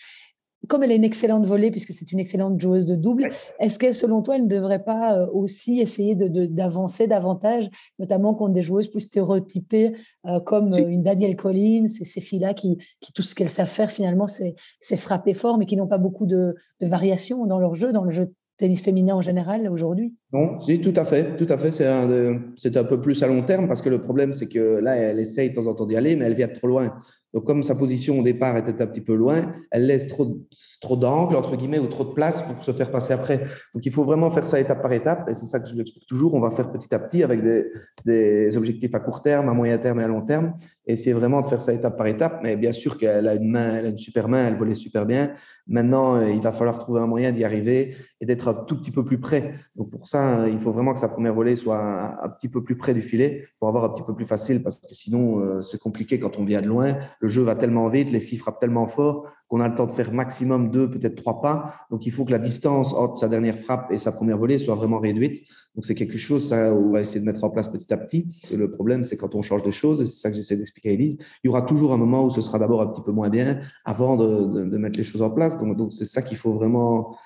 comme 0.68 0.84
elle 0.84 0.92
est 0.92 0.98
une 0.98 1.04
excellente 1.04 1.46
volée, 1.46 1.72
puisque 1.72 1.94
c'est 1.94 2.12
une 2.12 2.20
excellente 2.20 2.60
joueuse 2.60 2.86
de 2.86 2.96
double, 2.96 3.32
est-ce 3.60 3.80
que 3.80 3.94
selon 3.94 4.22
toi, 4.22 4.36
elle 4.36 4.44
ne 4.44 4.48
devrait 4.48 4.84
pas 4.84 5.18
euh, 5.18 5.28
aussi 5.32 5.80
essayer 5.80 6.16
d'avancer 6.16 7.08
davantage, 7.08 7.70
notamment 7.98 8.34
contre 8.36 8.54
des 8.54 8.64
joueuses 8.64 8.90
plus 8.90 9.02
stéréotypées 9.02 9.94
euh, 10.26 10.40
comme 10.40 10.72
si. 10.72 10.82
une 10.82 11.02
Danielle 11.02 11.36
Collins 11.36 11.86
et 11.86 12.06
ces 12.06 12.22
filles-là 12.22 12.54
qui, 12.54 12.78
qui, 13.00 13.14
tout 13.14 13.22
ce 13.22 13.36
qu'elles 13.36 13.50
savent 13.50 13.70
faire 13.70 13.90
finalement, 13.90 14.28
c'est 14.28 14.98
frapper 14.98 15.34
fort, 15.34 15.58
mais 15.58 15.66
qui 15.66 15.78
n'ont 15.78 15.88
pas 15.88 15.98
beaucoup 15.98 16.26
de, 16.26 16.56
de 16.82 16.88
variations 16.88 17.46
dans 17.46 17.60
leur 17.60 17.76
jeu, 17.76 17.94
dans 17.94 18.04
le 18.04 18.12
jeu 18.12 18.26
de 18.26 18.34
tennis 18.58 18.82
féminin 18.82 19.16
en 19.16 19.22
général 19.22 19.70
aujourd'hui? 19.70 20.14
Non, 20.32 20.62
si, 20.62 20.80
tout 20.80 20.94
à 20.96 21.06
fait, 21.06 21.38
tout 21.38 21.48
à 21.50 21.58
fait. 21.58 21.72
C'est 21.72 21.88
un, 21.88 22.40
c'est 22.56 22.78
un 22.78 22.84
peu 22.84 23.02
plus 23.02 23.24
à 23.24 23.28
long 23.28 23.42
terme 23.42 23.68
parce 23.68 23.82
que 23.82 23.90
le 23.90 24.00
problème, 24.00 24.32
c'est 24.32 24.48
que 24.48 24.80
là, 24.80 24.96
elle 24.96 25.20
essaye 25.20 25.50
de 25.50 25.56
temps 25.56 25.66
en 25.66 25.74
temps 25.74 25.88
d'y 25.88 25.98
aller, 25.98 26.16
mais 26.16 26.26
elle 26.26 26.36
vient 26.36 26.48
trop 26.48 26.68
loin. 26.68 26.94
Donc, 27.34 27.46
comme 27.46 27.62
sa 27.62 27.76
position 27.76 28.20
au 28.20 28.24
départ 28.24 28.58
était 28.58 28.82
un 28.82 28.88
petit 28.88 29.02
peu 29.02 29.16
loin, 29.16 29.54
elle 29.70 29.86
laisse 29.86 30.08
trop, 30.08 30.40
trop 30.82 30.98
d'angle, 30.98 31.36
entre 31.36 31.56
guillemets, 31.56 31.78
ou 31.78 31.86
trop 31.86 32.04
de 32.04 32.14
place 32.14 32.42
pour 32.42 32.64
se 32.64 32.72
faire 32.72 32.92
passer 32.92 33.14
après. 33.14 33.44
Donc, 33.74 33.86
il 33.86 33.92
faut 33.92 34.04
vraiment 34.04 34.32
faire 34.32 34.48
ça 34.48 34.60
étape 34.60 34.82
par 34.82 34.92
étape. 34.94 35.30
Et 35.30 35.36
c'est 35.36 35.46
ça 35.46 35.60
que 35.60 35.68
je 35.68 35.74
vous 35.74 35.82
explique 35.82 36.08
toujours. 36.08 36.34
On 36.34 36.40
va 36.40 36.50
faire 36.50 36.72
petit 36.72 36.94
à 36.94 37.00
petit 37.00 37.24
avec 37.24 37.44
des, 37.44 37.66
des 38.06 38.58
objectifs 38.58 38.94
à 38.96 39.00
court 39.00 39.22
terme, 39.22 39.48
à 39.48 39.54
moyen 39.54 39.78
terme 39.78 40.00
et 40.00 40.04
à 40.04 40.08
long 40.08 40.22
terme. 40.22 40.54
Et 40.88 40.96
c'est 40.96 41.14
vraiment 41.14 41.42
de 41.42 41.46
faire 41.46 41.62
ça 41.62 41.72
étape 41.72 41.98
par 41.98 42.08
étape. 42.08 42.40
Mais 42.44 42.56
bien 42.56 42.72
sûr 42.72 42.98
qu'elle 42.98 43.28
a 43.28 43.36
une 43.36 43.52
main, 43.52 43.76
elle 43.76 43.86
a 43.86 43.90
une 43.90 43.98
super 44.00 44.28
main, 44.28 44.48
elle 44.48 44.56
volait 44.56 44.74
super 44.74 45.06
bien. 45.06 45.34
Maintenant, 45.68 46.16
euh, 46.16 46.32
il 46.32 46.42
va 46.42 46.52
falloir 46.52 46.80
trouver 46.80 47.02
un 47.02 47.08
moyen 47.08 47.32
d'y 47.32 47.44
arriver 47.44 47.96
et 48.22 48.26
d'être 48.26 48.48
un 48.48 48.56
tout 48.56 48.80
petit 48.80 48.92
peu 48.92 49.06
plus 49.06 49.20
près. 49.20 49.54
Donc, 49.76 49.92
pour 49.92 50.08
ça, 50.08 50.19
il 50.52 50.60
faut 50.60 50.72
vraiment 50.72 50.94
que 50.94 51.00
sa 51.00 51.10
première 51.10 51.34
volée 51.34 51.56
soit 51.56 52.24
un, 52.24 52.30
petit 52.30 52.50
peu 52.50 52.64
plus 52.64 52.78
près 52.78 52.94
du 52.94 53.02
filet 53.02 53.48
pour 53.60 53.68
avoir 53.68 53.84
un 53.84 53.90
petit 53.90 54.04
peu 54.04 54.16
plus 54.16 54.26
facile 54.26 54.64
parce 54.64 54.78
que 54.78 54.94
sinon, 54.94 55.40
euh, 55.40 55.62
c'est 55.62 55.80
compliqué 55.80 56.20
quand 56.20 56.38
on 56.38 56.46
vient 56.46 56.62
de 56.62 56.68
loin 56.68 56.98
le 57.20 57.28
jeu 57.28 57.42
va 57.42 57.56
tellement 57.56 57.88
vite, 57.88 58.12
les 58.12 58.20
filles 58.20 58.38
frappent 58.38 58.60
tellement 58.60 58.88
fort 58.88 59.30
qu'on 59.48 59.62
a 59.62 59.68
le 59.68 59.74
temps 59.74 59.88
de 59.88 59.92
faire 59.92 60.14
maximum 60.14 60.70
deux, 60.70 60.90
peut-être 60.90 61.16
trois 61.16 61.42
pas. 61.42 61.74
Donc, 61.90 62.06
il 62.06 62.12
faut 62.12 62.24
que 62.24 62.32
la 62.32 62.38
distance 62.38 62.94
entre 62.94 63.18
sa 63.18 63.28
dernière 63.28 63.58
frappe 63.58 63.92
et 63.92 63.98
sa 63.98 64.12
première 64.12 64.38
volée 64.38 64.60
soit 64.60 64.76
vraiment 64.76 65.00
réduite. 65.00 65.44
Donc, 65.76 65.86
c'est 65.86 65.96
quelque 65.96 66.18
chose, 66.18 66.48
ça, 66.48 66.74
on 66.76 66.92
va 66.92 67.02
essayer 67.02 67.20
de 67.20 67.26
mettre 67.26 67.44
en 67.44 67.50
place 67.50 67.68
petit 67.68 67.92
à 67.92 67.98
petit. 67.98 68.28
Et 68.52 68.58
le 68.58 68.70
problème, 68.70 69.04
c'est 69.04 69.18
quand 69.18 69.34
on 69.34 69.42
change 69.42 69.64
des 69.64 69.72
choses, 69.72 70.02
et 70.02 70.06
c'est 70.06 70.22
ça 70.22 70.30
que 70.30 70.36
j'essaie 70.36 70.56
d'expliquer 70.56 70.90
à 70.90 70.94
Elise, 70.94 71.18
il 71.44 71.48
y 71.48 71.50
aura 71.50 71.64
toujours 71.64 71.94
un 71.94 71.98
moment 71.98 72.26
où 72.26 72.30
ce 72.30 72.42
sera 72.42 72.60
d'abord 72.60 72.82
un 72.84 72.88
petit 72.88 73.02
peu 73.02 73.12
moins 73.12 73.30
bien 73.30 73.60
avant 73.86 74.18
de, 74.18 74.78
mettre 74.78 75.00
les 75.00 75.04
choses 75.04 75.24
en 75.24 75.32
place. 75.32 75.58
Donc 75.58 75.92
c'est 75.92 76.06
ça 76.06 76.22
qu'il 76.22 76.38
faut 76.38 76.54
vraiment 76.54 77.18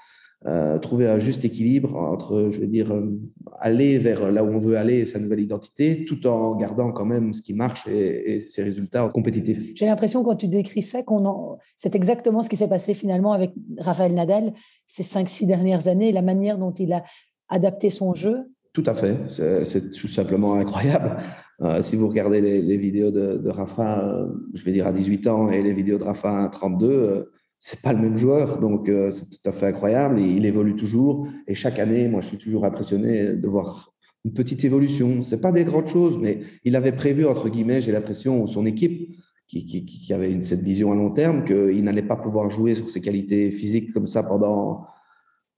euh, 0.45 0.77
trouver 0.79 1.07
un 1.07 1.19
juste 1.19 1.45
équilibre 1.45 1.95
entre, 1.95 2.49
je 2.49 2.59
veux 2.59 2.67
dire, 2.67 2.93
euh, 2.93 3.19
aller 3.59 3.97
vers 3.97 4.31
là 4.31 4.43
où 4.43 4.49
on 4.49 4.57
veut 4.57 4.77
aller 4.77 4.99
et 4.99 5.05
sa 5.05 5.19
nouvelle 5.19 5.39
identité, 5.39 6.05
tout 6.05 6.27
en 6.27 6.55
gardant 6.55 6.91
quand 6.91 7.05
même 7.05 7.33
ce 7.33 7.41
qui 7.41 7.53
marche 7.53 7.87
et, 7.87 8.35
et 8.35 8.39
ses 8.39 8.63
résultats 8.63 9.07
compétitifs. 9.09 9.71
J'ai 9.75 9.85
l'impression 9.85 10.23
quand 10.23 10.35
tu 10.35 10.47
décris 10.47 10.81
ça 10.81 11.03
qu'on 11.03 11.25
en... 11.25 11.57
c'est 11.75 11.95
exactement 11.95 12.41
ce 12.41 12.49
qui 12.49 12.57
s'est 12.57 12.67
passé 12.67 12.93
finalement 12.93 13.33
avec 13.33 13.51
Raphaël 13.77 14.13
Nadal 14.13 14.53
ces 14.85 15.03
cinq 15.03 15.29
six 15.29 15.45
dernières 15.45 15.87
années, 15.87 16.11
la 16.11 16.21
manière 16.21 16.57
dont 16.57 16.73
il 16.73 16.93
a 16.93 17.03
adapté 17.49 17.89
son 17.89 18.13
jeu. 18.13 18.37
Tout 18.73 18.83
à 18.87 18.95
fait, 18.95 19.15
c'est 19.27 19.91
tout 19.91 20.07
simplement 20.07 20.55
incroyable. 20.55 21.17
Euh, 21.61 21.81
si 21.81 21.95
vous 21.95 22.07
regardez 22.07 22.41
les, 22.41 22.61
les 22.61 22.77
vidéos 22.77 23.11
de, 23.11 23.37
de 23.37 23.49
Rafa, 23.49 24.03
euh, 24.03 24.27
je 24.53 24.65
vais 24.65 24.71
dire 24.71 24.87
à 24.87 24.91
18 24.91 25.27
ans, 25.27 25.49
et 25.49 25.61
les 25.61 25.73
vidéos 25.73 25.97
de 25.97 26.03
Rafa 26.03 26.43
à 26.43 26.49
32, 26.49 26.87
euh, 26.87 27.31
c'est 27.65 27.81
pas 27.81 27.93
le 27.93 27.99
même 27.99 28.17
joueur, 28.17 28.59
donc 28.59 28.89
euh, 28.89 29.09
c'est 29.09 29.29
tout 29.29 29.49
à 29.49 29.53
fait 29.53 29.67
incroyable. 29.67 30.19
Il 30.19 30.45
évolue 30.45 30.75
toujours. 30.75 31.29
Et 31.47 31.53
chaque 31.53 31.79
année, 31.79 32.09
moi, 32.09 32.19
je 32.19 32.27
suis 32.27 32.37
toujours 32.37 32.65
impressionné 32.65 33.37
de 33.37 33.47
voir 33.47 33.93
une 34.25 34.33
petite 34.33 34.65
évolution. 34.65 35.23
C'est 35.23 35.39
pas 35.39 35.53
des 35.53 35.63
grandes 35.63 35.87
choses, 35.87 36.17
mais 36.17 36.41
il 36.65 36.75
avait 36.75 36.91
prévu 36.91 37.25
entre 37.25 37.47
guillemets, 37.47 37.79
j'ai 37.79 37.93
l'impression, 37.93 38.45
son 38.47 38.65
équipe 38.65 39.15
qui, 39.47 39.63
qui, 39.63 39.85
qui 39.85 40.13
avait 40.13 40.29
une, 40.29 40.41
cette 40.41 40.59
vision 40.59 40.91
à 40.91 40.95
long 40.95 41.11
terme, 41.11 41.45
qu'il 41.45 41.81
n'allait 41.85 42.03
pas 42.03 42.17
pouvoir 42.17 42.49
jouer 42.49 42.75
sur 42.75 42.89
ses 42.89 42.99
qualités 42.99 43.49
physiques 43.49 43.93
comme 43.93 44.07
ça 44.07 44.23
pendant 44.23 44.85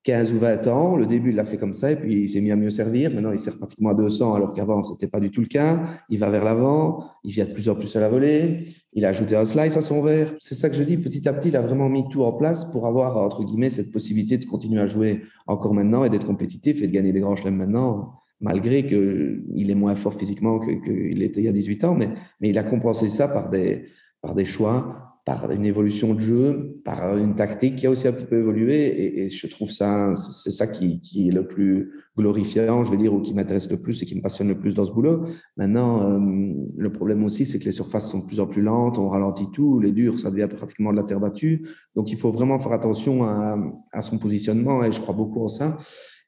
15 0.05 0.33
ou 0.33 0.39
20 0.39 0.67
ans. 0.67 0.95
Le 0.95 1.07
début, 1.07 1.31
il 1.31 1.35
l'a 1.35 1.43
fait 1.43 1.57
comme 1.57 1.73
ça 1.73 1.91
et 1.91 1.95
puis 1.95 2.21
il 2.21 2.29
s'est 2.29 2.39
mis 2.39 2.51
à 2.51 2.55
mieux 2.55 2.69
servir. 2.69 3.11
Maintenant, 3.11 3.31
il 3.31 3.39
sert 3.39 3.57
pratiquement 3.57 3.89
à 3.89 3.95
200 3.95 4.33
alors 4.33 4.53
qu'avant, 4.53 4.81
c'était 4.83 5.07
pas 5.07 5.19
du 5.19 5.31
tout 5.31 5.41
le 5.41 5.47
cas. 5.47 5.83
Il 6.09 6.19
va 6.19 6.29
vers 6.29 6.45
l'avant, 6.45 7.03
il 7.23 7.33
vient 7.33 7.45
de 7.45 7.51
plus 7.51 7.67
en 7.69 7.75
plus 7.75 7.93
à 7.95 7.99
la 7.99 8.07
volée, 8.07 8.61
il 8.93 9.03
a 9.03 9.09
ajouté 9.09 9.35
un 9.35 9.45
slice 9.45 9.75
à 9.75 9.81
son 9.81 10.01
verre. 10.03 10.33
C'est 10.39 10.53
ça 10.53 10.69
que 10.69 10.75
je 10.75 10.83
dis. 10.83 10.97
Petit 10.97 11.27
à 11.27 11.33
petit, 11.33 11.49
il 11.49 11.55
a 11.57 11.61
vraiment 11.61 11.89
mis 11.89 12.07
tout 12.09 12.23
en 12.23 12.33
place 12.33 12.65
pour 12.65 12.85
avoir, 12.85 13.17
entre 13.17 13.43
guillemets, 13.43 13.71
cette 13.71 13.91
possibilité 13.91 14.37
de 14.37 14.45
continuer 14.45 14.79
à 14.79 14.87
jouer 14.87 15.23
encore 15.47 15.73
maintenant 15.73 16.05
et 16.05 16.09
d'être 16.11 16.25
compétitif 16.25 16.83
et 16.83 16.87
de 16.87 16.91
gagner 16.91 17.11
des 17.11 17.19
grands 17.19 17.35
chelems 17.35 17.57
maintenant, 17.57 18.13
malgré 18.39 18.85
qu'il 18.85 19.69
est 19.69 19.75
moins 19.75 19.95
fort 19.95 20.13
physiquement 20.13 20.59
qu'il 20.59 21.23
était 21.23 21.41
il 21.41 21.45
y 21.45 21.49
a 21.49 21.51
18 21.51 21.83
ans. 21.83 21.95
Mais, 21.95 22.09
mais 22.41 22.49
il 22.49 22.57
a 22.59 22.63
compensé 22.63 23.09
ça 23.09 23.27
par 23.27 23.49
des, 23.49 23.85
par 24.21 24.35
des 24.35 24.45
choix 24.45 25.14
par 25.25 25.49
une 25.49 25.65
évolution 25.65 26.13
de 26.13 26.19
jeu, 26.19 26.79
par 26.85 27.17
une 27.17 27.33
tactique 27.33 27.77
qui 27.77 27.88
a 27.88 27.89
aussi 27.89 28.07
un 28.07 28.11
petit 28.11 28.25
peu 28.25 28.38
évolué. 28.38 29.23
Et, 29.23 29.29
je 29.31 29.47
trouve 29.47 29.71
ça, 29.71 30.13
c'est 30.15 30.51
ça 30.51 30.67
qui, 30.67 31.01
qui, 31.01 31.27
est 31.27 31.31
le 31.31 31.47
plus 31.47 31.91
glorifiant, 32.15 32.83
je 32.83 32.91
vais 32.91 32.97
dire, 32.97 33.11
ou 33.11 33.21
qui 33.21 33.33
m'intéresse 33.33 33.69
le 33.71 33.77
plus 33.77 34.01
et 34.03 34.05
qui 34.05 34.15
me 34.15 34.21
passionne 34.21 34.47
le 34.47 34.59
plus 34.59 34.75
dans 34.75 34.85
ce 34.85 34.91
boulot. 34.91 35.25
Maintenant, 35.57 36.11
euh, 36.11 36.53
le 36.77 36.91
problème 36.91 37.23
aussi, 37.23 37.47
c'est 37.47 37.57
que 37.57 37.65
les 37.65 37.71
surfaces 37.71 38.09
sont 38.09 38.19
de 38.19 38.25
plus 38.25 38.39
en 38.39 38.45
plus 38.45 38.61
lentes, 38.61 38.99
on 38.99 39.07
ralentit 39.07 39.49
tout, 39.51 39.79
les 39.79 39.91
durs, 39.91 40.19
ça 40.19 40.29
devient 40.29 40.47
pratiquement 40.47 40.91
de 40.91 40.97
la 40.97 41.03
terre 41.03 41.19
battue. 41.19 41.67
Donc, 41.95 42.11
il 42.11 42.17
faut 42.17 42.29
vraiment 42.29 42.59
faire 42.59 42.73
attention 42.73 43.23
à, 43.23 43.57
à 43.93 44.03
son 44.03 44.19
positionnement 44.19 44.83
et 44.83 44.91
je 44.91 45.01
crois 45.01 45.15
beaucoup 45.15 45.43
en 45.43 45.47
ça 45.47 45.75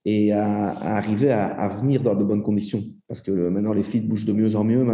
et 0.05 0.31
à, 0.31 0.69
à 0.69 0.97
arriver 0.97 1.29
à, 1.31 1.45
à, 1.45 1.67
venir 1.67 2.01
dans 2.01 2.15
de 2.15 2.23
bonnes 2.23 2.41
conditions. 2.41 2.83
Parce 3.07 3.21
que 3.21 3.31
maintenant, 3.31 3.71
les 3.71 3.83
filles 3.83 4.01
bougent 4.01 4.25
de 4.25 4.33
mieux 4.33 4.55
en 4.57 4.65
mieux, 4.65 4.85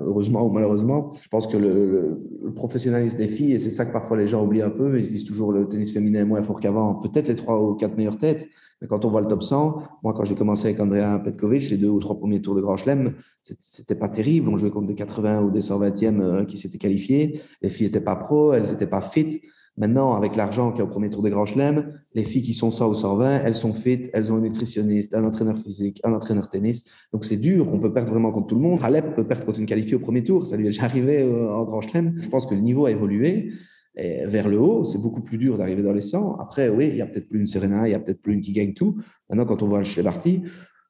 heureusement 0.00 0.46
ou 0.46 0.50
malheureusement. 0.50 1.12
Je 1.20 1.28
pense 1.28 1.46
que 1.46 1.58
le, 1.58 1.90
le, 1.90 2.20
le 2.44 2.54
professionnalisme 2.54 3.18
des 3.18 3.28
filles, 3.28 3.52
et 3.52 3.58
c'est 3.58 3.70
ça 3.70 3.84
que 3.84 3.92
parfois 3.92 4.16
les 4.16 4.26
gens 4.26 4.42
oublient 4.42 4.62
un 4.62 4.70
peu, 4.70 4.98
ils 4.98 5.04
se 5.04 5.10
disent 5.10 5.24
toujours 5.24 5.52
le 5.52 5.68
tennis 5.68 5.92
féminin 5.92 6.20
est 6.20 6.24
moins 6.24 6.40
fort 6.40 6.60
qu'avant. 6.60 6.94
Peut-être 6.94 7.28
les 7.28 7.36
trois 7.36 7.60
ou 7.62 7.74
quatre 7.74 7.96
meilleures 7.98 8.16
têtes, 8.16 8.48
mais 8.80 8.88
quand 8.88 9.04
on 9.04 9.10
voit 9.10 9.20
le 9.20 9.26
top 9.26 9.42
100, 9.42 9.82
moi, 10.02 10.14
quand 10.14 10.24
j'ai 10.24 10.34
commencé 10.34 10.68
avec 10.68 10.80
Andrea 10.80 11.18
Petkovic, 11.22 11.68
les 11.68 11.76
deux 11.76 11.88
ou 11.90 12.00
trois 12.00 12.16
premiers 12.16 12.40
tours 12.40 12.54
de 12.54 12.62
Grand 12.62 12.76
Chelem, 12.76 13.14
c'était 13.40 13.94
pas 13.94 14.08
terrible. 14.08 14.48
On 14.48 14.56
jouait 14.56 14.70
contre 14.70 14.86
des 14.86 14.94
80 14.94 15.42
ou 15.42 15.50
des 15.50 15.60
120e 15.60 16.20
euh, 16.22 16.44
qui 16.46 16.56
s'étaient 16.56 16.78
qualifiés. 16.78 17.40
Les 17.60 17.68
filles 17.68 17.86
étaient 17.86 18.00
pas 18.00 18.16
pro, 18.16 18.54
elles 18.54 18.72
étaient 18.72 18.86
pas 18.86 19.02
fit. 19.02 19.42
Maintenant, 19.80 20.12
avec 20.12 20.36
l'argent 20.36 20.72
qu'il 20.72 20.80
y 20.80 20.82
a 20.82 20.84
au 20.84 20.90
premier 20.90 21.08
tour 21.08 21.22
des 21.22 21.30
Grands 21.30 21.46
Chelems, 21.46 21.94
les 22.14 22.22
filles 22.22 22.42
qui 22.42 22.52
sont 22.52 22.70
100 22.70 22.90
ou 22.90 22.94
120, 22.94 23.40
elles 23.44 23.54
sont 23.54 23.72
fit, 23.72 24.10
elles 24.12 24.30
ont 24.30 24.36
un 24.36 24.42
nutritionniste, 24.42 25.14
un 25.14 25.24
entraîneur 25.24 25.56
physique, 25.56 26.02
un 26.04 26.12
entraîneur 26.12 26.50
tennis. 26.50 26.84
Donc 27.14 27.24
c'est 27.24 27.38
dur, 27.38 27.72
on 27.72 27.80
peut 27.80 27.90
perdre 27.90 28.10
vraiment 28.10 28.30
contre 28.30 28.48
tout 28.48 28.56
le 28.56 28.60
monde. 28.60 28.78
Alep 28.82 29.16
peut 29.16 29.26
perdre 29.26 29.46
contre 29.46 29.58
une 29.58 29.64
qualifiée 29.64 29.96
au 29.96 30.00
premier 30.00 30.22
tour, 30.22 30.46
ça 30.46 30.58
lui 30.58 30.66
est 30.66 30.68
déjà 30.68 30.84
arrivé 30.84 31.22
euh, 31.22 31.50
en 31.50 31.64
Grand 31.64 31.80
Chelem. 31.80 32.14
Je 32.20 32.28
pense 32.28 32.44
que 32.44 32.54
le 32.54 32.60
niveau 32.60 32.84
a 32.84 32.90
évolué 32.90 33.52
vers 33.96 34.48
le 34.48 34.58
haut, 34.58 34.84
c'est 34.84 35.00
beaucoup 35.00 35.20
plus 35.20 35.36
dur 35.36 35.58
d'arriver 35.58 35.82
dans 35.82 35.92
les 35.92 36.00
100. 36.00 36.36
Après, 36.36 36.68
oui, 36.68 36.88
il 36.88 36.96
y 36.96 37.02
a 37.02 37.06
peut-être 37.06 37.28
plus 37.28 37.40
une 37.40 37.46
Serena, 37.46 37.86
il 37.86 37.90
y 37.90 37.94
a 37.94 37.98
peut-être 37.98 38.22
plus 38.22 38.32
une 38.32 38.40
qui 38.40 38.52
gagne 38.52 38.72
tout. 38.72 38.96
Maintenant, 39.28 39.44
quand 39.44 39.62
on 39.62 39.66
voit 39.66 39.82
chez 39.82 40.02
Barty, 40.02 40.42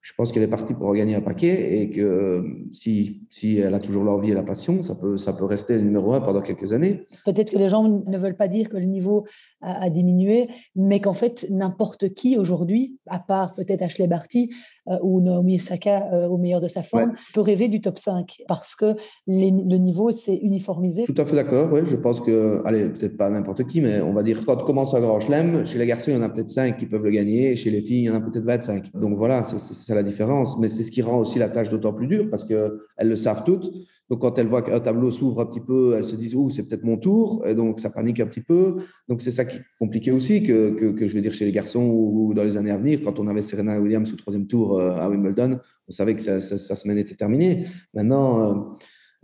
je 0.02 0.12
pense 0.14 0.32
qu'elle 0.32 0.42
est 0.42 0.48
partie 0.48 0.72
pour 0.72 0.94
gagner 0.94 1.14
un 1.14 1.20
paquet 1.20 1.80
et 1.80 1.90
que 1.90 2.42
si, 2.72 3.20
si 3.28 3.58
elle 3.58 3.74
a 3.74 3.78
toujours 3.80 4.02
l'envie 4.02 4.30
et 4.30 4.34
la 4.34 4.42
passion, 4.42 4.80
ça 4.80 4.94
peut, 4.94 5.18
ça 5.18 5.34
peut 5.34 5.44
rester 5.44 5.74
le 5.74 5.82
numéro 5.82 6.14
un 6.14 6.20
pendant 6.20 6.40
quelques 6.40 6.72
années. 6.72 7.06
Peut-être 7.26 7.50
que 7.50 7.58
les 7.58 7.68
gens 7.68 7.86
ne 7.86 8.18
veulent 8.18 8.36
pas 8.36 8.48
dire 8.48 8.70
que 8.70 8.78
le 8.78 8.86
niveau 8.86 9.26
a, 9.60 9.84
a 9.84 9.90
diminué, 9.90 10.48
mais 10.74 11.00
qu'en 11.00 11.12
fait, 11.12 11.46
n'importe 11.50 12.14
qui 12.14 12.38
aujourd'hui, 12.38 12.98
à 13.06 13.18
part 13.18 13.54
peut-être 13.54 13.82
Ashley 13.82 14.06
Barty 14.06 14.50
euh, 14.88 14.98
ou 15.02 15.20
Naomi 15.20 15.56
Osaka 15.56 16.08
euh, 16.12 16.28
au 16.28 16.38
meilleur 16.38 16.60
de 16.60 16.68
sa 16.68 16.82
forme, 16.82 17.10
ouais. 17.10 17.16
peut 17.34 17.42
rêver 17.42 17.68
du 17.68 17.82
top 17.82 17.98
5 17.98 18.42
parce 18.48 18.74
que 18.74 18.96
les, 19.26 19.50
le 19.50 19.76
niveau 19.76 20.10
s'est 20.10 20.38
uniformisé. 20.42 21.04
Tout 21.04 21.14
à 21.18 21.26
fait 21.26 21.36
d'accord, 21.36 21.70
oui. 21.72 21.80
Je 21.84 21.96
pense 21.96 22.22
que, 22.22 22.62
allez, 22.64 22.88
peut-être 22.88 23.18
pas 23.18 23.28
n'importe 23.28 23.66
qui, 23.66 23.82
mais 23.82 24.00
on 24.00 24.14
va 24.14 24.22
dire 24.22 24.40
quand 24.46 24.62
on 24.62 24.64
commence 24.64 24.94
un 24.94 25.00
grand 25.00 25.20
chelem, 25.20 25.66
chez 25.66 25.78
les 25.78 25.86
garçons, 25.86 26.10
il 26.10 26.14
y 26.14 26.16
en 26.16 26.22
a 26.22 26.30
peut-être 26.30 26.48
5 26.48 26.78
qui 26.78 26.86
peuvent 26.86 27.04
le 27.04 27.10
gagner, 27.10 27.52
et 27.52 27.56
chez 27.56 27.70
les 27.70 27.82
filles, 27.82 28.00
il 28.00 28.04
y 28.04 28.10
en 28.10 28.14
a 28.14 28.20
peut-être 28.20 28.46
25. 28.46 28.92
Donc 28.94 29.18
voilà, 29.18 29.44
c'est 29.44 29.89
ça 29.90 29.94
la 29.94 30.02
différence. 30.02 30.58
Mais 30.58 30.68
c'est 30.68 30.82
ce 30.82 30.90
qui 30.90 31.02
rend 31.02 31.18
aussi 31.18 31.38
la 31.38 31.48
tâche 31.48 31.68
d'autant 31.68 31.92
plus 31.92 32.06
dure 32.06 32.30
parce 32.30 32.44
qu'elles 32.44 32.78
le 33.02 33.16
savent 33.16 33.44
toutes. 33.44 33.70
Donc, 34.08 34.20
quand 34.20 34.38
elles 34.38 34.46
voient 34.46 34.62
qu'un 34.62 34.80
tableau 34.80 35.10
s'ouvre 35.10 35.40
un 35.40 35.46
petit 35.46 35.60
peu, 35.60 35.94
elles 35.96 36.04
se 36.04 36.16
disent, 36.16 36.34
oh, 36.34 36.50
c'est 36.50 36.66
peut-être 36.66 36.82
mon 36.82 36.96
tour. 36.96 37.46
Et 37.46 37.54
donc, 37.54 37.78
ça 37.78 37.90
panique 37.90 38.18
un 38.20 38.26
petit 38.26 38.40
peu. 38.40 38.76
Donc, 39.08 39.22
c'est 39.22 39.30
ça 39.30 39.44
qui 39.44 39.58
est 39.58 39.62
compliqué 39.78 40.10
aussi 40.10 40.42
que, 40.42 40.70
que, 40.90 41.06
je 41.06 41.14
veux 41.14 41.20
dire 41.20 41.32
chez 41.32 41.44
les 41.44 41.52
garçons 41.52 41.84
ou 41.84 42.34
dans 42.34 42.42
les 42.42 42.56
années 42.56 42.72
à 42.72 42.78
venir. 42.78 43.00
Quand 43.04 43.20
on 43.20 43.28
avait 43.28 43.42
Serena 43.42 43.78
Williams 43.80 44.12
au 44.12 44.16
troisième 44.16 44.46
tour 44.46 44.80
à 44.80 45.08
Wimbledon, 45.08 45.58
on 45.88 45.92
savait 45.92 46.14
que 46.14 46.22
sa, 46.22 46.40
sa, 46.40 46.58
sa 46.58 46.76
semaine 46.76 46.98
était 46.98 47.14
terminée. 47.14 47.66
Maintenant, 47.94 48.76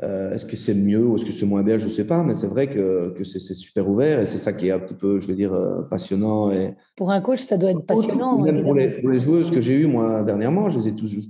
euh, 0.02 0.32
est-ce 0.32 0.44
que 0.44 0.56
c'est 0.56 0.74
mieux 0.74 1.04
ou 1.06 1.16
est-ce 1.16 1.24
que 1.24 1.32
c'est 1.32 1.46
moins 1.46 1.62
bien? 1.62 1.78
Je 1.78 1.86
ne 1.86 1.90
sais 1.90 2.04
pas, 2.04 2.22
mais 2.22 2.34
c'est 2.34 2.46
vrai 2.46 2.68
que, 2.68 3.14
que 3.16 3.24
c'est 3.24 3.38
super 3.38 3.88
ouvert 3.88 4.20
et 4.20 4.26
c'est 4.26 4.38
ça 4.38 4.52
qui 4.52 4.68
est 4.68 4.72
un 4.72 4.78
petit 4.78 4.94
peu, 4.94 5.20
je 5.20 5.26
veux 5.26 5.34
dire, 5.34 5.54
euh, 5.54 5.82
passionnant. 5.82 6.50
Et... 6.50 6.74
Pour 6.96 7.10
un 7.10 7.20
coach, 7.20 7.40
ça 7.40 7.56
doit 7.56 7.70
être 7.70 7.86
passionnant. 7.86 8.38
Même 8.42 8.62
pour 8.62 8.74
les, 8.74 9.00
pour 9.00 9.10
les, 9.10 9.20
joueuses 9.20 9.50
que 9.50 9.62
j'ai 9.62 9.80
eues, 9.80 9.86
moi, 9.86 10.22
dernièrement, 10.22 10.68
je 10.68 10.80
les 10.80 10.88
ai 10.88 10.94
toujours, 10.94 11.22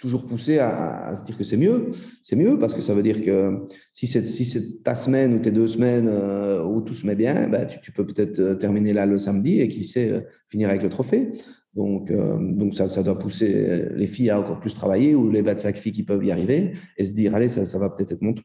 toujours 0.00 0.26
poussées 0.26 0.60
à, 0.60 1.06
à, 1.08 1.16
se 1.16 1.24
dire 1.24 1.36
que 1.36 1.42
c'est 1.42 1.56
mieux. 1.56 1.90
C'est 2.22 2.36
mieux 2.36 2.56
parce 2.56 2.72
que 2.72 2.82
ça 2.82 2.94
veut 2.94 3.02
dire 3.02 3.20
que 3.20 3.66
si 3.92 4.06
c'est 4.06 4.24
si 4.24 4.80
ta 4.82 4.94
semaine 4.94 5.34
ou 5.34 5.38
tes 5.40 5.50
deux 5.50 5.66
semaines 5.66 6.06
euh, 6.06 6.62
où 6.62 6.82
tout 6.82 6.94
se 6.94 7.04
met 7.06 7.16
bien, 7.16 7.48
bah, 7.48 7.64
tu, 7.64 7.80
tu 7.80 7.90
peux 7.90 8.06
peut-être 8.06 8.54
terminer 8.54 8.92
là 8.92 9.06
le 9.06 9.18
samedi 9.18 9.60
et 9.60 9.66
qui 9.66 9.82
sait 9.82 10.24
finir 10.46 10.68
avec 10.68 10.84
le 10.84 10.88
trophée. 10.88 11.32
Donc, 11.76 12.10
euh, 12.10 12.38
donc 12.40 12.74
ça, 12.74 12.88
ça 12.88 13.02
doit 13.02 13.18
pousser 13.18 13.88
les 13.94 14.06
filles 14.06 14.30
à 14.30 14.38
encore 14.38 14.60
plus 14.60 14.74
travailler 14.74 15.14
ou 15.14 15.30
les 15.30 15.42
25 15.42 15.76
filles 15.76 15.92
qui 15.92 16.02
peuvent 16.04 16.24
y 16.24 16.30
arriver 16.30 16.72
et 16.96 17.04
se 17.04 17.12
dire 17.12 17.34
allez, 17.34 17.48
ça, 17.48 17.64
ça 17.64 17.78
va 17.78 17.90
peut-être 17.90 18.12
être 18.12 18.22
mon 18.22 18.32
tour. 18.32 18.44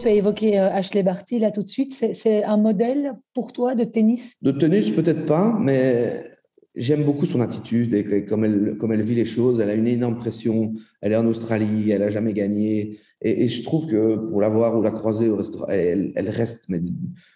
Tu 0.00 0.08
as 0.08 0.12
évoqué 0.12 0.58
euh, 0.58 0.68
Ashley 0.68 1.02
Barty 1.02 1.38
là 1.38 1.50
tout 1.50 1.62
de 1.62 1.68
suite. 1.68 1.92
C'est 1.92 2.42
un 2.42 2.56
modèle 2.56 3.14
pour 3.34 3.52
toi 3.52 3.74
de 3.74 3.84
tennis? 3.84 4.36
De 4.42 4.50
tennis, 4.50 4.90
peut-être 4.90 5.26
pas, 5.26 5.56
mais 5.60 6.31
j'aime 6.74 7.04
beaucoup 7.04 7.26
son 7.26 7.40
attitude 7.40 7.92
et 7.94 8.24
comme 8.24 8.44
elle, 8.44 8.76
comme 8.78 8.92
elle 8.92 9.02
vit 9.02 9.14
les 9.14 9.24
choses. 9.24 9.60
Elle 9.60 9.70
a 9.70 9.74
une 9.74 9.88
énorme 9.88 10.16
pression. 10.16 10.74
Elle 11.00 11.12
est 11.12 11.16
en 11.16 11.26
Australie, 11.26 11.90
elle 11.90 12.02
a 12.02 12.10
jamais 12.10 12.32
gagné. 12.32 12.98
Et, 13.20 13.48
je 13.48 13.62
trouve 13.62 13.86
que 13.86 14.16
pour 14.16 14.40
la 14.40 14.48
voir 14.48 14.76
ou 14.76 14.82
la 14.82 14.90
croiser 14.90 15.28
au 15.28 15.36
restaurant, 15.36 15.66
elle, 15.68 16.12
elle 16.16 16.30
reste 16.30 16.64
mais 16.68 16.80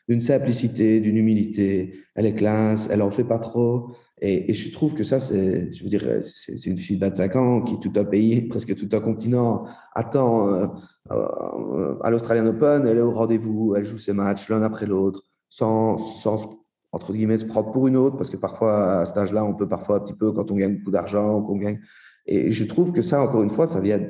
d'une 0.09 0.20
simplicité, 0.20 1.01
d'une 1.01 1.16
humilité. 1.16 1.94
Elle 2.14 2.27
est 2.27 2.35
classe, 2.35 2.88
elle 2.90 3.03
en 3.03 3.11
fait 3.11 3.25
pas 3.25 3.38
trop. 3.38 3.90
Et, 4.22 4.51
et 4.51 4.55
je 4.55 4.72
trouve 4.72 4.94
que 4.94 5.05
ça, 5.05 5.20
c'est, 5.20 5.72
je 5.72 5.85
veux 5.85 5.90
dire, 5.90 6.22
c'est 6.22 6.64
une 6.66 6.79
fille 6.79 6.96
de 6.96 7.05
25 7.05 7.37
ans 7.37 7.62
qui 7.62 7.79
tout 7.81 7.92
un 7.96 8.05
pays, 8.05 8.42
presque 8.49 8.75
tout 8.75 8.88
un 8.96 9.01
continent 9.01 9.66
attend 9.94 10.49
euh, 10.49 10.66
euh, 11.11 11.94
à 12.03 12.11
l'Australian 12.11 12.46
Open. 12.46 12.87
Elle 12.87 12.99
est 12.99 13.03
au 13.03 13.12
rendez-vous, 13.12 13.75
elle 13.77 13.85
joue 13.85 13.99
ses 13.99 14.14
matchs 14.14 14.49
l'un 14.49 14.62
après 14.62 14.87
l'autre, 14.87 15.22
sans, 15.51 15.99
sans 15.99 16.65
entre 16.96 17.12
guillemets, 17.12 17.37
se 17.37 17.44
prendre 17.44 17.70
pour 17.72 17.87
une 17.87 17.96
autre, 17.96 18.16
parce 18.16 18.30
que 18.30 18.38
parfois, 18.38 19.00
à 19.00 19.06
cet 19.06 19.18
âge-là, 19.18 19.44
on 19.44 19.54
peut 19.54 19.68
parfois 19.68 19.96
un 19.96 20.00
petit 20.00 20.14
peu, 20.14 20.32
quand 20.32 20.50
on 20.50 20.56
gagne 20.56 20.78
beaucoup 20.78 20.90
d'argent, 20.90 21.42
qu'on 21.42 21.56
gagne. 21.56 21.78
Et 22.26 22.50
je 22.50 22.64
trouve 22.64 22.90
que 22.90 23.02
ça, 23.02 23.22
encore 23.22 23.42
une 23.42 23.50
fois, 23.50 23.66
ça 23.66 23.80
vient 23.80 24.00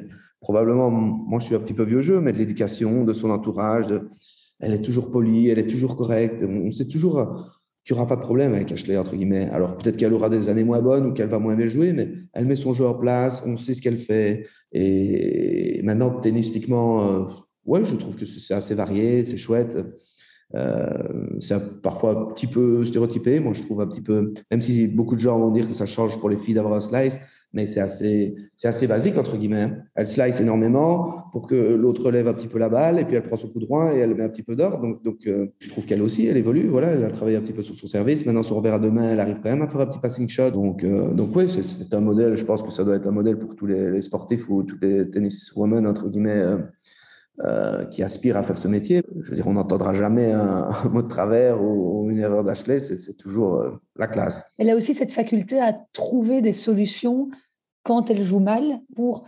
probablement, 0.40 0.88
moi 0.90 1.40
je 1.40 1.46
suis 1.46 1.56
un 1.56 1.58
petit 1.58 1.74
peu 1.74 1.82
vieux 1.82 2.02
jeu, 2.02 2.20
mais 2.20 2.30
de 2.30 2.38
l'éducation, 2.38 3.04
de 3.04 3.12
son 3.12 3.30
entourage. 3.30 3.86
Elle 4.60 4.72
est 4.72 4.82
toujours 4.82 5.10
polie, 5.10 5.48
elle 5.48 5.58
est 5.58 5.66
toujours 5.66 5.96
correcte. 5.96 6.44
On 6.44 6.70
sait 6.70 6.86
toujours 6.86 7.16
qu'il 7.84 7.94
n'y 7.94 8.00
aura 8.00 8.08
pas 8.08 8.14
de 8.16 8.20
problème 8.20 8.54
avec 8.54 8.70
Ashley, 8.70 8.96
entre 8.96 9.16
guillemets. 9.16 9.48
Alors 9.50 9.76
peut-être 9.76 9.96
qu'elle 9.96 10.14
aura 10.14 10.28
des 10.28 10.48
années 10.48 10.62
moins 10.62 10.80
bonnes 10.80 11.06
ou 11.06 11.12
qu'elle 11.12 11.28
va 11.28 11.40
moins 11.40 11.56
bien 11.56 11.66
jouer, 11.66 11.92
mais 11.92 12.12
elle 12.32 12.46
met 12.46 12.54
son 12.54 12.72
jeu 12.72 12.86
en 12.86 12.94
place, 12.94 13.42
on 13.44 13.56
sait 13.56 13.74
ce 13.74 13.82
qu'elle 13.82 13.98
fait. 13.98 14.46
Et 14.70 15.80
maintenant, 15.82 16.10
tennistiquement, 16.20 17.10
euh, 17.10 17.24
ouais, 17.64 17.84
je 17.84 17.96
trouve 17.96 18.14
que 18.14 18.24
c'est 18.24 18.54
assez 18.54 18.76
varié, 18.76 19.24
c'est 19.24 19.36
chouette. 19.36 19.76
Euh, 20.54 21.26
c'est 21.40 21.82
parfois 21.82 22.12
un 22.12 22.24
petit 22.32 22.46
peu 22.46 22.84
stéréotypé. 22.84 23.40
Moi, 23.40 23.52
je 23.52 23.62
trouve 23.62 23.80
un 23.80 23.86
petit 23.86 24.00
peu, 24.00 24.32
même 24.50 24.62
si 24.62 24.86
beaucoup 24.86 25.14
de 25.14 25.20
gens 25.20 25.38
vont 25.38 25.50
dire 25.50 25.68
que 25.68 25.74
ça 25.74 25.86
change 25.86 26.18
pour 26.20 26.30
les 26.30 26.36
filles 26.36 26.54
d'avoir 26.54 26.74
un 26.74 26.80
slice, 26.80 27.18
mais 27.52 27.66
c'est 27.66 27.80
assez, 27.80 28.36
c'est 28.54 28.68
assez 28.68 28.86
basique 28.86 29.16
entre 29.16 29.36
guillemets. 29.36 29.62
Hein. 29.62 29.78
Elle 29.94 30.06
slice 30.06 30.40
énormément 30.40 31.24
pour 31.32 31.46
que 31.46 31.54
l'autre 31.54 32.10
lève 32.10 32.28
un 32.28 32.34
petit 32.34 32.48
peu 32.48 32.58
la 32.58 32.68
balle 32.68 32.98
et 32.98 33.04
puis 33.04 33.16
elle 33.16 33.22
prend 33.22 33.36
son 33.36 33.48
coup 33.48 33.60
droit 33.60 33.94
et 33.94 33.98
elle 33.98 34.14
met 34.14 34.24
un 34.24 34.28
petit 34.28 34.42
peu 34.42 34.56
d'or. 34.56 34.78
Donc, 34.80 35.02
donc 35.02 35.26
euh, 35.26 35.46
je 35.58 35.70
trouve 35.70 35.86
qu'elle 35.86 36.02
aussi, 36.02 36.26
elle 36.26 36.36
évolue. 36.36 36.68
Voilà, 36.68 36.88
elle 36.88 37.04
a 37.04 37.10
travaillé 37.10 37.36
un 37.36 37.40
petit 37.40 37.54
peu 37.54 37.62
sur 37.62 37.74
son 37.74 37.86
service. 37.86 38.26
Maintenant, 38.26 38.42
son 38.42 38.56
revers 38.56 38.74
à 38.74 38.78
deux 38.78 38.90
mains, 38.90 39.10
elle 39.10 39.20
arrive 39.20 39.40
quand 39.42 39.50
même 39.50 39.62
à 39.62 39.68
faire 39.68 39.80
un 39.80 39.86
petit 39.86 39.98
passing 39.98 40.28
shot. 40.28 40.50
Donc, 40.50 40.84
euh, 40.84 41.14
donc 41.14 41.34
oui, 41.34 41.48
c'est 41.48 41.94
un 41.94 42.00
modèle. 42.00 42.36
Je 42.36 42.44
pense 42.44 42.62
que 42.62 42.70
ça 42.70 42.84
doit 42.84 42.96
être 42.96 43.06
un 43.06 43.12
modèle 43.12 43.38
pour 43.38 43.56
tous 43.56 43.66
les, 43.66 44.00
sportifs 44.02 44.48
ou 44.50 44.62
tous 44.62 44.78
les 44.82 45.08
tennis 45.10 45.52
women 45.56 45.86
entre 45.86 46.08
guillemets. 46.08 46.42
Euh, 46.42 46.58
euh, 47.44 47.84
qui 47.84 48.02
aspirent 48.02 48.38
à 48.38 48.42
faire 48.42 48.56
ce 48.56 48.66
métier. 48.66 49.02
Je 49.20 49.28
veux 49.30 49.36
dire, 49.36 49.46
on 49.46 49.52
n'entendra 49.52 49.92
jamais 49.92 50.32
un, 50.32 50.70
un, 50.84 50.88
mot 50.88 51.02
de 51.02 51.08
travers 51.08 51.62
ou, 51.62 52.04
ou 52.06 52.10
une 52.10 52.18
erreur 52.18 52.44
d'Ashley, 52.44 52.80
c'est 52.80 53.16
toujours 53.16 53.56
euh, 53.56 53.72
la 53.96 54.06
classe. 54.06 54.42
Elle 54.58 54.70
a 54.70 54.74
aussi 54.74 54.94
cette 54.94 55.12
faculté 55.12 55.60
à 55.60 55.74
trouver 55.92 56.40
des 56.40 56.54
solutions 56.54 57.28
quand 57.82 58.10
elle 58.10 58.22
joue 58.22 58.40
mal 58.40 58.80
pour 58.94 59.26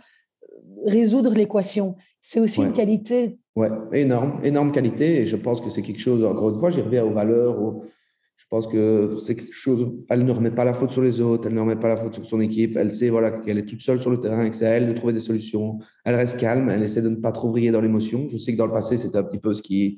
résoudre 0.85 1.33
l'équation. 1.33 1.95
C'est 2.19 2.39
aussi 2.39 2.61
ouais. 2.61 2.67
une 2.67 2.73
qualité. 2.73 3.37
Ouais, 3.55 3.69
énorme, 3.93 4.39
énorme 4.43 4.71
qualité. 4.71 5.21
Et 5.21 5.25
je 5.25 5.35
pense 5.35 5.61
que 5.61 5.69
c'est 5.69 5.81
quelque 5.81 6.01
chose, 6.01 6.25
encore 6.25 6.49
une 6.49 6.55
fois, 6.55 6.69
j'y 6.69 6.81
reviens 6.81 7.03
aux 7.03 7.11
valeurs, 7.11 7.61
aux, 7.61 7.83
pense 8.49 8.67
que 8.67 9.17
c'est 9.19 9.35
quelque 9.35 9.53
chose. 9.53 9.91
Elle 10.09 10.25
ne 10.25 10.31
remet 10.31 10.51
pas 10.51 10.65
la 10.65 10.73
faute 10.73 10.91
sur 10.91 11.01
les 11.01 11.21
autres, 11.21 11.47
elle 11.47 11.53
ne 11.53 11.61
remet 11.61 11.75
pas 11.75 11.87
la 11.87 11.97
faute 11.97 12.15
sur 12.15 12.25
son 12.25 12.41
équipe. 12.41 12.77
Elle 12.77 12.91
sait 12.91 13.09
voilà 13.09 13.31
qu'elle 13.31 13.57
est 13.57 13.65
toute 13.65 13.81
seule 13.81 14.01
sur 14.01 14.09
le 14.09 14.19
terrain 14.19 14.43
et 14.43 14.49
que 14.49 14.55
c'est 14.55 14.65
à 14.65 14.71
elle 14.71 14.87
de 14.87 14.93
trouver 14.93 15.13
des 15.13 15.19
solutions. 15.19 15.79
Elle 16.03 16.15
reste 16.15 16.39
calme, 16.39 16.69
elle 16.69 16.83
essaie 16.83 17.01
de 17.01 17.09
ne 17.09 17.15
pas 17.15 17.31
trop 17.31 17.49
vriller 17.49 17.71
dans 17.71 17.81
l'émotion. 17.81 18.27
Je 18.29 18.37
sais 18.37 18.53
que 18.53 18.57
dans 18.57 18.65
le 18.65 18.73
passé, 18.73 18.97
c'était 18.97 19.17
un 19.17 19.23
petit 19.23 19.39
peu 19.39 19.53
ce 19.53 19.61
qui 19.61 19.97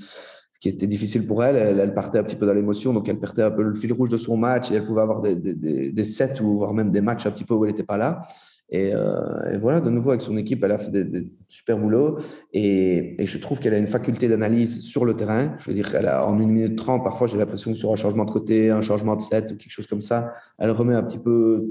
était 0.66 0.88
difficile 0.88 1.26
pour 1.26 1.44
elle. 1.44 1.56
elle. 1.56 1.94
Partait 1.94 2.20
un 2.20 2.24
petit 2.24 2.36
peu 2.36 2.46
dans 2.46 2.54
l'émotion, 2.54 2.94
donc 2.94 3.08
elle 3.10 3.20
perdait 3.20 3.44
un 3.44 3.52
peu 3.52 3.64
le 3.64 3.74
fil 3.74 3.94
rouge 3.94 4.10
de 4.10 4.18
son 4.18 4.38
match 4.38 4.72
et 4.72 4.76
elle 4.76 4.86
pouvait 4.86 5.02
avoir 5.02 5.22
des, 5.22 5.36
des, 5.36 5.56
des, 5.56 5.92
des 5.92 6.04
sets 6.04 6.42
ou 6.42 6.58
voire 6.58 6.74
même 6.74 6.92
des 6.92 7.02
matchs 7.02 7.26
un 7.26 7.32
petit 7.32 7.46
peu 7.46 7.54
où 7.54 7.66
elle 7.66 7.72
n'était 7.72 7.84
pas 7.84 7.98
là. 7.98 8.22
Et, 8.72 8.92
euh, 8.96 9.52
et, 9.54 9.58
voilà, 9.58 9.82
de 9.82 9.90
nouveau 9.90 10.12
avec 10.12 10.22
son 10.22 10.38
équipe, 10.38 10.64
elle 10.64 10.72
a 10.72 10.78
fait 10.78 10.92
des, 10.92 11.04
des 11.04 11.28
super 11.50 11.78
boulots 11.78 12.18
et, 12.54 13.22
et, 13.22 13.26
je 13.26 13.38
trouve 13.38 13.60
qu'elle 13.60 13.74
a 13.74 13.78
une 13.78 13.88
faculté 13.88 14.30
d'analyse 14.30 14.80
sur 14.82 15.04
le 15.04 15.16
terrain. 15.16 15.56
Je 15.60 15.66
veux 15.66 15.74
dire, 15.74 15.94
elle 15.94 16.08
a 16.08 16.26
en 16.26 16.40
une 16.40 16.50
minute 16.50 16.78
trente, 16.78 17.04
parfois 17.04 17.28
j'ai 17.28 17.38
l'impression 17.38 17.74
que 17.74 17.78
sur 17.78 17.92
un 17.92 17.98
changement 17.98 18.24
de 18.24 18.32
côté, 18.32 18.72
un 18.72 18.80
changement 18.80 19.18
de 19.18 19.22
set 19.22 19.52
ou 19.52 19.58
quelque 19.58 19.72
chose 19.72 19.88
comme 19.88 20.02
ça, 20.02 20.32
elle 20.58 20.72
remet 20.72 20.96
un 20.96 21.04
petit 21.04 21.20
peu 21.20 21.70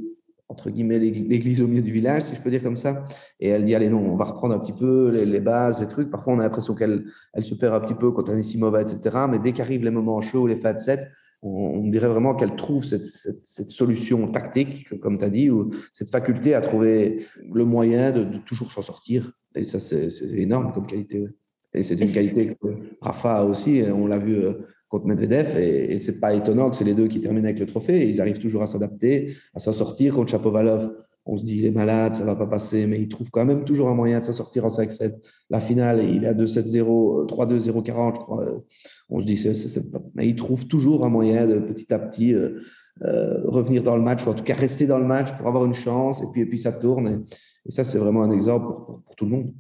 entre 0.50 0.68
guillemets 0.68 0.98
l'église 0.98 1.62
au 1.62 1.68
milieu 1.68 1.80
du 1.80 1.92
village, 1.92 2.22
si 2.22 2.34
je 2.34 2.40
peux 2.40 2.50
dire 2.50 2.62
comme 2.62 2.76
ça. 2.76 3.04
Et 3.38 3.48
elle 3.48 3.64
dit 3.64 3.74
allez 3.74 3.88
non, 3.88 4.00
on 4.00 4.16
va 4.16 4.24
reprendre 4.24 4.52
un 4.52 4.58
petit 4.58 4.72
peu 4.72 5.08
les, 5.10 5.24
les 5.24 5.40
bases, 5.40 5.80
les 5.80 5.86
trucs. 5.86 6.10
Parfois 6.10 6.34
on 6.34 6.38
a 6.40 6.42
l'impression 6.42 6.74
qu'elle 6.74 7.04
elle 7.32 7.44
se 7.44 7.54
perd 7.54 7.72
un 7.74 7.80
petit 7.80 7.94
peu 7.94 8.10
quand 8.10 8.28
elle 8.28 8.38
est 8.38 8.42
si 8.42 8.58
mauvaise, 8.58 8.92
etc. 8.92 9.26
Mais 9.30 9.38
dès 9.38 9.52
qu'arrivent 9.52 9.84
les 9.84 9.90
moments 9.90 10.20
chauds, 10.20 10.46
les 10.46 10.56
fat 10.56 10.76
sets, 10.76 11.08
on, 11.42 11.88
dirait 11.88 12.09
vraiment 12.09 12.35
qu'elle 12.35 12.55
trouve 12.57 12.85
cette, 12.85 13.07
cette, 13.07 13.44
cette, 13.44 13.70
solution 13.70 14.26
tactique, 14.26 14.98
comme 15.00 15.18
tu 15.18 15.24
as 15.24 15.31
dit, 15.31 15.50
ou 15.50 15.70
cette 15.92 16.11
faculté 16.11 16.55
à 16.55 16.61
trouver 16.61 17.24
le 17.50 17.64
moyen 17.64 18.12
de, 18.12 18.24
de 18.24 18.38
toujours 18.38 18.70
s'en 18.70 18.83
sortir. 18.83 19.33
Et 19.55 19.64
ça, 19.64 19.81
c'est 19.81 20.11
énorme 20.33 20.72
comme 20.72 20.87
qualité. 20.87 21.20
Ouais. 21.20 21.31
Et 21.72 21.83
c'est 21.83 21.94
une 21.94 22.12
qualité 22.12 22.48
que 22.48 22.66
Rafa 23.00 23.38
a 23.38 23.44
aussi. 23.44 23.83
On 23.92 24.07
l'a 24.07 24.18
vu 24.18 24.44
euh, 24.44 24.53
contre 24.88 25.07
Medvedev. 25.07 25.57
Et, 25.59 25.92
et 25.92 25.98
c'est 25.98 26.20
pas 26.20 26.35
étonnant 26.35 26.70
que 26.70 26.76
c'est 26.76 26.85
les 26.85 26.94
deux 26.94 27.09
qui 27.09 27.20
terminent 27.20 27.46
avec 27.46 27.59
le 27.59 27.66
trophée. 27.66 28.09
Ils 28.09 28.20
arrivent 28.20 28.38
toujours 28.38 28.62
à 28.62 28.66
s'adapter, 28.66 29.35
à 29.55 29.59
s'en 29.61 29.72
sortir. 29.72 30.14
Contre 30.14 30.33
Chapovalov, 30.33 30.92
on 31.26 31.37
se 31.37 31.44
dit 31.44 31.56
il 31.59 31.66
est 31.66 31.70
malade, 31.70 32.14
ça 32.14 32.24
va 32.24 32.35
pas 32.35 32.46
passer, 32.46 32.87
mais 32.87 33.00
il 33.00 33.09
trouve 33.09 33.30
quand 33.30 33.44
même 33.44 33.64
toujours 33.64 33.88
un 33.88 33.94
moyen 33.94 34.20
de 34.20 34.24
s'en 34.24 34.33
sortir 34.33 34.64
en 34.64 34.68
5-7. 34.68 35.14
La 35.50 35.61
finale, 35.61 36.02
il 36.02 36.24
est 36.24 36.28
à 36.28 36.35
2-7-0, 36.35 37.26
3-2, 37.26 37.70
0-40, 37.70 38.14
je 38.14 38.20
crois. 38.20 38.62
On 39.11 39.20
se 39.20 39.26
dit, 39.26 39.42
mais 40.14 40.28
il 40.28 40.37
trouve 40.37 40.66
toujours 40.66 41.04
un 41.04 41.11
moyen 41.11 41.46
de 41.46 41.59
petit 41.61 41.92
à 41.92 41.98
petit 41.98 42.35
euh, 42.35 42.61
euh, 43.02 43.42
revenir 43.44 43.83
dans 43.83 43.96
le 43.96 44.02
match, 44.02 44.26
ou 44.26 44.30
en 44.30 44.35
tout 44.35 44.44
cas 44.44 44.54
rester 44.54 44.87
dans 44.87 44.98
le 44.98 45.06
match 45.06 45.33
pour 45.37 45.46
avoir 45.46 45.64
une 45.64 45.74
chance, 45.74 46.22
et 46.22 46.26
puis, 46.33 46.42
et 46.42 46.46
puis 46.46 46.59
ça 46.59 46.72
tourne. 46.72 47.24
Et, 47.66 47.70
ça, 47.70 47.85
c'est 47.85 47.98
vraiment 47.98 48.22
un 48.22 48.30
exemple 48.30 48.66
pour, 48.74 49.02
tout 49.16 49.26
le 49.26 49.30
monde. 49.30 49.52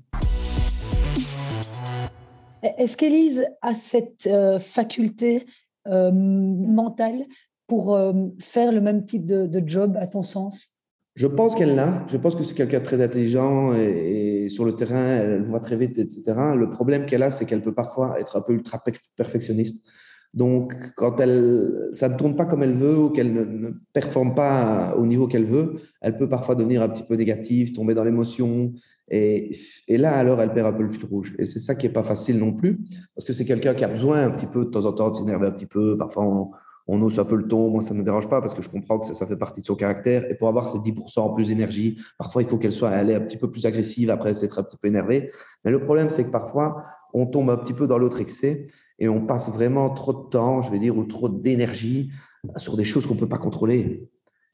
Est-ce 2.62 2.96
qu'Élise 2.96 3.46
a 3.62 3.74
cette 3.74 4.26
euh, 4.26 4.58
faculté 4.58 5.46
euh, 5.86 6.10
mentale 6.12 7.24
pour 7.66 7.94
euh, 7.94 8.12
faire 8.38 8.72
le 8.72 8.80
même 8.80 9.04
type 9.04 9.24
de 9.26 9.62
job, 9.66 9.96
à 9.98 10.06
ton 10.06 10.22
sens? 10.22 10.76
Je 11.20 11.26
pense 11.26 11.54
qu'elle 11.54 11.74
l'a. 11.74 12.02
Je 12.08 12.16
pense 12.16 12.34
que 12.34 12.42
c'est 12.42 12.54
quelqu'un 12.54 12.78
de 12.78 12.84
très 12.84 13.02
intelligent 13.02 13.74
et, 13.74 14.48
sur 14.48 14.64
le 14.64 14.74
terrain, 14.74 15.18
elle 15.18 15.42
voit 15.42 15.60
très 15.60 15.76
vite, 15.76 15.98
etc. 15.98 16.22
Le 16.56 16.70
problème 16.70 17.04
qu'elle 17.04 17.22
a, 17.22 17.30
c'est 17.30 17.44
qu'elle 17.44 17.62
peut 17.62 17.74
parfois 17.74 18.18
être 18.18 18.38
un 18.38 18.40
peu 18.40 18.54
ultra 18.54 18.82
perfectionniste. 19.16 19.84
Donc, 20.32 20.72
quand 20.96 21.20
elle, 21.20 21.90
ça 21.92 22.08
ne 22.08 22.16
tourne 22.16 22.36
pas 22.36 22.46
comme 22.46 22.62
elle 22.62 22.72
veut 22.72 22.96
ou 22.96 23.10
qu'elle 23.10 23.34
ne, 23.34 23.68
performe 23.92 24.34
pas 24.34 24.96
au 24.96 25.04
niveau 25.04 25.26
qu'elle 25.26 25.44
veut, 25.44 25.74
elle 26.00 26.16
peut 26.16 26.28
parfois 26.30 26.54
devenir 26.54 26.80
un 26.80 26.88
petit 26.88 27.02
peu 27.02 27.16
négative, 27.16 27.74
tomber 27.74 27.92
dans 27.92 28.04
l'émotion. 28.04 28.72
Et, 29.10 29.52
là, 29.90 30.14
alors, 30.14 30.40
elle 30.40 30.54
perd 30.54 30.68
un 30.68 30.72
peu 30.72 30.84
le 30.84 30.88
fil 30.88 31.04
rouge. 31.04 31.34
Et 31.38 31.44
c'est 31.44 31.58
ça 31.58 31.74
qui 31.74 31.84
est 31.84 31.92
pas 31.92 32.02
facile 32.02 32.38
non 32.38 32.54
plus, 32.54 32.80
parce 33.14 33.26
que 33.26 33.34
c'est 33.34 33.44
quelqu'un 33.44 33.74
qui 33.74 33.84
a 33.84 33.88
besoin 33.88 34.22
un 34.22 34.30
petit 34.30 34.46
peu 34.46 34.64
de 34.64 34.70
temps 34.70 34.86
en 34.86 34.94
temps 34.94 35.10
de 35.10 35.16
s'énerver 35.16 35.48
un 35.48 35.52
petit 35.52 35.66
peu. 35.66 35.98
Parfois, 35.98 36.48
on 36.86 37.00
hausse 37.02 37.18
un 37.18 37.24
peu 37.24 37.36
le 37.36 37.46
ton. 37.46 37.70
Moi, 37.70 37.82
ça 37.82 37.94
ne 37.94 38.00
me 38.00 38.04
dérange 38.04 38.28
pas 38.28 38.40
parce 38.40 38.54
que 38.54 38.62
je 38.62 38.68
comprends 38.68 38.98
que 38.98 39.06
ça, 39.06 39.26
fait 39.26 39.36
partie 39.36 39.60
de 39.60 39.66
son 39.66 39.74
caractère. 39.74 40.30
Et 40.30 40.34
pour 40.34 40.48
avoir 40.48 40.68
ces 40.68 40.78
10% 40.78 41.20
en 41.20 41.30
plus 41.30 41.48
d'énergie, 41.48 42.00
parfois, 42.18 42.42
il 42.42 42.48
faut 42.48 42.58
qu'elle 42.58 42.72
soit 42.72 42.90
elle 42.90 43.10
est 43.10 43.14
un 43.14 43.20
petit 43.20 43.36
peu 43.36 43.50
plus 43.50 43.66
agressive 43.66 44.10
après 44.10 44.34
s'être 44.34 44.58
un 44.58 44.62
petit 44.62 44.76
peu 44.76 44.88
énervée. 44.88 45.30
Mais 45.64 45.70
le 45.70 45.82
problème, 45.84 46.10
c'est 46.10 46.24
que 46.24 46.30
parfois, 46.30 46.82
on 47.14 47.26
tombe 47.26 47.50
un 47.50 47.56
petit 47.56 47.74
peu 47.74 47.86
dans 47.86 47.98
l'autre 47.98 48.20
excès 48.20 48.66
et 48.98 49.08
on 49.08 49.26
passe 49.26 49.50
vraiment 49.52 49.90
trop 49.90 50.12
de 50.12 50.28
temps, 50.30 50.60
je 50.60 50.70
vais 50.70 50.78
dire, 50.78 50.96
ou 50.96 51.04
trop 51.04 51.28
d'énergie 51.28 52.10
sur 52.56 52.76
des 52.76 52.84
choses 52.84 53.06
qu'on 53.06 53.16
peut 53.16 53.28
pas 53.28 53.38
contrôler. 53.38 54.08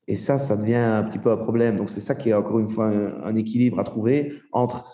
Et 0.08 0.14
ça, 0.14 0.38
ça 0.38 0.56
devient 0.56 0.74
un 0.74 1.02
petit 1.02 1.18
peu 1.18 1.30
un 1.30 1.36
problème. 1.36 1.76
Donc, 1.76 1.90
c'est 1.90 2.00
ça 2.00 2.14
qui 2.14 2.30
est 2.30 2.34
encore 2.34 2.58
une 2.58 2.68
fois 2.68 2.86
un, 2.88 3.34
équilibre 3.34 3.80
à 3.80 3.84
trouver 3.84 4.32
entre 4.52 4.92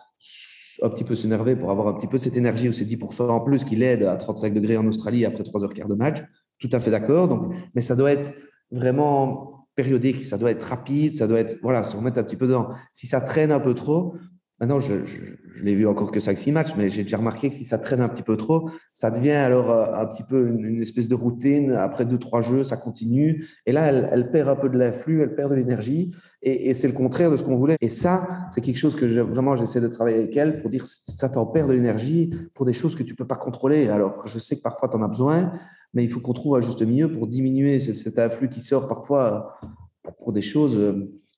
un 0.80 0.88
petit 0.88 1.04
peu 1.04 1.14
s'énerver 1.14 1.54
pour 1.54 1.70
avoir 1.70 1.88
un 1.88 1.92
petit 1.92 2.06
peu 2.06 2.18
cette 2.18 2.36
énergie 2.36 2.68
ou 2.68 2.72
ces 2.72 2.86
10% 2.86 3.28
en 3.28 3.40
plus 3.40 3.64
qui 3.64 3.76
l'aident 3.76 4.04
à 4.04 4.16
35 4.16 4.54
degrés 4.54 4.76
en 4.78 4.86
Australie 4.86 5.26
après 5.26 5.44
3 5.44 5.64
heures 5.64 5.74
quart 5.74 5.88
de 5.88 5.94
match 5.94 6.22
tout 6.62 6.68
à 6.72 6.80
fait 6.80 6.90
d'accord. 6.90 7.52
Mais 7.74 7.82
ça 7.82 7.96
doit 7.96 8.12
être 8.12 8.32
vraiment 8.70 9.66
périodique, 9.74 10.24
ça 10.24 10.38
doit 10.38 10.50
être 10.50 10.62
rapide, 10.62 11.16
ça 11.16 11.26
doit 11.26 11.40
être, 11.40 11.58
voilà, 11.62 11.82
se 11.82 11.96
remettre 11.96 12.18
un 12.18 12.22
petit 12.22 12.36
peu 12.36 12.46
dedans. 12.46 12.68
Si 12.92 13.06
ça 13.06 13.20
traîne 13.20 13.50
un 13.50 13.60
peu 13.60 13.74
trop, 13.74 14.16
maintenant, 14.62 14.78
je, 14.78 15.04
je, 15.04 15.64
l'ai 15.64 15.74
vu 15.74 15.88
encore 15.88 16.12
que 16.12 16.20
5-6 16.20 16.52
matchs, 16.52 16.74
mais 16.76 16.88
j'ai 16.88 17.02
déjà 17.02 17.16
remarqué 17.16 17.50
que 17.50 17.54
si 17.54 17.64
ça 17.64 17.78
traîne 17.78 18.00
un 18.00 18.08
petit 18.08 18.22
peu 18.22 18.36
trop, 18.36 18.70
ça 18.92 19.10
devient 19.10 19.32
alors 19.32 19.72
euh, 19.72 19.92
un 19.92 20.06
petit 20.06 20.22
peu 20.22 20.46
une, 20.46 20.80
espèce 20.80 21.08
de 21.08 21.16
routine. 21.16 21.72
Après 21.72 22.04
deux, 22.04 22.18
trois 22.18 22.42
jeux, 22.42 22.62
ça 22.62 22.76
continue. 22.76 23.44
Et 23.66 23.72
là, 23.72 23.86
elle, 23.86 24.30
perd 24.30 24.48
un 24.48 24.54
peu 24.54 24.68
de 24.68 24.78
l'influx, 24.78 25.20
elle 25.20 25.34
perd 25.34 25.50
de 25.50 25.56
l'énergie. 25.56 26.14
Et, 26.42 26.74
c'est 26.74 26.86
le 26.86 26.94
contraire 26.94 27.32
de 27.32 27.36
ce 27.36 27.42
qu'on 27.42 27.56
voulait. 27.56 27.76
Et 27.80 27.88
ça, 27.88 28.48
c'est 28.52 28.60
quelque 28.60 28.76
chose 28.76 28.94
que 28.94 29.04
vraiment, 29.04 29.56
j'essaie 29.56 29.80
de 29.80 29.88
travailler 29.88 30.18
avec 30.18 30.36
elle 30.36 30.60
pour 30.60 30.70
dire, 30.70 30.86
ça 30.86 31.28
t'en 31.28 31.44
perd 31.44 31.68
de 31.68 31.74
l'énergie 31.74 32.30
pour 32.54 32.64
des 32.64 32.72
choses 32.72 32.94
que 32.94 33.02
tu 33.02 33.16
peux 33.16 33.26
pas 33.26 33.34
contrôler. 33.34 33.88
Alors, 33.88 34.28
je 34.28 34.38
sais 34.38 34.56
que 34.56 34.62
parfois, 34.62 34.88
tu 34.88 34.96
en 34.96 35.02
as 35.02 35.08
besoin, 35.08 35.52
mais 35.92 36.04
il 36.04 36.08
faut 36.08 36.20
qu'on 36.20 36.34
trouve 36.34 36.54
un 36.54 36.60
juste 36.60 36.82
milieu 36.82 37.10
pour 37.10 37.26
diminuer 37.26 37.80
cet, 37.80 37.96
cet 37.96 38.16
afflux 38.20 38.48
qui 38.48 38.60
sort 38.60 38.86
parfois 38.86 39.58
pour, 40.04 40.14
pour 40.14 40.32
des 40.32 40.42
choses 40.42 40.78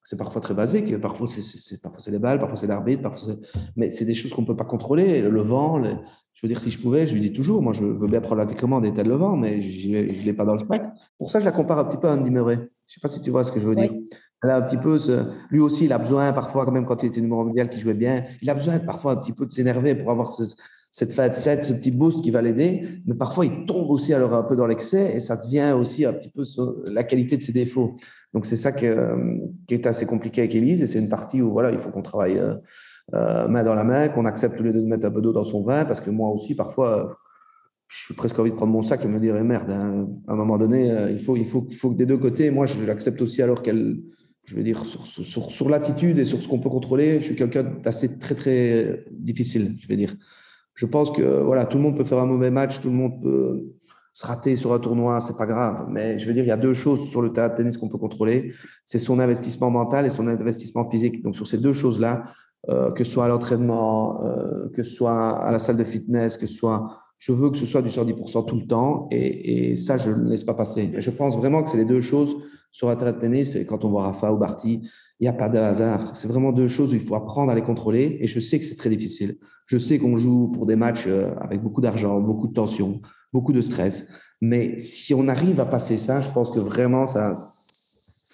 c'est 0.05 0.19
parfois 0.19 0.41
très 0.41 0.55
basique. 0.55 1.01
Parfois, 1.01 1.27
c'est 1.27 1.83
parfois 1.83 2.03
c'est 2.03 2.11
les 2.11 2.19
balles, 2.19 2.39
parfois 2.39 2.59
c'est 2.59 2.67
l'arbitre, 2.67 3.03
parfois 3.03 3.35
mais 3.77 3.91
c'est 3.91 4.05
des 4.05 4.15
choses 4.15 4.33
qu'on 4.33 4.45
peut 4.45 4.55
pas 4.55 4.65
contrôler. 4.65 5.23
Le 5.23 5.41
vent, 5.41 5.83
je 5.83 6.41
veux 6.43 6.49
dire, 6.49 6.61
si 6.61 6.71
je 6.71 6.79
pouvais, 6.79 7.07
je 7.07 7.15
lui 7.15 7.23
dis 7.23 7.33
toujours, 7.33 7.63
moi, 7.63 7.73
je 7.73 7.85
veux 7.85 8.07
bien 8.07 8.21
prendre 8.21 8.37
la 8.37 8.47
télécommande 8.47 8.85
et 8.85 8.93
tel 8.93 9.09
le 9.09 9.15
vent, 9.15 9.37
mais 9.37 9.63
je 9.63 9.89
ne 9.89 10.03
l'ai 10.03 10.33
pas 10.35 10.45
dans 10.45 10.53
le 10.53 10.59
spec. 10.59 10.83
Pour 11.19 11.31
ça, 11.31 11.41
je 11.41 11.45
la 11.45 11.53
compare 11.53 11.79
un 11.79 11.85
petit 11.85 11.97
peu 11.97 12.09
à 12.09 12.15
Andy 12.15 12.31
Murray. 12.31 12.69
Je 12.87 12.95
sais 12.95 13.01
pas 13.01 13.09
si 13.09 13.23
tu 13.23 13.31
vois 13.31 13.45
ce 13.45 13.51
que 13.51 13.61
je 13.61 13.67
veux 13.67 13.77
dire. 13.77 13.93
Elle 14.43 14.51
a 14.51 14.57
un 14.57 14.63
petit 14.63 14.77
peu, 14.77 14.99
ce, 14.99 15.25
lui 15.51 15.61
aussi, 15.61 15.87
il 15.87 15.93
a 15.95 15.99
besoin 15.99 16.35
parfois, 16.35 16.67
quand 16.67 16.73
même, 16.73 16.85
quand 16.85 17.03
il 17.03 17.07
était 17.07 17.23
numéro 17.23 17.45
mondial, 17.45 17.71
qui 17.71 17.81
jouait 17.81 17.95
bien, 17.95 18.27
il 18.43 18.51
a 18.51 18.55
besoin 18.55 18.79
parfois 18.79 19.13
un 19.13 19.17
petit 19.17 19.33
peu 19.33 19.47
de 19.47 19.53
s'énerver 19.53 19.95
pour 19.95 20.11
avoir 20.11 20.33
ce, 20.33 20.45
cette 20.95 21.11
set, 21.11 21.65
ce 21.65 21.73
petit 21.73 21.91
boost 21.91 22.23
qui 22.23 22.31
va 22.31 22.41
l'aider. 22.41 22.87
Mais 23.05 23.15
parfois, 23.15 23.45
il 23.45 23.67
tombe 23.67 23.91
aussi 23.91 24.15
alors 24.15 24.33
un 24.33 24.45
peu 24.45 24.55
dans 24.55 24.69
l'excès 24.69 25.17
et 25.17 25.19
ça 25.19 25.35
devient 25.35 25.75
aussi 25.77 26.05
un 26.05 26.13
petit 26.13 26.29
peu 26.29 26.45
la 26.87 27.03
qualité 27.03 27.37
de 27.37 27.43
ses 27.43 27.53
défauts. 27.53 27.97
Donc, 28.33 28.47
c'est 28.47 28.55
ça 28.55 28.71
qui 28.71 28.87
est 28.87 29.87
assez 29.89 30.07
compliqué 30.07 30.43
avec 30.43 30.55
Elise 30.55 30.83
et 30.83 30.87
c'est 30.87 31.01
une 31.01 31.09
partie 31.09 31.43
où, 31.43 31.51
voilà, 31.51 31.73
il 31.73 31.81
faut 31.81 31.91
qu'on 31.91 32.03
travaille 32.03 32.39
euh, 32.39 32.55
euh, 33.13 33.49
main 33.49 33.65
dans 33.65 33.75
la 33.75 33.83
main, 33.83 34.09
qu'on 34.09 34.25
accepte 34.25 34.57
tous 34.57 34.63
les 34.63 34.73
deux 34.73 34.83
de 34.83 34.87
mettre 34.87 35.05
un 35.05 35.11
peu 35.11 35.21
d'eau 35.21 35.33
dans 35.33 35.43
son 35.43 35.63
vin 35.63 35.85
parce 35.85 36.01
que 36.01 36.11
moi 36.11 36.31
aussi, 36.31 36.55
parfois, 36.55 37.19
je 37.89 37.97
suis 37.97 38.15
presque 38.15 38.39
envie 38.39 38.53
de 38.53 38.57
prendre 38.57 38.73
mon 38.73 38.83
sac 38.83 39.05
et 39.05 39.09
me 39.09 39.19
dire, 39.19 39.37
eh 39.37 39.43
merde, 39.43 39.73
hein, 39.73 40.07
à 40.29 40.33
un 40.33 40.37
moment 40.37 40.59
donné, 40.59 40.93
euh, 40.93 41.11
il 41.11 41.19
faut, 41.19 41.35
il 41.35 41.45
faut, 41.45 41.67
il 41.71 41.77
faut 41.77 41.91
que 41.91 41.97
des 41.97 42.07
deux 42.07 42.19
côtés, 42.19 42.53
moi, 42.53 42.67
j'accepte 42.67 43.21
aussi 43.21 43.43
alors 43.43 43.63
qu'elle, 43.63 43.97
je 44.45 44.55
veux 44.55 44.63
dire, 44.63 44.79
sur, 44.87 45.05
sur, 45.05 45.51
sur 45.51 45.69
l'attitude 45.69 46.21
et 46.21 46.25
sur 46.25 46.41
ce 46.41 46.47
qu'on 46.47 46.61
peut 46.61 46.71
contrôler, 46.71 47.19
je 47.19 47.25
suis 47.25 47.35
quelqu'un 47.37 47.65
d'assez 47.65 48.21
très, 48.21 48.37
très 48.37 49.05
difficile, 49.11 49.75
je 49.81 49.89
vais 49.89 49.97
dire. 49.97 50.15
Je 50.75 50.87
pense 50.87 51.11
que, 51.11 51.23
voilà, 51.43 51.67
tout 51.67 51.79
le 51.79 51.85
monde 51.85 51.97
peut 51.97 52.05
faire 52.05 52.19
un 52.19 52.27
mauvais 52.27 52.51
match, 52.51 52.81
tout 52.81 52.89
le 52.89 52.95
monde 52.95 53.23
peut 53.23 53.65
se 54.13 54.27
rater 54.27 54.55
sur 54.55 54.73
un 54.73 54.79
tournoi, 54.79 55.21
c'est 55.21 55.37
pas 55.37 55.47
grave. 55.47 55.87
Mais 55.89 56.19
je 56.19 56.27
veux 56.27 56.33
dire, 56.33 56.45
il 56.45 56.49
y 56.49 56.53
a 56.53 56.57
deux 56.57 56.75
choses 56.75 57.09
sur 57.09 57.21
le 57.21 57.33
terrain 57.33 57.49
de 57.49 57.57
tennis 57.57 57.77
qu'on 57.77 57.89
peut 57.89 57.99
contrôler. 57.99 58.53
C'est 58.85 58.99
son 58.99 59.19
investissement 59.19 59.71
mental 59.71 60.07
et 60.07 60.11
son 60.11 60.27
investissement 60.29 60.89
physique. 60.89 61.23
Donc, 61.23 61.35
sur 61.35 61.47
ces 61.47 61.59
deux 61.59 61.73
choses-là, 61.73 62.25
euh, 62.69 62.93
que 62.93 63.05
ce 63.05 63.11
soit 63.11 63.25
à 63.25 63.29
l'entraînement, 63.29 64.25
euh, 64.25 64.69
que 64.71 64.83
ce 64.83 64.95
soit 64.95 65.37
à 65.37 65.51
la 65.51 65.59
salle 65.59 65.77
de 65.77 65.85
fitness, 65.85 66.39
que 66.39 66.47
ce 66.47 66.55
soit 66.55 66.97
je 67.19 67.33
veux 67.33 67.51
que 67.51 67.57
ce 67.57 67.67
soit 67.67 67.81
du 67.81 67.91
110% 67.91 68.45
tout 68.45 68.57
le 68.57 68.67
temps 68.67 69.09
et, 69.11 69.71
et 69.71 69.77
ça, 69.77 69.97
je 69.97 70.11
ne 70.11 70.29
laisse 70.29 70.45
pas 70.45 70.55
passer. 70.55 70.93
je 70.99 71.11
pense 71.11 71.37
vraiment 71.37 71.63
que 71.63 71.69
c'est 71.69 71.77
les 71.77 71.85
deux 71.85 72.01
choses 72.01 72.37
sur 72.71 72.89
un 72.89 72.97
terrain 72.97 73.13
de 73.13 73.19
tennis. 73.19 73.57
Quand 73.69 73.85
on 73.85 73.91
voit 73.91 74.03
Rafa 74.03 74.33
ou 74.33 74.37
Barty, 74.37 74.83
il 75.21 75.25
n'y 75.25 75.29
a 75.29 75.33
pas 75.33 75.49
de 75.49 75.59
hasard. 75.59 76.17
C'est 76.17 76.29
vraiment 76.29 76.53
deux 76.53 76.69
choses 76.69 76.93
où 76.93 76.97
il 76.97 77.01
faut 77.01 77.15
apprendre 77.15 77.51
à 77.53 77.55
les 77.55 77.63
contrôler. 77.63 78.19
Et 78.21 78.27
je 78.27 78.41
sais 78.41 78.59
que 78.59 78.65
c'est 78.65 78.77
très 78.77 78.91
difficile. 78.91 79.39
Je 79.67 79.79
sais 79.79 79.99
qu'on 79.99 80.19
joue 80.19 80.49
pour 80.49 80.67
des 80.67 80.77
matchs 80.77 81.05
euh, 81.07 81.33
avec 81.41 81.63
beaucoup 81.63 81.81
d'argent, 81.81 82.21
beaucoup 82.21 82.49
de 82.49 82.53
tension, 82.53 83.01
beaucoup 83.33 83.53
de 83.53 83.61
stress. 83.61 84.07
Mais 84.41 84.77
si 84.79 85.15
on 85.15 85.29
arrive 85.29 85.61
à 85.61 85.67
passer 85.67 85.97
ça, 85.97 86.21
je 86.21 86.29
pense 86.31 86.51
que 86.51 86.59
vraiment, 86.59 87.07
ça, 87.07 87.35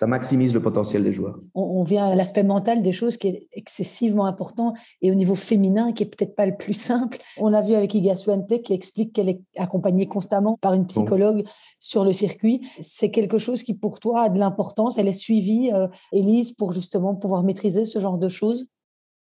ça 0.00 0.06
maximise 0.06 0.54
le 0.54 0.62
potentiel 0.62 1.04
des 1.04 1.12
joueurs. 1.12 1.38
On, 1.54 1.82
vient 1.82 2.06
à 2.06 2.14
l'aspect 2.14 2.42
mental 2.42 2.82
des 2.82 2.94
choses 2.94 3.18
qui 3.18 3.28
est 3.28 3.48
excessivement 3.52 4.24
important 4.24 4.72
et 5.02 5.10
au 5.10 5.14
niveau 5.14 5.34
féminin 5.34 5.92
qui 5.92 6.04
est 6.04 6.06
peut-être 6.06 6.34
pas 6.34 6.46
le 6.46 6.56
plus 6.56 6.72
simple. 6.72 7.18
On 7.36 7.50
l'a 7.50 7.60
vu 7.60 7.74
avec 7.74 7.94
Iga 7.94 8.16
Swiatek 8.16 8.62
qui 8.62 8.72
explique 8.72 9.12
qu'elle 9.12 9.28
est 9.28 9.42
accompagnée 9.58 10.06
constamment 10.06 10.56
par 10.62 10.72
une 10.72 10.86
psychologue 10.86 11.44
sur 11.80 12.02
le 12.02 12.14
circuit. 12.14 12.62
C'est 12.78 13.10
quelque 13.10 13.36
chose 13.36 13.62
qui 13.62 13.74
pour 13.74 14.00
toi 14.00 14.22
a 14.22 14.28
de 14.30 14.38
l'importance. 14.38 14.96
Elle 14.96 15.06
est 15.06 15.12
suivie, 15.12 15.70
euh, 15.74 15.86
Elise, 16.14 16.52
pour 16.52 16.72
justement 16.72 17.14
pouvoir 17.14 17.42
maîtriser 17.42 17.84
ce 17.84 17.98
genre 17.98 18.16
de 18.16 18.30
choses. 18.30 18.68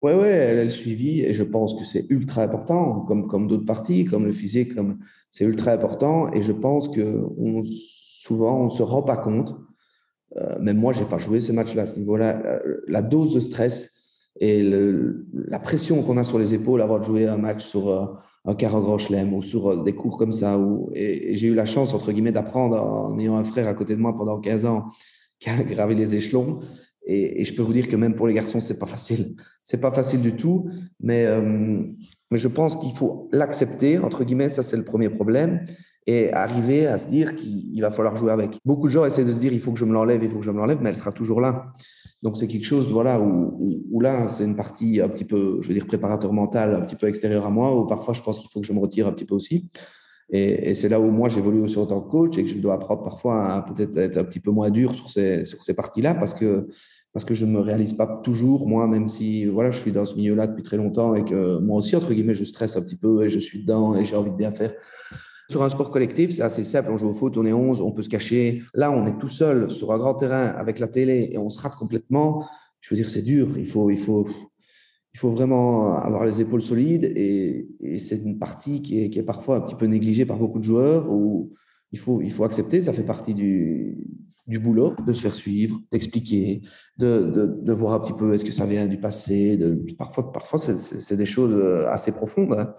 Oui, 0.02 0.14
ouais, 0.14 0.32
elle 0.32 0.58
est 0.58 0.70
suivie 0.70 1.22
et 1.22 1.36
je 1.36 1.44
pense 1.44 1.76
que 1.76 1.84
c'est 1.84 2.08
ultra 2.10 2.42
important, 2.42 3.02
comme, 3.02 3.28
comme 3.28 3.48
d'autres 3.48 3.66
parties, 3.66 4.06
comme 4.06 4.26
le 4.26 4.32
physique, 4.32 4.74
comme 4.74 4.98
c'est 5.30 5.46
ultra 5.46 5.74
important. 5.74 6.34
Et 6.34 6.42
je 6.42 6.52
pense 6.52 6.90
que 6.90 7.28
on, 7.38 7.64
souvent, 7.64 8.62
on 8.62 8.66
ne 8.66 8.72
se 8.72 8.82
rend 8.82 9.04
pas 9.04 9.18
compte 9.18 9.54
euh, 10.38 10.60
même 10.60 10.78
moi, 10.78 10.94
j'ai 10.94 11.06
pas 11.06 11.18
joué 11.18 11.40
ces 11.40 11.54
matchs-là 11.54 11.84
à 11.84 11.86
ce 11.86 12.00
niveau-là. 12.00 12.62
La, 12.88 13.02
dose 13.02 13.34
de 13.34 13.40
stress 13.40 13.92
et 14.40 14.64
la 15.34 15.60
pression 15.60 16.02
qu'on 16.02 16.18
a 16.18 16.24
sur 16.24 16.40
les 16.40 16.54
épaules, 16.54 16.82
avoir 16.82 17.04
jouer 17.04 17.28
un 17.28 17.38
match 17.38 17.64
sur 17.64 17.90
euh, 17.90 18.06
un 18.46 18.56
quart 18.56 18.82
grand 18.82 18.98
chelem 18.98 19.34
ou 19.34 19.44
sur 19.44 19.68
euh, 19.68 19.84
des 19.84 19.94
cours 19.94 20.18
comme 20.18 20.34
ça. 20.34 20.60
Et, 20.96 21.36
j'ai 21.36 21.48
eu 21.48 21.54
la 21.54 21.66
chance, 21.66 21.94
entre 21.94 22.12
guillemets, 22.12 22.32
d'apprendre 22.32 22.82
en 22.82 23.18
ayant 23.20 23.38
un 23.38 23.44
frère 23.44 23.68
à 23.68 23.74
côté 23.74 23.96
de 23.96 24.02
moi 24.02 24.16
pendant 24.18 24.40
15 24.40 24.66
ans 24.66 24.88
qui 25.40 25.50
a 25.50 25.64
gravé 25.64 25.96
les 25.96 26.16
échelons. 26.16 26.62
Et, 27.06 27.44
je 27.44 27.54
peux 27.54 27.62
vous 27.62 27.74
dire 27.74 27.88
que 27.88 27.96
même 27.96 28.16
pour 28.16 28.28
les 28.28 28.34
garçons, 28.34 28.60
c'est 28.60 28.80
pas 28.80 28.88
facile. 28.88 29.36
C'est 29.62 29.80
pas 29.80 29.92
facile 29.92 30.22
du 30.22 30.36
tout, 30.36 30.68
mais 31.00 31.26
euh, 31.26 31.84
mais 32.32 32.38
je 32.38 32.48
pense 32.48 32.76
qu'il 32.78 32.96
faut 32.96 33.30
l'accepter 33.32 34.00
entre 34.00 34.24
guillemets. 34.24 34.50
Ça, 34.50 34.64
c'est 34.64 34.78
le 34.78 34.84
premier 34.86 35.10
problème 35.10 35.64
et 36.08 36.34
arriver 36.34 36.88
à 36.88 36.98
se 36.98 37.08
dire 37.08 37.36
qu'il 37.36 37.82
va 37.82 37.92
falloir 37.92 38.16
jouer 38.16 38.32
avec. 38.32 38.60
Beaucoup 38.66 38.88
de 38.88 38.92
gens 38.92 39.06
essaient 39.06 39.26
de 39.26 39.32
se 39.32 39.40
dire 39.40 39.54
il 39.54 39.60
faut 39.60 39.72
que 39.72 39.80
je 39.80 39.86
me 39.86 39.94
l'enlève, 39.94 40.24
il 40.24 40.30
faut 40.30 40.40
que 40.40 40.46
je 40.46 40.52
me 40.52 40.58
l'enlève, 40.58 40.80
mais 40.82 40.90
elle 40.90 40.96
sera 40.96 41.12
toujours 41.12 41.42
là. 41.42 41.72
Donc 42.24 42.38
c'est 42.38 42.48
quelque 42.48 42.66
chose 42.66 42.90
voilà 42.90 43.20
où, 43.20 44.00
là 44.00 44.30
c'est 44.30 44.46
une 44.46 44.56
partie 44.56 45.02
un 45.02 45.10
petit 45.10 45.26
peu 45.26 45.62
je 45.62 45.68
veux 45.68 45.74
dire 45.74 45.86
préparateur 45.86 46.32
mental 46.32 46.74
un 46.74 46.82
petit 46.82 46.96
peu 46.96 47.08
extérieur 47.08 47.46
à 47.46 47.50
moi 47.50 47.78
où 47.78 47.86
parfois 47.86 48.14
je 48.14 48.22
pense 48.22 48.40
qu'il 48.40 48.50
faut 48.50 48.62
que 48.62 48.66
je 48.66 48.72
me 48.72 48.80
retire 48.80 49.08
un 49.08 49.12
petit 49.12 49.26
peu 49.26 49.36
aussi. 49.36 49.70
Et, 50.30 50.74
c'est 50.74 50.88
là 50.88 51.00
où 51.02 51.12
moi 51.12 51.28
j'évolue 51.28 51.60
aussi 51.60 51.78
en 51.78 51.86
tant 51.86 52.02
que 52.02 52.10
coach 52.10 52.38
et 52.38 52.46
que 52.46 52.50
je 52.50 52.58
dois 52.60 52.76
apprendre 52.76 53.04
parfois 53.04 53.52
à 53.52 53.62
peut-être 53.62 53.98
être 53.98 54.18
un 54.18 54.24
petit 54.24 54.40
peu 54.40 54.52
moins 54.52 54.70
dur 54.70 54.96
sur 54.96 55.10
ces 55.10 55.44
sur 55.44 55.62
ces 55.64 55.76
parties-là 55.76 56.16
parce 56.16 56.34
que 56.34 56.70
parce 57.12 57.26
que 57.26 57.36
je 57.36 57.46
me 57.46 57.60
réalise 57.60 57.94
pas 57.94 58.08
toujours 58.24 58.68
moi 58.68 58.88
même 58.88 59.10
si 59.10 59.46
voilà 59.46 59.72
je 59.72 59.80
suis 59.80 59.92
dans 59.92 60.06
ce 60.06 60.16
milieu-là 60.16 60.48
depuis 60.48 60.64
très 60.64 60.78
longtemps 60.78 61.14
et 61.14 61.26
que 61.26 61.60
moi 61.60 61.78
aussi 61.78 61.96
entre 61.96 62.14
guillemets 62.14 62.36
je 62.36 62.46
stresse 62.46 62.78
un 62.78 62.82
petit 62.82 62.96
peu 62.96 63.24
et 63.24 63.30
je 63.30 63.40
suis 63.40 63.64
dedans 63.64 63.96
et 63.96 64.06
j'ai 64.06 64.16
envie 64.16 64.32
de 64.32 64.38
bien 64.38 64.52
faire 64.52 64.74
sur 65.50 65.64
un 65.64 65.70
sport 65.70 65.92
collectif, 65.92 66.32
c'est 66.32 66.42
assez 66.42 66.64
simple. 66.64 66.92
On 66.92 66.98
joue 66.98 67.10
au 67.10 67.14
foot, 67.14 67.38
on 67.38 67.46
est 67.46 67.54
11, 67.54 67.82
on 67.82 67.92
peut 67.92 68.04
se 68.04 68.10
cacher. 68.10 68.64
Là, 68.74 68.92
on 68.92 69.06
est 69.06 69.18
tout 69.20 69.30
seul 69.30 69.72
sur 69.72 69.92
un 69.92 69.98
grand 69.98 70.16
terrain 70.16 70.46
avec 70.46 70.80
la 70.80 70.88
télé 70.88 71.30
et 71.32 71.38
on 71.38 71.50
se 71.50 71.62
rate 71.62 71.76
complètement. 71.76 72.46
Je 72.80 72.94
veux 72.94 72.96
dire, 72.96 73.10
c'est 73.10 73.22
dur. 73.22 73.58
Il 73.58 73.68
faut, 73.68 73.90
vraiment 75.30 75.94
avoir 75.94 76.26
les 76.26 76.42
épaules 76.42 76.62
solides 76.62 77.04
et, 77.04 77.68
c'est 77.98 78.18
une 78.18 78.40
partie 78.40 78.82
qui 78.82 79.04
est, 79.04 79.24
parfois 79.24 79.58
un 79.58 79.62
petit 79.62 79.76
peu 79.76 79.86
négligée 79.86 80.26
par 80.26 80.38
beaucoup 80.38 80.60
de 80.60 80.64
joueurs 80.64 81.12
où 81.12 81.54
il 81.92 82.00
faut, 82.00 82.44
accepter. 82.44 82.82
Ça 82.82 82.94
fait 82.94 83.04
partie 83.04 83.36
du, 83.36 83.98
boulot, 84.48 84.96
de 85.06 85.14
se 85.14 85.22
faire 85.22 85.36
suivre, 85.36 85.82
d'expliquer, 85.92 86.62
de, 86.98 87.72
voir 87.74 87.94
un 87.94 88.00
petit 88.00 88.14
peu 88.14 88.34
est-ce 88.34 88.46
que 88.46 88.54
ça 88.54 88.66
vient 88.66 88.88
du 88.88 89.00
passé. 89.00 89.60
Parfois, 89.98 90.32
parfois 90.32 90.58
c'est 90.58 91.18
des 91.18 91.26
choses 91.26 91.62
assez 91.88 92.14
profondes. 92.14 92.54
Hein. 92.54 92.74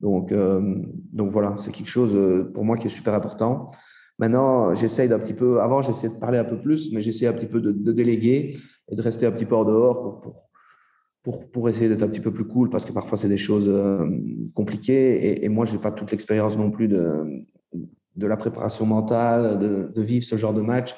Donc, 0.00 0.32
euh, 0.32 0.76
donc 1.12 1.30
voilà, 1.30 1.56
c'est 1.58 1.72
quelque 1.72 1.88
chose 1.88 2.14
euh, 2.14 2.50
pour 2.52 2.64
moi 2.64 2.76
qui 2.76 2.86
est 2.86 2.90
super 2.90 3.14
important. 3.14 3.70
Maintenant, 4.18 4.74
j'essaye 4.74 5.08
d'un 5.08 5.18
petit 5.18 5.34
peu, 5.34 5.60
avant 5.60 5.82
j'essayais 5.82 6.12
de 6.12 6.18
parler 6.18 6.38
un 6.38 6.44
peu 6.44 6.60
plus, 6.60 6.90
mais 6.92 7.00
j'essaie 7.00 7.26
un 7.26 7.32
petit 7.32 7.46
peu 7.46 7.60
de, 7.60 7.92
déléguer 7.92 8.56
et 8.88 8.96
de 8.96 9.02
rester 9.02 9.26
un 9.26 9.32
petit 9.32 9.46
peu 9.46 9.54
hors 9.54 9.64
dehors 9.64 10.20
pour, 10.20 10.50
pour, 11.22 11.50
pour, 11.50 11.68
essayer 11.68 11.88
d'être 11.88 12.02
un 12.02 12.08
petit 12.08 12.20
peu 12.20 12.32
plus 12.32 12.46
cool 12.46 12.70
parce 12.70 12.84
que 12.84 12.92
parfois 12.92 13.16
c'est 13.16 13.28
des 13.28 13.38
choses 13.38 13.68
euh, 13.68 14.06
compliquées 14.54 15.26
et, 15.26 15.44
et 15.44 15.48
moi 15.48 15.64
j'ai 15.64 15.78
pas 15.78 15.90
toute 15.90 16.10
l'expérience 16.10 16.56
non 16.56 16.70
plus 16.70 16.88
de, 16.88 17.24
de 18.16 18.26
la 18.26 18.36
préparation 18.36 18.86
mentale, 18.86 19.58
de, 19.58 19.90
de 19.94 20.02
vivre 20.02 20.24
ce 20.24 20.36
genre 20.36 20.54
de 20.54 20.62
match. 20.62 20.94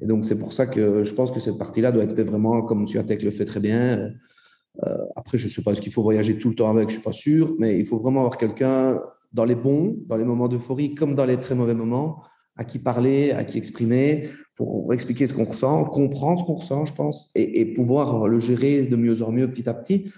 Et 0.00 0.06
donc 0.06 0.24
c'est 0.24 0.38
pour 0.38 0.52
ça 0.52 0.66
que 0.66 1.04
je 1.04 1.14
pense 1.14 1.30
que 1.30 1.40
cette 1.40 1.58
partie-là 1.58 1.92
doit 1.92 2.04
être 2.04 2.20
vraiment 2.22 2.62
comme 2.62 2.86
tu 2.86 3.04
Tech 3.04 3.22
le 3.22 3.30
fait 3.30 3.44
très 3.44 3.60
bien, 3.60 4.10
euh, 4.82 5.06
après, 5.16 5.38
je 5.38 5.44
ne 5.44 5.50
sais 5.50 5.62
pas, 5.62 5.72
est-ce 5.72 5.80
qu'il 5.80 5.92
faut 5.92 6.02
voyager 6.02 6.38
tout 6.38 6.48
le 6.48 6.54
temps 6.54 6.70
avec? 6.70 6.88
Je 6.88 6.96
ne 6.96 7.00
suis 7.00 7.02
pas 7.02 7.12
sûr, 7.12 7.54
mais 7.58 7.78
il 7.78 7.86
faut 7.86 7.98
vraiment 7.98 8.20
avoir 8.20 8.38
quelqu'un 8.38 9.00
dans 9.32 9.44
les 9.44 9.54
bons, 9.54 9.96
dans 10.06 10.16
les 10.16 10.24
moments 10.24 10.48
d'euphorie, 10.48 10.94
comme 10.94 11.14
dans 11.14 11.24
les 11.24 11.38
très 11.38 11.54
mauvais 11.54 11.74
moments, 11.74 12.22
à 12.56 12.64
qui 12.64 12.78
parler, 12.78 13.32
à 13.32 13.44
qui 13.44 13.58
exprimer, 13.58 14.28
pour 14.56 14.92
expliquer 14.92 15.26
ce 15.26 15.34
qu'on 15.34 15.44
ressent, 15.44 15.84
comprendre 15.84 16.40
ce 16.40 16.44
qu'on 16.44 16.54
ressent, 16.54 16.84
je 16.84 16.94
pense, 16.94 17.30
et, 17.34 17.60
et, 17.60 17.64
pouvoir 17.74 18.28
le 18.28 18.38
gérer 18.38 18.86
de 18.86 18.96
mieux 18.96 19.22
en 19.22 19.32
mieux 19.32 19.50
petit 19.50 19.68
à 19.68 19.74
petit. 19.74 20.12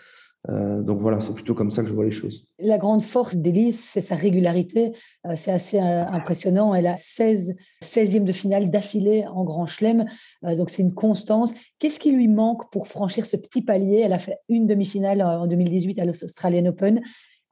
Euh, 0.49 0.83
donc 0.83 0.99
voilà, 0.99 1.21
c'est 1.21 1.35
plutôt 1.35 1.55
comme 1.55 1.71
ça 1.71 1.83
que 1.83 1.89
je 1.89 1.95
vois 1.95 2.05
les 2.05 2.11
choses. 2.11 2.47
La 2.59 2.79
grande 2.79 3.03
force 3.03 3.37
d'Elise, 3.37 3.81
c'est 3.81 4.01
sa 4.01 4.15
régularité. 4.15 4.93
Euh, 5.27 5.33
c'est 5.35 5.51
assez 5.51 5.79
euh, 5.79 6.07
impressionnant. 6.07 6.75
Elle 6.75 6.87
a 6.87 6.97
16 6.97 7.57
16e 7.83 8.25
de 8.25 8.33
finale 8.33 8.71
d'affilée 8.71 9.27
en 9.27 9.45
Grand 9.45 9.67
Chelem. 9.67 10.07
donc 10.43 10.71
c'est 10.71 10.83
une 10.83 10.95
constance. 10.95 11.53
Qu'est-ce 11.79 12.01
qui 12.01 12.13
lui 12.13 12.29
manque 12.29 12.71
pour 12.71 12.89
franchir 12.89 13.27
ce 13.27 13.37
petit 13.37 13.63
palier? 13.63 14.03
Elle 14.05 14.13
a 14.13 14.19
fait 14.19 14.39
une 14.49 14.67
demi-finale 14.67 15.23
en 15.23 15.47
2018 15.47 15.99
à 15.99 16.05
l'Australian 16.05 16.67
Open. 16.67 17.03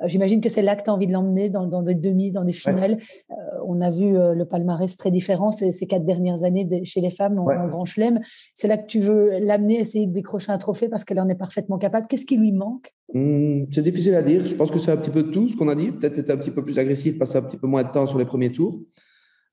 Euh, 0.04 0.08
j'imagine 0.08 0.40
que 0.40 0.48
c'est 0.48 0.62
là 0.62 0.76
que 0.76 0.82
tu 0.82 0.90
as 0.90 0.92
envie 0.92 1.06
de 1.06 1.12
l'emmener 1.12 1.50
dans, 1.50 1.66
dans, 1.66 1.82
des 1.82 1.94
demi, 1.94 2.30
dans 2.30 2.44
des 2.44 2.52
finales. 2.52 2.98
Euh, 3.30 3.34
on 3.66 3.80
a 3.80 3.90
vu 3.90 4.16
euh, 4.16 4.34
le 4.34 4.44
palmarès 4.44 4.96
très 4.96 5.10
différent 5.10 5.50
ces, 5.50 5.72
ces 5.72 5.86
quatre 5.86 6.04
dernières 6.04 6.44
années 6.44 6.68
chez 6.84 7.00
les 7.00 7.10
femmes 7.10 7.38
en, 7.38 7.44
Grand 7.68 7.84
Chelem. 7.84 8.20
C'est 8.54 8.68
là 8.68 8.76
que 8.76 8.86
tu 8.86 9.00
veux 9.00 9.38
l'amener, 9.40 9.80
essayer 9.80 10.06
de 10.06 10.12
décrocher 10.12 10.52
un 10.52 10.58
trophée 10.58 10.88
parce 10.88 11.04
qu'elle 11.04 11.20
en 11.20 11.28
est 11.28 11.34
parfaitement 11.34 11.78
capable. 11.78 12.06
Qu'est-ce 12.08 12.26
qui 12.26 12.36
lui 12.36 12.52
manque? 12.52 12.92
Mmh, 13.12 13.64
C'est 13.70 13.82
difficile 13.82 14.14
à 14.14 14.22
dire. 14.22 14.44
Je 14.44 14.54
pense 14.54 14.70
que 14.70 14.78
c'est 14.78 14.92
un 14.92 14.96
petit 14.96 15.10
peu 15.10 15.22
de 15.22 15.30
tout 15.30 15.48
ce 15.48 15.56
qu'on 15.56 15.68
a 15.68 15.74
dit. 15.74 15.92
Peut-être 15.92 16.18
être 16.18 16.30
un 16.30 16.36
petit 16.36 16.50
peu 16.50 16.62
plus 16.62 16.78
agressif, 16.78 17.18
passer 17.18 17.38
un 17.38 17.42
petit 17.42 17.56
peu 17.56 17.66
moins 17.66 17.82
de 17.82 17.90
temps 17.90 18.06
sur 18.06 18.18
les 18.18 18.24
premiers 18.24 18.50
tours. 18.50 18.80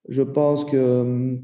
Je 0.10 0.24
pense 0.24 0.66
que 0.66 1.04
mmh, 1.04 1.42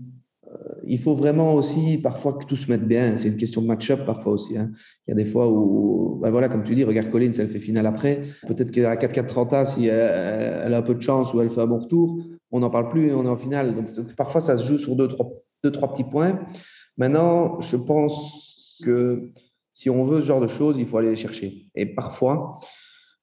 il 0.86 1.00
faut 1.00 1.16
vraiment 1.16 1.54
aussi 1.54 1.98
parfois 1.98 2.34
que 2.34 2.45
tout 2.45 2.56
se 2.56 2.72
mette 2.72 2.88
bien. 2.88 3.18
C'est 3.18 3.28
une 3.28 3.38
question 3.38 3.62
de 3.62 3.68
match-up 3.68 4.06
parfois 4.06 4.34
aussi. 4.34 4.58
Hein. 4.58 4.72
Il 5.08 5.12
y 5.12 5.14
a 5.14 5.16
des 5.16 5.26
fois 5.26 5.50
où, 5.50 6.20
ben 6.22 6.32
voilà, 6.32 6.50
comme 6.50 6.64
tu 6.64 6.76
dis, 6.76 6.84
regarde 6.84 7.10
Collins, 7.10 7.34
elle 7.38 7.50
fait 7.50 7.60
finale 7.60 7.86
après. 7.86 8.24
Peut-être 8.48 8.72
qu'à 8.72 8.95
4-4-30 8.95 9.66
si 9.66 9.88
elle, 9.88 10.74
a 10.74 10.78
un 10.78 10.82
peu 10.82 10.95
de 10.95 11.02
chance 11.02 11.34
ou 11.34 11.41
elle 11.41 11.50
fait 11.50 11.62
un 11.62 11.68
bon 11.68 11.80
retour, 11.80 12.22
on 12.52 12.60
n'en 12.60 12.70
parle 12.70 12.88
plus 12.88 13.10
et 13.10 13.14
on 13.14 13.26
est 13.26 13.30
en 13.30 13.38
finale. 13.38 13.76
Donc 13.76 14.16
parfois 14.16 14.41
ça 14.41 14.58
se 14.58 14.66
joue 14.66 14.78
sur 14.78 14.95
deux 14.95 15.08
trois, 15.08 15.30
deux, 15.64 15.72
trois 15.72 15.91
petits 15.91 16.06
points. 16.06 16.39
Maintenant, 16.98 17.60
je 17.60 17.76
pense 17.76 18.82
que 18.84 19.32
si 19.74 19.89
on 19.89 20.04
veut 20.04 20.22
ce 20.22 20.26
genre 20.26 20.41
de 20.41 20.48
choses, 20.48 20.78
il 20.80 20.86
faut 20.86 20.98
aller 20.98 21.12
les 21.12 21.16
chercher. 21.16 21.68
Et 21.76 21.86
parfois, 21.86 22.56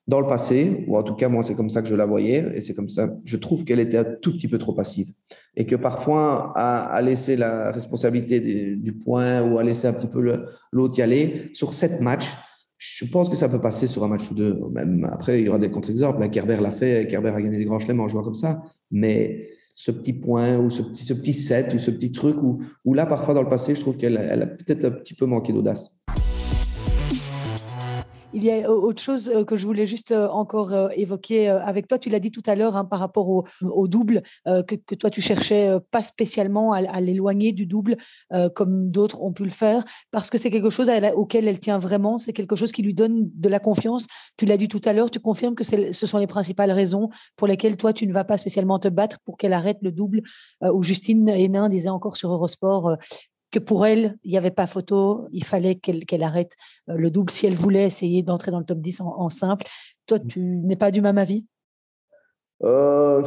dans 0.07 0.21
le 0.21 0.27
passé, 0.27 0.85
ou 0.87 0.97
en 0.97 1.03
tout 1.03 1.15
cas 1.15 1.29
moi 1.29 1.43
c'est 1.43 1.55
comme 1.55 1.71
ça 1.71 1.81
que 1.81 1.89
je 1.89 1.95
la 1.95 2.07
voyais, 2.07 2.45
et 2.55 2.61
c'est 2.61 2.75
comme 2.75 2.89
ça, 2.89 3.09
je 3.25 3.37
trouve 3.37 3.65
qu'elle 3.65 3.81
était 3.81 3.97
un 3.97 4.05
tout 4.05 4.33
petit 4.33 4.49
peu 4.49 4.59
trop 4.59 4.75
passive, 4.75 5.13
et 5.57 5.67
que 5.67 5.77
parfois 5.77 6.53
à, 6.57 6.85
à 6.85 7.03
laisser 7.03 7.37
la 7.37 7.73
responsabilité 7.73 8.41
du 8.77 8.93
point 8.93 9.43
ou 9.43 9.59
à 9.59 9.63
laisser 9.63 9.87
un 9.87 9.95
petit 9.95 10.07
peu 10.07 10.21
l'autre 10.73 10.99
y 10.99 11.03
aller 11.03 11.51
sur 11.55 11.73
sept 11.73 12.01
matchs, 12.01 12.31
je 12.77 13.07
pense 13.07 13.31
que 13.31 13.37
ça 13.37 13.49
peut 13.49 13.61
passer 13.61 13.87
sur 13.87 14.05
un 14.05 14.09
match 14.09 14.31
ou 14.31 14.35
deux. 14.35 14.59
Même 14.73 15.09
après, 15.11 15.41
il 15.41 15.47
y 15.47 15.49
aura 15.49 15.59
des 15.59 15.71
contre-exemples. 15.71 16.29
Kerber 16.29 16.59
l'a 16.61 16.71
fait, 16.71 17.07
Kerber 17.09 17.31
a 17.31 17.41
gagné 17.41 17.57
des 17.57 17.65
grands 17.65 17.79
chelems 17.79 18.01
en 18.01 18.09
jouant 18.09 18.23
comme 18.23 18.35
ça, 18.35 18.63
mais 18.91 19.49
ce 19.75 19.91
petit 19.91 20.13
point 20.13 20.59
ou 20.59 20.71
ce 20.71 20.83
petit, 20.83 21.05
ce 21.05 21.15
petit 21.15 21.33
set 21.33 21.73
ou 21.73 21.79
ce 21.79 21.91
petit 21.91 22.13
truc 22.13 22.37
où 22.43 22.95
là 22.95 23.07
parfois 23.07 23.33
dans 23.33 23.43
le 23.43 23.49
passé, 23.49 23.75
je 23.75 23.81
trouve 23.81 23.97
qu'elle 23.97 24.17
elle 24.17 24.43
a 24.43 24.47
peut-être 24.47 24.85
un 24.85 24.91
petit 24.91 25.15
peu 25.15 25.25
manqué 25.25 25.53
d'audace. 25.53 26.03
Il 28.37 28.43
y 28.43 28.51
a 28.51 28.69
autre 28.69 29.01
chose 29.01 29.29
euh, 29.29 29.45
que 29.45 29.57
je 29.57 29.65
voulais 29.65 29.87
juste 29.87 30.11
euh, 30.11 30.29
encore 30.29 30.73
euh, 30.73 30.89
évoquer 30.97 31.49
avec 31.49 31.87
toi. 31.87 31.99
Tu 31.99 32.11
l'as 32.11 32.19
dit 32.19 32.33
tout 32.33 32.43
à 32.47 32.57
l'heure 32.57 32.77
hein, 32.77 32.85
par 32.85 32.99
rapport 32.99 33.29
au, 33.29 33.89
double, 33.89 34.23
que, 34.45 34.95
toi 34.97 35.09
tu 35.09 35.21
cherchais 35.21 35.71
pas 35.91 36.03
spécialement 36.03 36.73
à, 36.73 37.01
l'éloigner 37.01 37.53
du 37.53 37.67
double 37.67 37.97
comme 38.55 38.91
d'autres 38.91 39.23
ont 39.23 39.33
pu 39.33 39.45
le 39.45 39.51
faire, 39.51 39.85
parce 40.11 40.31
que 40.31 40.39
c'est 40.39 40.51
quelque 40.51 40.71
chose 40.71 40.91
auquel 41.15 41.47
elle 41.47 41.61
tient 41.61 41.79
vraiment, 41.79 42.19
c'est 42.19 42.33
quelque 42.33 42.57
chose 42.57 42.73
qui 42.73 42.83
lui 42.83 42.95
donne 42.95 43.31
de 43.35 43.49
la 43.49 43.61
confiance. 43.61 44.07
Tu 44.37 44.47
l'as 44.47 44.57
dit 44.57 44.69
tout 44.69 44.81
à 44.85 44.93
l'heure, 44.93 45.11
tu 45.11 45.21
confirmes 45.21 45.55
que 45.55 45.65
ce 45.65 46.07
sont 46.07 46.19
les 46.19 46.27
principales 46.27 46.73
raisons 46.73 47.11
pour 47.37 47.47
lesquelles 47.47 47.77
toi 47.77 47.93
tu 47.93 48.07
ne 48.07 48.13
vas 48.13 48.25
pas 48.25 48.37
spécialement 48.37 48.79
te 48.79 48.89
battre 48.89 49.19
pour 49.25 49.37
qu'elle 49.37 49.53
arrête 49.53 49.79
le 49.83 49.93
double. 49.93 50.23
où 50.63 50.83
Justine 50.83 51.29
Hénin 51.29 51.69
disait 51.69 51.91
encore 51.91 52.17
sur 52.17 52.33
Eurosport, 52.33 52.97
que 53.55 53.61
pour 53.61 53.87
elle, 53.87 54.19
il 54.25 54.33
n'y 54.33 54.37
avait 54.37 54.51
pas 54.51 54.67
photo, 54.67 55.29
il 55.33 55.45
fallait 55.45 55.77
qu'elle 55.77 56.23
arrête 56.25 56.55
euh, 56.89 56.95
le 56.97 57.11
double 57.11 57.31
si 57.31 57.47
elle 57.47 57.55
voulait 57.55 57.87
essayer 57.87 58.25
d'entrer 58.25 58.51
dans 58.51 58.59
le 58.59 58.65
top 58.65 58.81
10 58.81 59.01
en, 59.01 59.29
simple. 59.29 59.65
Toi, 60.07 60.19
tu 60.19 60.41
n'es 60.41 60.75
pas 60.75 60.91
du 60.91 61.01
même 61.01 61.19
avis? 61.19 61.47
Euh, 62.65 63.23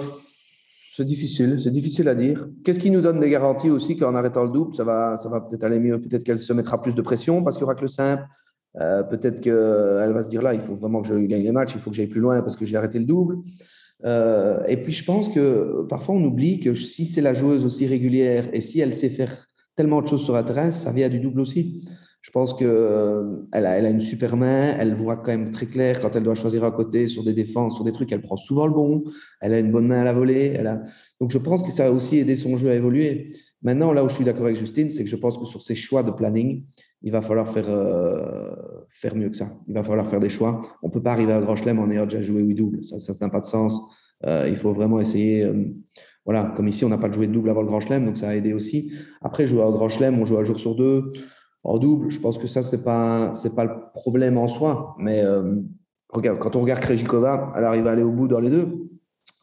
C'est 0.96 1.06
difficile, 1.06 1.60
c'est 1.62 1.72
difficile 1.72 2.10
à 2.10 2.16
dire. 2.16 2.46
Qu'est-ce 2.66 2.80
qui 2.80 2.92
nous 2.92 3.00
donne 3.00 3.22
des 3.22 3.30
garanties 3.30 3.70
aussi 3.70 3.96
qu'en 3.96 4.16
arrêtant 4.16 4.44
le 4.44 4.50
double, 4.50 4.76
ça 4.76 4.84
va, 4.84 5.18
ça 5.18 5.30
va 5.30 5.40
peut-être 5.40 5.64
aller 5.64 5.80
mieux, 5.80 6.00
peut-être 6.02 6.26
qu'elle 6.26 6.40
se 6.40 6.52
mettra 6.52 6.82
plus 6.82 6.94
de 6.94 7.02
pression 7.02 7.42
parce 7.42 7.56
qu'il 7.56 7.62
y 7.62 7.66
aura 7.66 7.76
que 7.76 7.84
le 7.84 7.88
simple. 7.88 8.24
Euh, 8.82 9.04
peut-être 9.04 9.40
qu'elle 9.40 10.14
va 10.14 10.24
se 10.24 10.30
dire 10.30 10.42
là, 10.42 10.54
il 10.54 10.62
faut 10.62 10.76
vraiment 10.76 11.02
que 11.02 11.08
je 11.08 11.14
gagne 11.14 11.44
les 11.44 11.54
matchs, 11.54 11.72
il 11.76 11.80
faut 11.80 11.90
que 11.90 11.96
j'aille 11.96 12.08
plus 12.08 12.22
loin 12.22 12.42
parce 12.42 12.58
que 12.58 12.66
j'ai 12.66 12.76
arrêté 12.76 13.00
le 13.00 13.06
double. 13.06 13.38
et 14.04 14.78
puis 14.84 14.92
je 14.92 15.06
pense 15.06 15.30
que 15.30 15.86
parfois 15.88 16.16
on 16.16 16.24
oublie 16.26 16.60
que 16.60 16.74
si 16.74 17.06
c'est 17.06 17.22
la 17.22 17.34
joueuse 17.34 17.66
aussi 17.66 17.88
régulière 17.88 18.46
et 18.52 18.60
si 18.60 18.82
elle 18.82 18.94
sait 18.94 19.10
faire 19.10 19.48
tellement 19.78 20.02
de 20.02 20.08
choses 20.08 20.24
sur 20.24 20.34
la 20.34 20.44
terrain, 20.44 20.72
ça 20.72 20.92
vient 20.92 21.08
du 21.08 21.22
double 21.22 21.40
aussi. 21.40 21.88
Je 22.22 22.32
pense 22.32 22.54
que 22.54 22.66
euh, 22.66 23.48
elle, 23.54 23.66
a, 23.66 23.78
elle 23.78 23.86
a 23.86 23.90
une 23.90 24.02
super 24.02 24.36
main, 24.36 24.76
elle 24.78 24.96
voit 24.96 25.16
quand 25.16 25.32
même 25.32 25.52
très 25.52 25.68
clair 25.68 26.02
quand 26.02 26.14
elle 26.16 26.24
doit 26.24 26.36
choisir 26.36 26.66
à 26.66 26.72
côté 26.72 27.08
sur 27.08 27.24
des 27.24 27.32
défenses, 27.32 27.76
sur 27.76 27.86
des 27.86 27.94
trucs, 27.94 28.12
elle 28.12 28.22
prend 28.22 28.36
souvent 28.36 28.68
le 28.68 28.74
bon. 28.74 29.06
Elle 29.40 29.54
a 29.54 29.60
une 29.60 29.72
bonne 29.72 29.88
main 29.88 30.02
à 30.02 30.04
la 30.04 30.12
volée. 30.14 30.54
Elle 30.58 30.68
a... 30.68 30.84
Donc 31.22 31.32
je 31.32 31.38
pense 31.38 31.64
que 31.64 31.72
ça 31.72 31.88
a 31.88 31.92
aussi 31.92 32.18
aidé 32.18 32.36
son 32.36 32.58
jeu 32.58 32.70
à 32.70 32.76
évoluer. 32.76 33.30
Maintenant, 33.62 33.94
là 33.94 34.04
où 34.04 34.10
je 34.10 34.16
suis 34.16 34.26
d'accord 34.26 34.46
avec 34.46 34.58
Justine, 34.58 34.90
c'est 34.90 35.04
que 35.06 35.10
je 35.10 35.16
pense 35.16 35.38
que 35.38 35.46
sur 35.46 35.62
ses 35.62 35.76
choix 35.76 36.04
de 36.04 36.12
planning, 36.12 36.66
il 37.02 37.14
va 37.14 37.22
falloir 37.22 37.48
faire 37.48 37.70
euh, 37.70 38.52
faire 38.90 39.16
mieux 39.16 39.30
que 39.30 39.38
ça. 39.38 39.50
Il 39.70 39.76
va 39.76 39.84
falloir 39.84 40.06
faire 40.08 40.20
des 40.20 40.30
choix. 40.30 40.60
On 40.84 40.90
peut 40.90 41.02
pas 41.02 41.14
arriver 41.14 41.32
à 41.32 41.40
Grand 41.40 41.56
Chelem 41.56 41.80
en 41.80 41.90
ayant 41.90 42.06
déjà 42.06 42.22
joué 42.22 42.42
oui 42.42 42.56
double. 42.56 42.84
Ça, 42.84 43.00
ça 43.00 43.14
n'a 43.22 43.30
pas 43.30 43.40
de 43.40 43.46
sens. 43.46 43.80
Euh, 44.26 44.48
il 44.50 44.58
faut 44.58 44.74
vraiment 44.74 45.00
essayer. 45.00 45.50
Voilà, 46.28 46.52
comme 46.58 46.68
ici, 46.68 46.84
on 46.84 46.90
n'a 46.90 46.98
pas 46.98 47.10
joué 47.10 47.26
de 47.26 47.32
double 47.32 47.50
avant 47.50 47.62
le 47.62 47.68
Grand 47.68 47.80
Chelem, 47.80 48.06
donc 48.06 48.18
ça 48.18 48.28
a 48.28 48.36
aidé 48.36 48.54
aussi. 48.54 48.92
Après, 49.22 49.48
jouer 49.48 49.64
au 49.64 49.72
Grand 49.72 49.88
Chelem, 49.88 50.20
on 50.20 50.26
joue 50.26 50.38
un 50.38 50.44
jour 50.44 50.60
sur 50.60 50.76
deux. 50.76 51.10
En 51.64 51.78
double, 51.78 52.12
je 52.12 52.20
pense 52.20 52.38
que 52.38 52.48
ça, 52.48 52.62
c'est 52.62 52.84
pas, 52.84 53.32
c'est 53.32 53.56
pas 53.56 53.64
le 53.64 53.72
problème 53.94 54.38
en 54.38 54.50
soi. 54.50 54.94
Mais 55.00 55.24
euh, 55.24 55.56
regarde, 56.10 56.38
quand 56.40 56.58
on 56.58 56.62
regarde 56.62 56.82
Krejikova, 56.82 57.54
elle 57.56 57.64
arrive 57.64 57.88
à 57.88 57.92
aller 57.92 58.04
au 58.04 58.12
bout 58.12 58.28
dans 58.28 58.42
les 58.42 58.50
deux. 58.50 58.90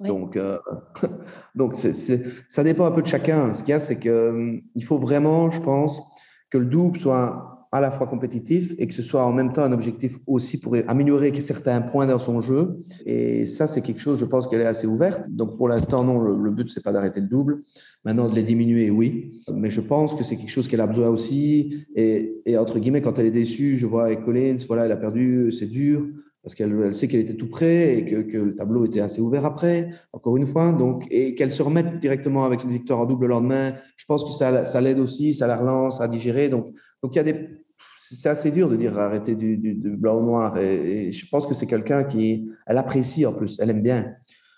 Donc, 0.01 0.37
euh, 0.37 0.59
donc 1.55 1.74
ça 1.76 2.64
dépend 2.64 2.85
un 2.85 2.91
peu 2.91 3.01
de 3.01 3.07
chacun. 3.07 3.55
Ce 3.55 3.62
qu'il 3.62 3.70
y 3.70 3.74
a, 3.74 3.78
c'est 3.78 3.99
que 3.99 4.09
euh, 4.11 4.61
il 4.74 4.85
faut 4.85 4.99
vraiment, 4.99 5.51
je 5.51 5.62
pense, 5.62 6.03
que 6.51 6.59
le 6.59 6.66
double 6.66 6.99
soit 6.99 7.53
à 7.74 7.80
la 7.80 7.90
fois 7.90 8.06
compétitif 8.06 8.72
et 8.78 8.86
que 8.86 8.94
ce 8.94 9.02
soit 9.02 9.24
en 9.26 9.32
même 9.32 9.52
temps 9.52 9.64
un 9.64 9.72
objectif 9.72 10.16
aussi 10.28 10.60
pour 10.60 10.76
améliorer 10.86 11.34
certains 11.40 11.80
points 11.80 12.06
dans 12.06 12.20
son 12.20 12.40
jeu. 12.40 12.76
Et 13.04 13.46
ça, 13.46 13.66
c'est 13.66 13.80
quelque 13.82 14.00
chose, 14.00 14.20
je 14.20 14.24
pense 14.24 14.46
qu'elle 14.46 14.60
est 14.60 14.66
assez 14.66 14.86
ouverte. 14.86 15.28
Donc 15.28 15.56
pour 15.56 15.68
l'instant, 15.68 16.04
non, 16.04 16.20
le, 16.20 16.50
but, 16.52 16.70
c'est 16.70 16.84
pas 16.84 16.92
d'arrêter 16.92 17.20
le 17.20 17.26
double. 17.26 17.62
Maintenant, 18.04 18.28
de 18.28 18.34
les 18.36 18.44
diminuer, 18.44 18.90
oui. 18.90 19.32
Mais 19.52 19.70
je 19.70 19.80
pense 19.80 20.14
que 20.14 20.22
c'est 20.22 20.36
quelque 20.36 20.52
chose 20.52 20.68
qu'elle 20.68 20.82
a 20.82 20.86
besoin 20.86 21.08
aussi. 21.08 21.84
Et, 21.96 22.40
entre 22.56 22.78
guillemets, 22.78 23.02
quand 23.02 23.18
elle 23.18 23.26
est 23.26 23.32
déçue, 23.32 23.76
je 23.76 23.86
vois 23.86 24.04
avec 24.04 24.24
Collins, 24.24 24.58
voilà, 24.68 24.84
elle 24.84 24.92
a 24.92 24.96
perdu, 24.96 25.50
c'est 25.50 25.66
dur 25.66 26.06
parce 26.44 26.54
qu'elle 26.54 26.78
elle 26.84 26.94
sait 26.94 27.08
qu'elle 27.08 27.20
était 27.20 27.36
tout 27.36 27.48
près 27.48 27.96
et 27.96 28.04
que, 28.04 28.16
que, 28.16 28.36
le 28.36 28.54
tableau 28.54 28.84
était 28.84 29.00
assez 29.00 29.22
ouvert 29.22 29.46
après, 29.46 29.88
encore 30.12 30.36
une 30.36 30.46
fois. 30.46 30.74
Donc, 30.74 31.06
et 31.10 31.34
qu'elle 31.34 31.50
se 31.50 31.62
remette 31.62 32.00
directement 32.00 32.44
avec 32.44 32.62
une 32.64 32.70
victoire 32.70 33.00
en 33.00 33.06
double 33.06 33.22
le 33.22 33.28
lendemain, 33.30 33.72
je 33.96 34.04
pense 34.04 34.24
que 34.24 34.30
ça, 34.30 34.66
ça 34.66 34.80
l'aide 34.82 34.98
aussi, 34.98 35.32
ça 35.32 35.46
la 35.46 35.56
relance 35.56 36.02
à 36.02 36.06
digérer. 36.06 36.50
Donc, 36.50 36.66
donc 37.02 37.14
il 37.14 37.16
y 37.16 37.20
a 37.20 37.24
des, 37.24 37.63
c'est 38.11 38.28
assez 38.28 38.50
dur 38.50 38.68
de 38.68 38.76
dire 38.76 38.98
arrêter 38.98 39.34
du, 39.34 39.74
blanc 39.98 40.18
au 40.18 40.22
noir. 40.22 40.59
Et, 40.59 41.11
je 41.11 41.28
pense 41.28 41.46
que 41.46 41.55
c'est 41.55 41.66
quelqu'un 41.66 42.05
qui, 42.05 42.48
elle 42.66 42.78
apprécie 42.78 43.24
en 43.26 43.32
plus, 43.32 43.59
elle 43.61 43.70
aime 43.70 43.82
bien. 43.82 44.14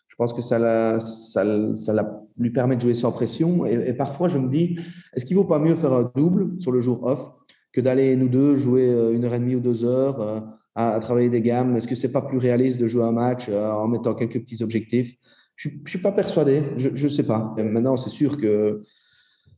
Je 0.08 0.14
pense 0.16 0.32
que 0.32 0.40
ça, 0.40 0.58
la, 0.58 0.98
ça, 0.98 1.44
ça 1.74 2.22
lui 2.38 2.50
permet 2.50 2.76
de 2.76 2.80
jouer 2.80 2.94
sans 2.94 3.12
pression. 3.12 3.66
Et, 3.66 3.92
parfois, 3.92 4.28
je 4.28 4.38
me 4.38 4.48
dis, 4.48 4.76
est-ce 5.14 5.24
qu'il 5.24 5.36
vaut 5.36 5.44
pas 5.44 5.58
mieux 5.58 5.74
faire 5.74 5.92
un 5.92 6.10
double 6.14 6.60
sur 6.60 6.72
le 6.72 6.80
jour 6.80 7.04
off 7.04 7.30
que 7.72 7.80
d'aller 7.80 8.16
nous 8.16 8.28
deux 8.28 8.56
jouer 8.56 8.88
euh, 8.88 9.12
une 9.12 9.24
heure 9.24 9.34
et 9.34 9.38
demie 9.38 9.54
ou 9.54 9.60
deux 9.60 9.84
heures 9.84 10.20
euh, 10.20 10.40
à, 10.74 10.98
travailler 11.00 11.28
des 11.28 11.42
gammes? 11.42 11.76
Est-ce 11.76 11.86
que 11.86 11.94
c'est 11.94 12.12
pas 12.12 12.22
plus 12.22 12.38
réaliste 12.38 12.80
de 12.80 12.86
jouer 12.86 13.04
un 13.04 13.12
match 13.12 13.48
euh, 13.48 13.70
en 13.70 13.88
mettant 13.88 14.14
quelques 14.14 14.40
petits 14.40 14.62
objectifs? 14.62 15.14
Je, 15.54 15.68
je 15.84 15.90
suis 15.90 16.00
pas 16.00 16.12
persuadé. 16.12 16.62
Je, 16.76 16.90
je 16.94 17.08
sais 17.08 17.24
pas. 17.24 17.54
Maintenant, 17.58 17.96
c'est 17.96 18.10
sûr 18.10 18.38
que 18.38 18.80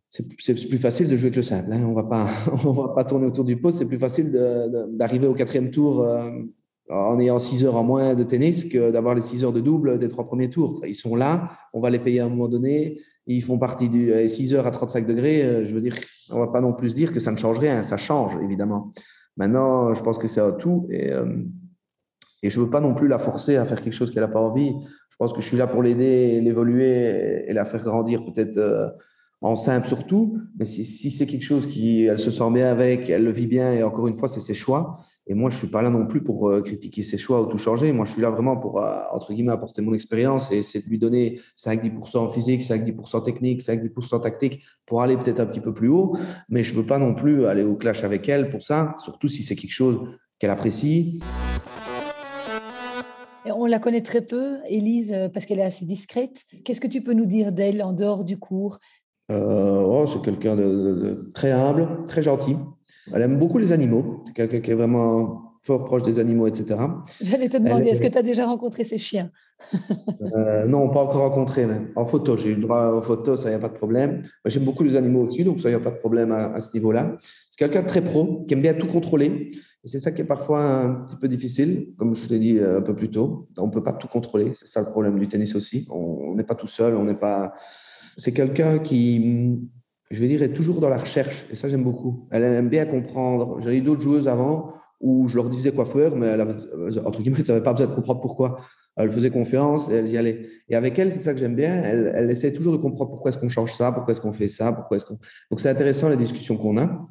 c'est 0.09 0.69
plus 0.69 0.79
facile 0.79 1.09
de 1.09 1.17
jouer 1.17 1.31
que 1.31 1.37
le 1.37 1.43
simple. 1.43 1.73
Hein. 1.73 1.85
On 1.87 1.93
va 1.93 2.05
pas, 2.05 2.29
on 2.65 2.73
va 2.73 2.89
pas 2.95 3.05
tourner 3.05 3.27
autour 3.27 3.45
du 3.45 3.61
poste. 3.61 3.79
C'est 3.79 3.89
plus 3.89 3.99
facile 3.99 4.33
d'arriver 4.91 5.27
au 5.27 5.35
quatrième 5.35 5.71
tour 5.71 6.03
euh, 6.03 6.31
en 6.91 7.21
ayant 7.21 7.39
6 7.39 7.65
heures 7.65 7.77
en 7.77 7.85
moins 7.85 8.15
de 8.15 8.25
tennis 8.25 8.65
que 8.65 8.91
d'avoir 8.91 9.15
les 9.15 9.21
6 9.21 9.45
heures 9.45 9.53
de 9.53 9.61
double 9.61 9.99
des 9.99 10.09
trois 10.09 10.27
premiers 10.27 10.49
tours. 10.49 10.81
Ils 10.87 10.95
sont 10.95 11.15
là, 11.15 11.51
on 11.75 11.81
va 11.81 11.91
les 11.91 11.99
payer 11.99 12.21
à 12.21 12.27
un 12.27 12.29
moment 12.31 12.49
donné. 12.49 13.01
Ils 13.27 13.43
font 13.43 13.59
partie 13.59 13.91
du 13.91 14.11
6 14.29 14.55
heures 14.55 14.67
à 14.67 14.71
35 14.71 15.07
degrés. 15.07 15.43
Euh, 15.43 15.67
je 15.67 15.75
veux 15.75 15.83
dire, 15.83 15.95
on 16.31 16.39
va 16.39 16.49
pas 16.49 16.61
non 16.61 16.73
plus 16.73 16.95
dire 16.95 17.13
que 17.13 17.21
ça 17.21 17.31
ne 17.31 17.37
change 17.37 17.59
rien. 17.59 17.83
Ça 17.83 17.99
change 17.99 18.37
évidemment. 18.43 18.91
Maintenant, 19.37 19.93
je 19.95 20.03
pense 20.03 20.19
que 20.19 20.27
c'est 20.27 20.57
tout 20.59 20.89
et 20.91 21.13
euh, 21.13 21.27
et 22.43 22.51
je 22.51 22.61
veux 22.61 22.71
pas 22.71 22.81
non 22.81 22.95
plus 22.95 23.09
la 23.09 23.19
forcer 23.19 23.57
à 23.57 23.65
faire 23.65 23.81
quelque 23.81 23.95
chose 23.95 24.11
qu'elle 24.11 24.23
a 24.23 24.29
pas 24.29 24.41
envie. 24.41 24.73
Je 25.11 25.17
pense 25.19 25.33
que 25.33 25.41
je 25.41 25.49
suis 25.49 25.57
là 25.57 25.67
pour 25.67 25.83
l'aider, 25.83 26.41
l'évoluer 26.41 27.45
et 27.49 27.53
la 27.53 27.65
faire 27.65 27.83
grandir 27.83 28.25
peut-être 28.25 28.57
euh, 28.59 28.89
en 29.41 29.55
simple 29.55 29.87
surtout, 29.87 30.39
mais 30.59 30.65
si, 30.65 30.85
c'est 30.85 31.27
quelque 31.27 31.45
chose 31.45 31.69
qui, 31.69 32.03
elle 32.03 32.19
se 32.19 32.31
sent 32.31 32.51
bien 32.53 32.71
avec, 32.71 33.09
elle 33.09 33.23
le 33.23 33.31
vit 33.31 33.47
bien, 33.47 33.73
et 33.73 33.85
encore 33.85 34.09
une 34.09 34.15
fois, 34.15 34.29
c'est 34.29 34.41
ses 34.41 34.55
choix. 34.55 34.99
Et 35.29 35.35
moi, 35.35 35.51
je 35.51 35.57
suis 35.59 35.69
pas 35.69 35.83
là 35.83 35.91
non 35.91 36.07
plus 36.07 36.23
pour 36.23 36.49
euh, 36.49 36.63
critiquer 36.63 37.03
ses 37.03 37.19
choix 37.19 37.43
ou 37.43 37.47
tout 37.47 37.59
changer. 37.59 37.93
Moi, 37.93 38.05
je 38.05 38.13
suis 38.13 38.23
là 38.23 38.31
vraiment 38.31 38.57
pour, 38.57 38.83
euh, 38.83 38.99
entre 39.13 39.33
guillemets, 39.33 39.53
apporter 39.53 39.83
mon 39.83 39.93
expérience 39.93 40.51
et 40.51 40.63
c'est 40.63 40.85
de 40.85 40.89
lui 40.89 40.99
donner 40.99 41.41
5-10% 41.57 42.33
physique, 42.33 42.63
5-10% 42.63 43.23
technique, 43.23 43.61
5-10% 43.61 44.23
tactique 44.23 44.63
pour 44.87 45.03
aller 45.03 45.17
peut-être 45.17 45.41
un 45.41 45.47
petit 45.47 45.61
peu 45.61 45.73
plus 45.73 45.89
haut. 45.89 46.17
Mais 46.49 46.63
je 46.63 46.75
veux 46.75 46.87
pas 46.87 46.99
non 46.99 47.15
plus 47.15 47.45
aller 47.45 47.63
au 47.63 47.77
clash 47.77 48.05
avec 48.05 48.29
elle 48.29 48.51
pour 48.51 48.63
ça, 48.63 48.95
surtout 48.99 49.29
si 49.29 49.43
c'est 49.43 49.55
quelque 49.55 49.73
chose 49.73 49.99
qu'elle 50.39 50.51
apprécie. 50.51 51.21
On 53.45 53.67
la 53.67 53.79
connaît 53.79 54.03
très 54.03 54.23
peu, 54.23 54.59
Élise, 54.69 55.13
euh, 55.13 55.29
parce 55.29 55.47
qu'elle 55.47 55.59
est 55.59 55.63
assez 55.63 55.85
discrète. 55.85 56.45
Qu'est-ce 56.65 56.81
que 56.81 56.87
tu 56.87 57.03
peux 57.03 57.15
nous 57.15 57.27
dire 57.27 57.53
d'elle 57.53 57.83
en 57.83 57.93
dehors 57.93 58.25
du 58.25 58.39
cours? 58.39 58.79
Oh, 59.31 60.05
c'est 60.07 60.23
quelqu'un 60.23 60.57
de, 60.57 61.31
très 61.35 61.53
humble, 61.53 62.05
très 62.07 62.23
gentil. 62.23 62.57
Elle 63.13 63.23
aime 63.23 63.39
beaucoup 63.39 63.59
les 63.59 63.73
animaux. 63.73 64.23
C'est 64.27 64.35
quelqu'un 64.35 64.61
qui 64.61 64.71
est 64.71 64.75
vraiment 64.75 65.49
fort 65.63 65.85
proche 65.85 66.03
des 66.03 66.19
animaux, 66.19 66.47
etc. 66.47 66.81
J'allais 67.21 67.49
te 67.49 67.57
demander, 67.57 67.89
est-ce 67.91 68.01
que 68.01 68.09
tu 68.09 68.19
as 68.19 68.23
déjà 68.23 68.47
rencontré 68.47 68.85
ces 68.85 68.99
chiens? 68.99 69.31
Euh, 70.23 70.67
Non, 70.67 70.89
pas 70.89 71.03
encore 71.03 71.23
rencontré, 71.23 71.67
mais 71.67 71.81
en 71.97 72.05
photo. 72.05 72.37
J'ai 72.37 72.51
eu 72.51 72.55
le 72.55 72.63
droit 72.63 72.91
aux 72.93 73.03
photos, 73.03 73.43
ça, 73.43 73.49
n'y 73.51 73.55
a 73.55 73.59
pas 73.59 73.69
de 73.69 73.75
problème. 73.75 74.23
J'aime 74.45 74.65
beaucoup 74.65 74.85
les 74.85 74.97
animaux 74.97 75.27
aussi, 75.27 75.45
donc 75.45 75.61
ça, 75.61 75.69
il 75.69 75.73
n'y 75.73 75.81
a 75.81 75.85
pas 75.85 75.91
de 75.91 75.99
problème 75.99 76.33
à, 76.33 76.61
ce 76.61 76.73
niveau-là. 76.75 77.17
C'est 77.51 77.59
quelqu'un 77.59 77.83
de 77.83 77.89
très 77.89 78.03
pro, 78.03 78.43
qui 78.47 78.55
aime 78.55 78.63
bien 78.63 78.75
tout 78.75 78.87
contrôler. 78.87 79.51
Et 79.85 79.89
c'est 79.89 80.01
ça 80.01 80.11
qui 80.11 80.23
est 80.23 80.27
parfois 80.27 80.61
un 80.61 80.95
petit 81.05 81.17
peu 81.17 81.29
difficile, 81.29 81.89
comme 81.99 82.15
je 82.15 82.29
l'ai 82.29 82.39
dit 82.39 82.59
euh, 82.59 82.79
un 82.79 82.83
peu 82.83 82.95
plus 82.95 83.11
tôt. 83.11 83.49
On 83.59 83.67
ne 83.67 83.71
peut 83.71 83.83
pas 83.83 83.93
tout 83.93 84.09
contrôler. 84.09 84.53
C'est 84.55 84.67
ça 84.67 84.81
le 84.81 84.87
problème 84.87 85.19
du 85.19 85.29
tennis 85.29 85.55
aussi. 85.55 85.87
On 85.91 86.35
n'est 86.35 86.45
pas 86.45 86.55
tout 86.55 86.67
seul, 86.67 86.95
on 86.97 87.05
n'est 87.05 87.15
pas 87.15 87.55
c'est 88.19 88.33
quelqu'un 88.33 88.79
qui, 88.81 89.61
je 90.11 90.21
vais 90.21 90.29
dire, 90.29 90.43
est 90.43 90.53
toujours 90.53 90.81
dans 90.81 90.89
la 90.89 90.99
recherche. 90.99 91.47
Et 91.51 91.57
ça, 91.57 91.69
j'aime 91.69 91.85
beaucoup. 91.85 92.29
Elle 92.31 92.43
aime 92.43 92.69
bien 92.69 92.85
comprendre. 92.85 93.61
J'avais 93.61 93.81
d'autres 93.81 94.03
joueuses 94.03 94.29
avant 94.29 94.75
où 95.01 95.29
je 95.29 95.37
leur 95.37 95.49
disais 95.49 95.71
quoi 95.71 95.87
faire, 95.87 96.17
mais 96.17 96.27
elle 96.27 96.41
avait, 96.41 96.55
entre 97.07 97.23
guillemets, 97.23 97.39
elle 97.47 97.47
n'avait 97.47 97.63
pas 97.63 97.73
besoin 97.73 97.87
de 97.87 97.95
comprendre 97.95 98.21
pourquoi. 98.21 98.61
Elle 98.97 99.13
faisait 99.13 99.31
confiance 99.31 99.89
et 99.89 99.95
elle 99.95 100.09
y 100.09 100.19
allait. 100.19 100.49
Et 100.69 100.75
avec 100.75 100.99
elle, 100.99 101.13
c'est 101.13 101.21
ça 101.21 101.33
que 101.33 101.39
j'aime 101.39 101.55
bien. 101.55 101.73
Elle, 101.77 102.13
elle 102.13 102.29
essaie 102.29 102.53
toujours 102.53 102.73
de 102.73 102.79
comprendre 102.79 103.11
pourquoi 103.11 103.31
est-ce 103.31 103.39
qu'on 103.39 103.49
change 103.49 103.73
ça, 103.73 103.93
pourquoi 103.93 104.11
est-ce 104.11 104.21
qu'on 104.21 104.33
fait 104.33 104.49
ça, 104.49 104.73
pourquoi 104.73 104.97
est-ce 104.97 105.05
qu'on. 105.07 105.19
Donc 105.53 105.61
c'est 105.61 105.69
intéressant 105.69 106.09
les 106.09 106.17
discussions 106.17 106.57
qu'on 106.57 106.77
a. 106.79 107.07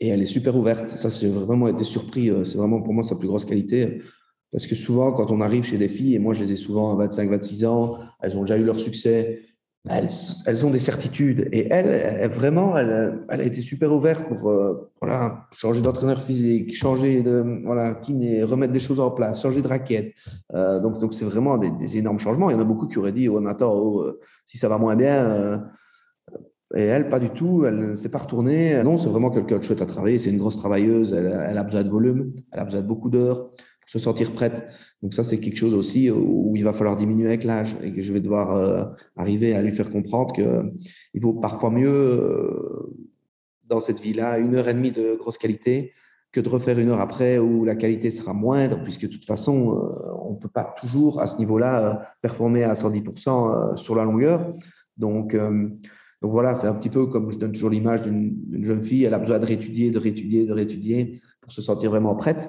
et 0.00 0.08
elle 0.08 0.20
est 0.20 0.26
super 0.26 0.54
ouverte. 0.54 0.86
Ça, 0.90 1.08
c'est 1.08 1.28
vraiment 1.28 1.68
été 1.68 1.82
surpris. 1.84 2.30
C'est 2.44 2.58
vraiment 2.58 2.82
pour 2.82 2.92
moi 2.92 3.02
sa 3.02 3.16
plus 3.16 3.28
grosse 3.28 3.46
qualité. 3.46 4.02
Parce 4.52 4.66
que 4.66 4.74
souvent, 4.74 5.12
quand 5.12 5.30
on 5.30 5.40
arrive 5.40 5.64
chez 5.64 5.78
des 5.78 5.88
filles, 5.88 6.14
et 6.14 6.18
moi 6.18 6.34
je 6.34 6.44
les 6.44 6.52
ai 6.52 6.56
souvent 6.56 6.92
à 6.92 6.96
25, 6.96 7.30
26 7.30 7.64
ans, 7.64 7.98
elles 8.20 8.36
ont 8.36 8.42
déjà 8.42 8.58
eu 8.58 8.62
leur 8.62 8.78
succès, 8.78 9.40
elles, 9.88 10.08
elles 10.46 10.66
ont 10.66 10.70
des 10.70 10.78
certitudes. 10.78 11.48
Et 11.52 11.68
elle, 11.70 12.30
vraiment, 12.30 12.76
elle, 12.76 13.20
a 13.28 13.42
été 13.42 13.60
super 13.60 13.92
ouverte 13.92 14.26
pour 14.28 14.48
euh, 14.48 14.90
changer 15.52 15.82
d'entraîneur 15.82 16.22
physique, 16.22 16.74
changer 16.74 17.22
de 17.22 17.62
voilà, 17.64 17.94
kiné, 17.94 18.42
remettre 18.44 18.72
des 18.72 18.80
choses 18.80 19.00
en 19.00 19.10
place, 19.10 19.42
changer 19.42 19.60
de 19.60 19.68
raquette. 19.68 20.14
Euh, 20.54 20.80
donc, 20.80 20.98
donc 21.00 21.12
c'est 21.14 21.26
vraiment 21.26 21.58
des, 21.58 21.98
énormes 21.98 22.18
changements. 22.18 22.48
Il 22.48 22.54
y 22.54 22.56
en 22.56 22.60
a 22.60 22.64
beaucoup 22.64 22.86
qui 22.86 22.98
auraient 22.98 23.12
dit, 23.12 23.28
ouais, 23.28 23.40
mais 23.40 23.50
attends, 23.50 23.74
oh, 23.74 24.00
euh, 24.00 24.20
si 24.46 24.56
ça 24.56 24.68
va 24.68 24.78
moins 24.78 24.96
bien. 24.96 25.62
Et 26.74 26.82
elle, 26.82 27.08
pas 27.08 27.20
du 27.20 27.30
tout, 27.30 27.64
elle 27.66 27.90
ne 27.90 27.94
s'est 27.94 28.08
pas 28.08 28.18
retournée. 28.18 28.82
Non, 28.82 28.96
c'est 28.96 29.10
vraiment 29.10 29.30
quelqu'un 29.30 29.58
de 29.58 29.62
chouette 29.62 29.82
à 29.82 29.86
travailler. 29.86 30.18
C'est 30.18 30.30
une 30.30 30.38
grosse 30.38 30.56
travailleuse. 30.56 31.12
Elle, 31.12 31.26
elle, 31.26 31.58
a 31.58 31.62
besoin 31.62 31.82
de 31.82 31.90
volume, 31.90 32.32
elle 32.52 32.60
a 32.60 32.64
besoin 32.64 32.80
de 32.80 32.86
beaucoup 32.86 33.10
d'heures 33.10 33.50
se 33.94 34.00
sentir 34.00 34.32
prête. 34.32 34.66
Donc 35.02 35.14
ça, 35.14 35.22
c'est 35.22 35.38
quelque 35.38 35.56
chose 35.56 35.72
aussi 35.72 36.10
où 36.10 36.56
il 36.56 36.64
va 36.64 36.72
falloir 36.72 36.96
diminuer 36.96 37.28
avec 37.28 37.44
l'âge 37.44 37.76
et 37.80 37.92
que 37.92 38.02
je 38.02 38.12
vais 38.12 38.18
devoir 38.18 38.56
euh, 38.56 38.84
arriver 39.16 39.54
à 39.54 39.62
lui 39.62 39.70
faire 39.70 39.88
comprendre 39.88 40.34
que 40.34 40.64
il 41.14 41.20
vaut 41.22 41.34
parfois 41.34 41.70
mieux 41.70 41.94
euh, 41.94 42.92
dans 43.66 43.78
cette 43.78 44.00
vie-là 44.00 44.38
une 44.38 44.56
heure 44.56 44.68
et 44.68 44.74
demie 44.74 44.90
de 44.90 45.14
grosse 45.14 45.38
qualité 45.38 45.92
que 46.32 46.40
de 46.40 46.48
refaire 46.48 46.80
une 46.80 46.88
heure 46.88 47.00
après 47.00 47.38
où 47.38 47.64
la 47.64 47.76
qualité 47.76 48.10
sera 48.10 48.32
moindre 48.32 48.82
puisque 48.82 49.02
de 49.02 49.12
toute 49.12 49.26
façon, 49.26 49.78
euh, 49.78 50.12
on 50.24 50.34
peut 50.34 50.48
pas 50.48 50.74
toujours 50.76 51.20
à 51.20 51.28
ce 51.28 51.38
niveau-là 51.38 52.16
performer 52.20 52.64
à 52.64 52.72
110% 52.72 53.76
sur 53.76 53.94
la 53.94 54.02
longueur. 54.02 54.50
Donc 54.96 55.36
donc 56.22 56.32
voilà, 56.32 56.54
c'est 56.56 56.66
un 56.66 56.74
petit 56.74 56.90
peu 56.90 57.06
comme 57.06 57.30
je 57.30 57.38
donne 57.38 57.52
toujours 57.52 57.70
l'image 57.70 58.02
d'une 58.02 58.64
jeune 58.64 58.82
fille, 58.82 59.04
elle 59.04 59.14
a 59.14 59.18
besoin 59.18 59.38
de 59.38 59.46
réétudier, 59.46 59.90
de 59.90 59.98
réétudier, 59.98 60.46
de 60.46 60.52
réétudier 60.52 61.20
pour 61.42 61.52
se 61.52 61.62
sentir 61.62 61.90
vraiment 61.90 62.16
prête. 62.16 62.48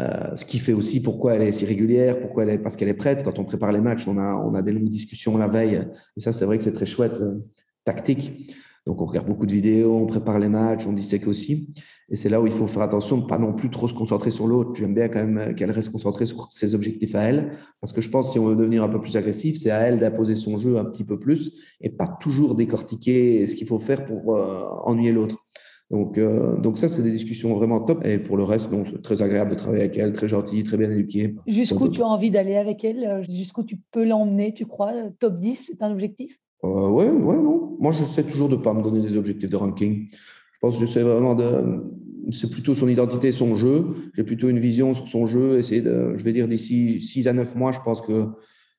Euh, 0.00 0.34
ce 0.36 0.44
qui 0.44 0.58
fait 0.58 0.72
aussi 0.72 1.02
pourquoi 1.02 1.34
elle 1.34 1.42
est 1.42 1.52
si 1.52 1.66
régulière, 1.66 2.20
pourquoi 2.20 2.44
elle 2.44 2.50
est, 2.50 2.58
parce 2.58 2.76
qu'elle 2.76 2.88
est 2.88 2.94
prête. 2.94 3.22
Quand 3.22 3.38
on 3.38 3.44
prépare 3.44 3.72
les 3.72 3.80
matchs, 3.80 4.08
on 4.08 4.18
a, 4.18 4.62
des 4.62 4.72
longues 4.72 4.88
discussions 4.88 5.36
la 5.36 5.48
veille. 5.48 5.80
Et 6.16 6.20
ça, 6.20 6.32
c'est 6.32 6.44
vrai 6.44 6.56
que 6.56 6.62
c'est 6.62 6.72
très 6.72 6.86
chouette, 6.86 7.20
euh, 7.20 7.44
tactique. 7.84 8.56
Donc, 8.86 9.02
on 9.02 9.04
regarde 9.04 9.26
beaucoup 9.26 9.44
de 9.44 9.52
vidéos, 9.52 9.94
on 9.94 10.06
prépare 10.06 10.38
les 10.38 10.48
matchs, 10.48 10.86
on 10.86 10.92
dissèque 10.92 11.26
aussi. 11.26 11.74
Et 12.08 12.16
c'est 12.16 12.30
là 12.30 12.40
où 12.40 12.46
il 12.46 12.52
faut 12.52 12.66
faire 12.66 12.82
attention 12.82 13.18
de 13.18 13.26
pas 13.26 13.38
non 13.38 13.52
plus 13.52 13.68
trop 13.68 13.86
se 13.88 13.94
concentrer 13.94 14.30
sur 14.30 14.46
l'autre. 14.46 14.72
J'aime 14.74 14.94
bien 14.94 15.08
quand 15.08 15.24
même 15.24 15.54
qu'elle 15.54 15.70
reste 15.70 15.92
concentrée 15.92 16.24
sur 16.24 16.50
ses 16.50 16.74
objectifs 16.74 17.14
à 17.14 17.20
elle. 17.22 17.52
Parce 17.80 17.92
que 17.92 18.00
je 18.00 18.08
pense 18.08 18.26
que 18.26 18.32
si 18.32 18.38
on 18.38 18.46
veut 18.46 18.56
devenir 18.56 18.82
un 18.82 18.88
peu 18.88 19.00
plus 19.00 19.16
agressif, 19.16 19.58
c'est 19.58 19.70
à 19.70 19.80
elle 19.80 19.98
d'imposer 19.98 20.34
son 20.34 20.56
jeu 20.56 20.78
un 20.78 20.86
petit 20.86 21.04
peu 21.04 21.18
plus 21.18 21.52
et 21.80 21.90
pas 21.90 22.08
toujours 22.08 22.54
décortiquer 22.54 23.46
ce 23.46 23.54
qu'il 23.54 23.66
faut 23.66 23.78
faire 23.78 24.06
pour 24.06 24.34
euh, 24.34 24.64
ennuyer 24.84 25.12
l'autre. 25.12 25.44
Donc, 25.90 26.18
euh, 26.18 26.56
donc 26.56 26.78
ça, 26.78 26.88
c'est 26.88 27.02
des 27.02 27.10
discussions 27.10 27.52
vraiment 27.54 27.80
top. 27.80 28.04
Et 28.04 28.18
pour 28.18 28.36
le 28.36 28.44
reste, 28.44 28.70
non, 28.70 28.84
c'est 28.84 29.02
très 29.02 29.22
agréable 29.22 29.50
de 29.50 29.56
travailler 29.56 29.82
avec 29.82 29.98
elle, 29.98 30.12
très 30.12 30.28
gentille, 30.28 30.62
très 30.62 30.76
bien 30.76 30.90
éduquée. 30.90 31.34
Jusqu'où 31.48 31.88
tu 31.88 32.02
as 32.02 32.06
envie 32.06 32.30
d'aller 32.30 32.54
avec 32.54 32.84
elle? 32.84 33.22
Jusqu'où 33.28 33.64
tu 33.64 33.78
peux 33.90 34.04
l'emmener, 34.04 34.54
tu 34.54 34.66
crois? 34.66 34.92
Top 35.18 35.38
10, 35.38 35.72
c'est 35.72 35.82
un 35.82 35.90
objectif? 35.90 36.38
Euh, 36.64 36.88
Ouais, 36.88 37.10
ouais, 37.10 37.36
non. 37.36 37.76
Moi, 37.80 37.90
je 37.92 38.04
sais 38.04 38.22
toujours 38.22 38.48
de 38.48 38.56
pas 38.56 38.72
me 38.72 38.82
donner 38.82 39.00
des 39.00 39.16
objectifs 39.16 39.50
de 39.50 39.56
ranking. 39.56 40.08
Je 40.10 40.58
pense 40.60 40.78
que 40.78 40.86
je 40.86 40.90
sais 40.90 41.02
vraiment 41.02 41.34
de. 41.34 41.82
C'est 42.30 42.50
plutôt 42.50 42.74
son 42.74 42.86
identité, 42.86 43.32
son 43.32 43.56
jeu. 43.56 43.84
J'ai 44.14 44.22
plutôt 44.22 44.48
une 44.48 44.60
vision 44.60 44.94
sur 44.94 45.08
son 45.08 45.26
jeu. 45.26 45.58
Essayer 45.58 45.80
de, 45.80 46.14
je 46.14 46.22
vais 46.22 46.32
dire, 46.32 46.46
d'ici 46.46 47.00
6 47.00 47.26
à 47.26 47.32
9 47.32 47.56
mois, 47.56 47.72
je 47.72 47.80
pense 47.80 48.00
que 48.00 48.26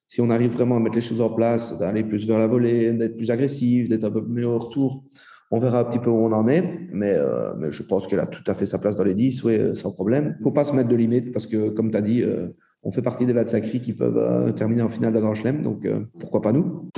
si 0.08 0.22
on 0.22 0.30
arrive 0.30 0.52
vraiment 0.52 0.78
à 0.78 0.80
mettre 0.80 0.96
les 0.96 1.02
choses 1.02 1.22
en 1.22 1.30
place, 1.30 1.78
d'aller 1.80 2.04
plus 2.04 2.28
vers 2.28 2.38
la 2.38 2.48
volée, 2.48 2.94
d'être 2.94 3.18
plus 3.18 3.32
agressif, 3.32 3.90
d'être 3.90 4.04
un 4.04 4.12
peu 4.12 4.22
meilleur 4.22 4.52
au 4.52 4.60
retour, 4.60 5.04
on 5.52 5.60
verra 5.60 5.82
un 5.82 5.84
petit 5.84 6.00
peu 6.00 6.10
où 6.10 6.26
on 6.26 6.32
en 6.32 6.48
est, 6.48 6.64
mais, 6.92 7.14
euh, 7.14 7.54
mais 7.58 7.72
je 7.72 7.84
pense 7.84 8.08
qu'elle 8.08 8.22
a 8.22 8.26
tout 8.26 8.44
à 8.48 8.54
fait 8.54 8.66
sa 8.66 8.80
place 8.80 8.98
dans 8.98 9.04
les 9.04 9.14
10, 9.14 9.44
oui, 9.44 9.56
euh, 9.56 9.76
sans 9.76 9.92
problème. 9.92 10.36
Il 10.40 10.44
faut 10.44 10.52
pas 10.52 10.64
se 10.64 10.74
mettre 10.74 10.90
de 10.90 10.96
limite 10.96 11.34
parce 11.34 11.46
que, 11.46 11.70
comme 11.70 11.92
tu 11.92 11.98
as 11.98 12.02
dit, 12.02 12.24
euh, 12.24 12.48
on 12.84 12.92
fait 12.92 13.02
partie 13.02 13.26
des 13.26 13.34
25 13.34 13.66
filles 13.66 13.82
qui 13.82 13.94
peuvent 13.94 14.56
terminer 14.56 14.82
en 14.82 14.90
finale 14.90 15.14
d'un 15.14 15.22
Grand 15.22 15.36
Chelem, 15.36 15.62
donc 15.62 15.88
pourquoi 16.20 16.42
pas 16.42 16.52
nous? 16.52 16.90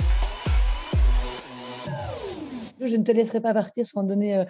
Je 2.86 2.96
ne 2.96 3.02
te 3.02 3.12
laisserai 3.12 3.40
pas 3.40 3.54
partir 3.54 3.84
sans 3.84 4.02
donner 4.02 4.36
euh, 4.36 4.44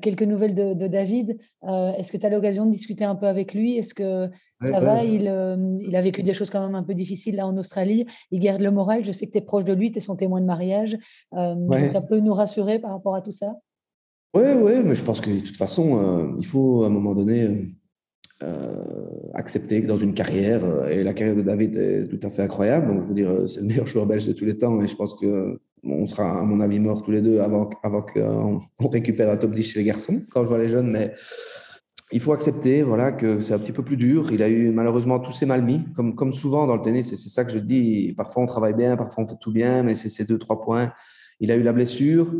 quelques 0.00 0.22
nouvelles 0.22 0.54
de, 0.54 0.74
de 0.74 0.86
David. 0.86 1.38
Euh, 1.64 1.92
Est-ce 1.92 2.12
que 2.12 2.16
tu 2.16 2.26
as 2.26 2.30
l'occasion 2.30 2.66
de 2.66 2.70
discuter 2.70 3.04
un 3.04 3.14
peu 3.14 3.26
avec 3.26 3.54
lui? 3.54 3.76
Est-ce 3.76 3.94
que 3.94 4.28
ça 4.60 4.80
va? 4.80 5.04
il, 5.04 5.28
euh, 5.28 5.78
il, 5.80 5.94
a 5.96 6.00
vécu 6.00 6.22
des 6.22 6.34
choses 6.34 6.50
quand 6.50 6.64
même 6.64 6.74
un 6.74 6.82
peu 6.82 6.94
difficiles 6.94 7.36
là 7.36 7.46
en 7.46 7.56
Australie. 7.56 8.06
Il 8.30 8.40
garde 8.40 8.60
le 8.60 8.70
moral. 8.70 9.04
Je 9.04 9.12
sais 9.12 9.26
que 9.26 9.32
tu 9.32 9.38
es 9.38 9.42
proche 9.42 9.64
de 9.64 9.72
lui, 9.72 9.92
tu 9.92 9.98
es 9.98 10.00
son 10.00 10.16
témoin 10.16 10.40
de 10.40 10.46
mariage. 10.46 10.96
Euh, 11.34 11.54
ouais. 11.54 11.88
Donc, 11.88 11.96
un 11.96 12.00
peu 12.02 12.20
nous 12.20 12.34
rassurer 12.34 12.78
par 12.78 12.92
rapport 12.92 13.14
à 13.14 13.20
tout 13.20 13.32
ça? 13.32 13.54
Oui, 14.34 14.44
oui, 14.60 14.72
mais 14.84 14.94
je 14.94 15.02
pense 15.02 15.22
que 15.22 15.30
de 15.30 15.40
toute 15.40 15.56
façon, 15.56 15.98
euh, 15.98 16.36
il 16.38 16.44
faut 16.44 16.82
à 16.84 16.88
un 16.88 16.90
moment 16.90 17.14
donné 17.14 17.74
euh, 18.42 19.06
accepter 19.32 19.80
que 19.80 19.86
dans 19.86 19.96
une 19.96 20.12
carrière, 20.12 20.62
euh, 20.62 20.88
et 20.88 21.02
la 21.02 21.14
carrière 21.14 21.36
de 21.36 21.42
David 21.42 21.74
est 21.76 22.08
tout 22.08 22.20
à 22.22 22.28
fait 22.28 22.42
incroyable, 22.42 22.88
donc 22.88 23.02
je 23.02 23.08
veux 23.08 23.14
dire, 23.14 23.48
c'est 23.48 23.60
le 23.60 23.66
meilleur 23.66 23.86
joueur 23.86 24.04
belge 24.04 24.26
de 24.26 24.34
tous 24.34 24.44
les 24.44 24.58
temps, 24.58 24.82
et 24.82 24.88
je 24.88 24.94
pense 24.94 25.14
que 25.14 25.58
on 25.84 26.06
sera, 26.06 26.40
à 26.40 26.42
mon 26.42 26.60
avis, 26.60 26.80
morts 26.80 27.02
tous 27.02 27.10
les 27.10 27.22
deux 27.22 27.40
avant, 27.40 27.68
qu'on 27.68 28.60
récupère 28.88 29.30
un 29.30 29.36
top 29.36 29.52
10 29.52 29.62
chez 29.62 29.78
les 29.78 29.84
garçons, 29.84 30.22
quand 30.30 30.42
je 30.44 30.48
vois 30.48 30.58
les 30.58 30.68
jeunes, 30.68 30.90
mais 30.90 31.14
il 32.12 32.20
faut 32.20 32.32
accepter 32.32 32.82
voilà, 32.82 33.12
que 33.12 33.40
c'est 33.40 33.54
un 33.54 33.58
petit 33.58 33.72
peu 33.72 33.82
plus 33.82 33.96
dur. 33.96 34.30
Il 34.32 34.42
a 34.42 34.48
eu 34.48 34.70
malheureusement 34.70 35.18
tous 35.18 35.32
ses 35.32 35.46
mal 35.46 35.62
mis, 35.64 35.84
comme, 35.94 36.14
comme 36.14 36.32
souvent 36.32 36.66
dans 36.66 36.76
le 36.76 36.82
tennis, 36.82 37.12
et 37.12 37.16
c'est 37.16 37.28
ça 37.28 37.44
que 37.44 37.50
je 37.50 37.58
dis. 37.58 38.14
Parfois 38.16 38.42
on 38.42 38.46
travaille 38.46 38.74
bien, 38.74 38.96
parfois 38.96 39.24
on 39.24 39.26
fait 39.26 39.38
tout 39.40 39.52
bien, 39.52 39.82
mais 39.82 39.94
c'est 39.94 40.08
ces 40.08 40.24
deux, 40.24 40.38
trois 40.38 40.60
points. 40.60 40.92
Il 41.40 41.50
a 41.50 41.56
eu 41.56 41.62
la 41.62 41.72
blessure 41.72 42.32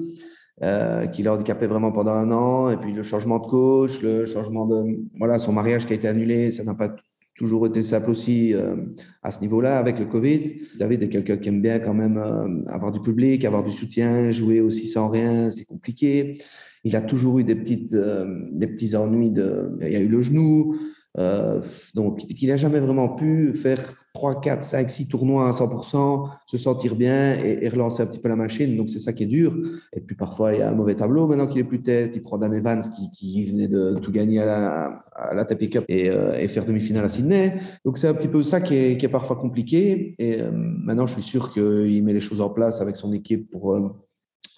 euh, 0.62 1.07
qui 1.07 1.22
l'a 1.22 1.34
handicapé 1.34 1.66
vraiment 1.66 1.93
pendant 1.93 2.12
un 2.12 2.30
an, 2.30 2.70
et 2.70 2.76
puis 2.76 2.93
le 2.93 3.03
changement 3.03 3.39
de 3.39 3.47
coach, 3.47 4.03
le 4.03 4.24
changement 4.26 4.66
de. 4.66 4.99
Voilà, 5.18 5.39
son 5.39 5.53
mariage 5.53 5.87
qui 5.87 5.93
a 5.93 5.97
été 5.97 6.09
annulé, 6.09 6.51
ça 6.51 6.64
n'a 6.64 6.74
pas 6.74 6.95
toujours 7.37 7.66
été 7.66 7.82
simple 7.82 8.11
aussi 8.11 8.55
euh, 8.55 8.76
à 9.22 9.30
ce 9.30 9.41
niveau-là 9.41 9.78
avec 9.78 9.99
le 9.99 10.07
Covid. 10.07 10.55
David 10.78 11.03
est 11.03 11.09
quelqu'un 11.09 11.37
qui 11.37 11.49
aime 11.51 11.61
bien 11.61 11.78
quand 11.78 11.95
même 11.95 12.16
euh, 12.16 12.64
avoir 12.68 12.93
du 12.93 13.01
public, 13.01 13.45
avoir 13.45 13.62
du 13.62 13.72
soutien, 13.72 14.30
jouer 14.30 14.61
aussi 14.61 14.89
sans 14.89 15.09
rien, 15.09 15.51
c'est 15.51 15.64
compliqué. 15.64 16.39
Il 16.84 16.97
a 16.97 17.03
toujours 17.03 17.39
eu 17.39 17.45
des 17.45 17.55
petites, 17.55 17.93
euh, 17.93 18.43
des 18.53 18.66
petits 18.66 18.97
ennuis 18.97 19.30
de, 19.30 19.76
il 19.82 19.93
y 19.93 19.97
a 19.97 20.01
eu 20.01 20.09
le 20.09 20.20
genou, 20.20 20.76
euh, 21.19 21.61
donc, 21.95 22.19
qu'il 22.19 22.49
n'a 22.49 22.57
jamais 22.57 22.81
vraiment 22.81 23.09
pu 23.09 23.55
faire 23.55 23.83
3, 24.14 24.41
4, 24.41 24.64
5, 24.64 24.91
6 24.91 25.09
tournois 25.09 25.49
à 25.49 25.51
100%, 25.53 26.29
se 26.47 26.57
sentir 26.57 26.97
bien 26.97 27.39
et, 27.39 27.69
relancer 27.69 28.03
un 28.03 28.07
petit 28.07 28.19
peu 28.19 28.29
la 28.29 28.37
machine. 28.37 28.77
Donc, 28.77 28.91
c'est 28.91 28.99
ça 28.99 29.12
qui 29.12 29.25
est 29.25 29.27
dur. 29.27 29.57
Et 29.95 30.01
puis, 30.01 30.14
parfois, 30.14 30.53
il 30.53 30.61
y 30.61 30.62
a 30.62 30.71
un 30.71 30.75
mauvais 30.75 30.95
tableau. 30.95 31.27
Maintenant 31.27 31.47
qu'il 31.47 31.61
est 31.61 31.64
plus 31.64 31.83
tête, 31.83 32.17
il 32.17 32.23
prend 32.23 32.39
Dan 32.39 32.55
Evans 32.55 32.81
qui, 32.81 33.11
qui 33.11 33.45
venait 33.47 33.69
de 33.69 33.95
tout 34.01 34.12
gagner 34.12 34.41
à 34.41 34.45
la, 34.45 35.05
à 35.14 35.45
Cup 35.45 35.85
et, 35.89 36.11
euh, 36.11 36.39
et 36.39 36.49
faire 36.49 36.67
demi-finale 36.67 37.05
à 37.05 37.09
Sydney. 37.09 37.55
Donc, 37.85 37.99
c'est 37.99 38.09
un 38.09 38.14
petit 38.14 38.29
peu 38.29 38.43
ça 38.43 38.61
qui 38.61 38.75
est, 38.75 39.09
parfois 39.09 39.37
compliqué. 39.37 40.14
Et 40.19 40.43
euh, 40.43 40.51
maintenant, 40.53 41.07
je 41.07 41.14
suis 41.14 41.23
sûr 41.23 41.53
qu'il 41.53 42.03
met 42.05 42.12
les 42.12 42.21
choses 42.21 42.41
en 42.41 42.51
place 42.51 42.81
avec 42.81 42.97
son 42.97 43.12
équipe 43.12 43.51
pour, 43.51 43.79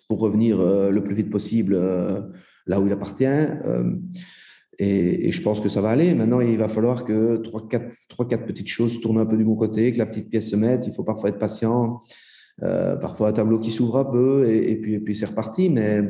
pour 0.09 0.21
revenir 0.21 0.59
le 0.59 1.01
plus 1.03 1.15
vite 1.15 1.31
possible 1.31 1.77
là 2.67 2.81
où 2.81 2.87
il 2.87 2.93
appartient. 2.93 3.25
Et, 4.79 5.29
et, 5.29 5.33
je 5.33 5.43
pense 5.43 5.61
que 5.61 5.69
ça 5.69 5.81
va 5.81 5.91
aller. 5.91 6.15
Maintenant, 6.15 6.41
il 6.41 6.57
va 6.57 6.69
falloir 6.69 7.05
que 7.05 7.37
trois, 7.39 7.67
quatre, 7.69 8.47
petites 8.47 8.69
choses 8.69 9.01
tournent 9.01 9.19
un 9.19 9.27
peu 9.27 9.37
du 9.37 9.45
bon 9.45 9.57
côté, 9.57 9.93
que 9.93 9.99
la 9.99 10.07
petite 10.07 10.29
pièce 10.29 10.51
se 10.51 10.57
mette. 10.57 10.87
Il 10.87 10.93
faut 10.93 11.03
parfois 11.03 11.31
être 11.31 11.39
patient, 11.39 12.01
euh, 12.63 12.97
parfois 12.97 13.29
un 13.29 13.33
tableau 13.33 13.59
qui 13.59 13.73
s'ouvre 13.73 13.99
un 13.99 14.05
peu, 14.05 14.49
et, 14.49 14.77
puis, 14.77 14.95
et 14.95 15.01
puis 15.01 15.17
c'est 15.17 15.27
reparti. 15.27 15.69
Mais, 15.69 16.01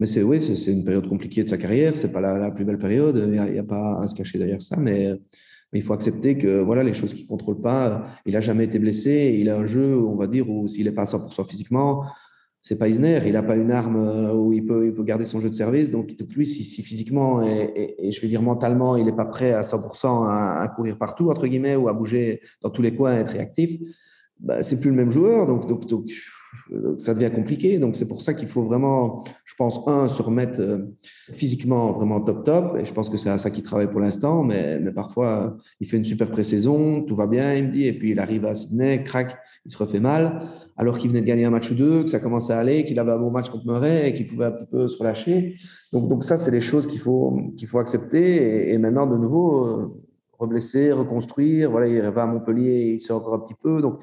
mais 0.00 0.06
c'est 0.06 0.22
oui, 0.22 0.40
c'est 0.40 0.72
une 0.72 0.84
période 0.84 1.08
compliquée 1.08 1.44
de 1.44 1.48
sa 1.48 1.58
carrière. 1.58 1.94
C'est 1.94 2.12
pas 2.12 2.22
la, 2.22 2.50
plus 2.50 2.64
belle 2.64 2.78
période. 2.78 3.16
Il 3.16 3.30
n'y 3.30 3.58
a, 3.58 3.64
pas 3.64 4.00
à 4.00 4.06
se 4.06 4.14
cacher 4.14 4.38
derrière 4.38 4.62
ça, 4.62 4.76
mais, 4.76 5.12
il 5.72 5.82
faut 5.82 5.92
accepter 5.92 6.38
que 6.38 6.62
voilà, 6.62 6.82
les 6.82 6.94
choses 6.94 7.12
qu'il 7.12 7.26
contrôle 7.26 7.60
pas. 7.60 8.06
Il 8.24 8.34
a 8.36 8.40
jamais 8.40 8.64
été 8.64 8.78
blessé. 8.78 9.36
Il 9.38 9.50
a 9.50 9.58
un 9.58 9.66
jeu, 9.66 9.98
on 9.98 10.16
va 10.16 10.26
dire, 10.26 10.48
où 10.48 10.66
s'il 10.68 10.86
est 10.86 10.92
pas 10.92 11.02
à 11.02 11.04
100% 11.04 11.46
physiquement, 11.46 12.04
c'est 12.66 12.78
pas 12.78 12.88
Isner, 12.88 13.20
il 13.24 13.34
n'a 13.34 13.44
pas 13.44 13.54
une 13.54 13.70
arme 13.70 13.94
euh, 13.94 14.34
où 14.34 14.52
il 14.52 14.66
peut, 14.66 14.88
il 14.88 14.92
peut 14.92 15.04
garder 15.04 15.24
son 15.24 15.38
jeu 15.38 15.48
de 15.48 15.54
service. 15.54 15.92
Donc, 15.92 16.10
lui, 16.34 16.44
si, 16.44 16.64
si 16.64 16.82
physiquement 16.82 17.40
et, 17.40 17.70
et, 17.76 18.08
et, 18.08 18.10
je 18.10 18.20
vais 18.20 18.26
dire 18.26 18.42
mentalement, 18.42 18.96
il 18.96 19.04
n'est 19.04 19.14
pas 19.14 19.24
prêt 19.24 19.52
à 19.52 19.60
100% 19.60 20.26
à, 20.26 20.62
à, 20.62 20.68
courir 20.70 20.98
partout, 20.98 21.30
entre 21.30 21.46
guillemets, 21.46 21.76
ou 21.76 21.88
à 21.88 21.92
bouger 21.92 22.40
dans 22.62 22.70
tous 22.70 22.82
les 22.82 22.92
coins, 22.96 23.12
à 23.12 23.18
être 23.18 23.28
réactif, 23.28 23.80
bah, 24.40 24.64
c'est 24.64 24.80
plus 24.80 24.90
le 24.90 24.96
même 24.96 25.12
joueur. 25.12 25.46
Donc, 25.46 25.68
donc, 25.68 25.86
donc 25.86 26.10
ça 26.98 27.14
devient 27.14 27.30
compliqué. 27.30 27.78
Donc, 27.78 27.96
c'est 27.96 28.08
pour 28.08 28.22
ça 28.22 28.34
qu'il 28.34 28.48
faut 28.48 28.62
vraiment, 28.62 29.24
je 29.44 29.54
pense, 29.56 29.80
un, 29.86 30.08
se 30.08 30.22
remettre 30.22 30.60
euh, 30.60 30.78
physiquement 31.32 31.92
vraiment 31.92 32.20
top 32.20 32.44
top. 32.44 32.76
Et 32.78 32.84
je 32.84 32.92
pense 32.92 33.08
que 33.08 33.16
c'est 33.16 33.30
à 33.30 33.38
ça 33.38 33.50
qu'il 33.50 33.62
travaille 33.62 33.90
pour 33.90 34.00
l'instant. 34.00 34.42
Mais, 34.42 34.80
parfois, 34.92 35.56
il 35.80 35.86
fait 35.86 35.96
une 35.96 36.04
super 36.04 36.30
pré-saison, 36.30 37.02
tout 37.02 37.14
va 37.14 37.26
bien, 37.26 37.54
il 37.54 37.68
me 37.68 37.72
dit, 37.72 37.86
et 37.86 37.92
puis 37.92 38.10
il 38.10 38.18
arrive 38.18 38.44
à 38.44 38.54
Sydney, 38.54 39.02
crac, 39.04 39.36
il 39.64 39.70
se 39.70 39.78
refait 39.78 40.00
mal, 40.00 40.40
alors 40.76 40.98
qu'il 40.98 41.10
venait 41.10 41.20
de 41.20 41.26
gagner 41.26 41.44
un 41.44 41.50
match 41.50 41.70
ou 41.70 41.74
deux, 41.74 42.04
que 42.04 42.10
ça 42.10 42.20
commençait 42.20 42.52
à 42.52 42.58
aller, 42.58 42.84
qu'il 42.84 42.98
avait 42.98 43.12
un 43.12 43.18
bon 43.18 43.30
match 43.30 43.48
contre 43.50 43.66
Murray 43.66 44.08
et 44.08 44.14
qu'il 44.14 44.26
pouvait 44.26 44.46
un 44.46 44.52
petit 44.52 44.66
peu 44.66 44.88
se 44.88 44.96
relâcher. 44.96 45.54
Donc, 45.92 46.24
ça, 46.24 46.36
c'est 46.36 46.50
les 46.50 46.60
choses 46.60 46.86
qu'il 46.86 47.00
faut, 47.00 47.38
accepter. 47.74 48.72
Et, 48.72 48.78
maintenant, 48.78 49.06
de 49.06 49.16
nouveau, 49.16 49.66
euh, 49.66 50.02
reblesser, 50.38 50.92
reconstruire. 50.92 51.70
Voilà, 51.70 51.88
il 51.88 52.00
va 52.00 52.22
à 52.22 52.26
Montpellier, 52.26 52.92
il 52.94 53.00
sort 53.00 53.20
encore 53.20 53.34
un 53.34 53.38
petit 53.40 53.54
peu. 53.54 53.80
Donc, 53.80 54.00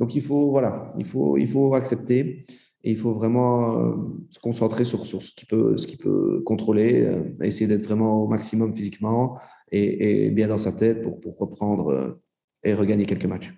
donc 0.00 0.14
il 0.14 0.22
faut 0.22 0.50
voilà, 0.50 0.92
il 0.98 1.04
faut 1.04 1.36
il 1.36 1.48
faut 1.48 1.74
accepter 1.74 2.44
Et 2.86 2.90
il 2.90 2.96
faut 2.96 3.12
vraiment 3.12 3.80
euh, 3.80 3.96
se 4.30 4.38
concentrer 4.38 4.84
sur, 4.84 5.04
sur 5.04 5.20
ce 5.20 5.32
qu'il 5.32 5.48
peut, 5.48 5.76
ce 5.76 5.88
qui 5.88 5.96
peut 5.96 6.40
contrôler, 6.46 7.04
euh, 7.04 7.22
essayer 7.42 7.66
d'être 7.66 7.82
vraiment 7.82 8.22
au 8.22 8.28
maximum 8.28 8.72
physiquement 8.72 9.40
et, 9.72 10.26
et, 10.26 10.30
bien 10.30 10.46
dans 10.46 10.56
sa 10.56 10.70
tête 10.70 11.02
pour, 11.02 11.18
pour 11.18 11.36
reprendre 11.36 11.88
euh, 11.88 12.22
et 12.62 12.74
regagner 12.74 13.04
quelques 13.04 13.26
matchs. 13.26 13.52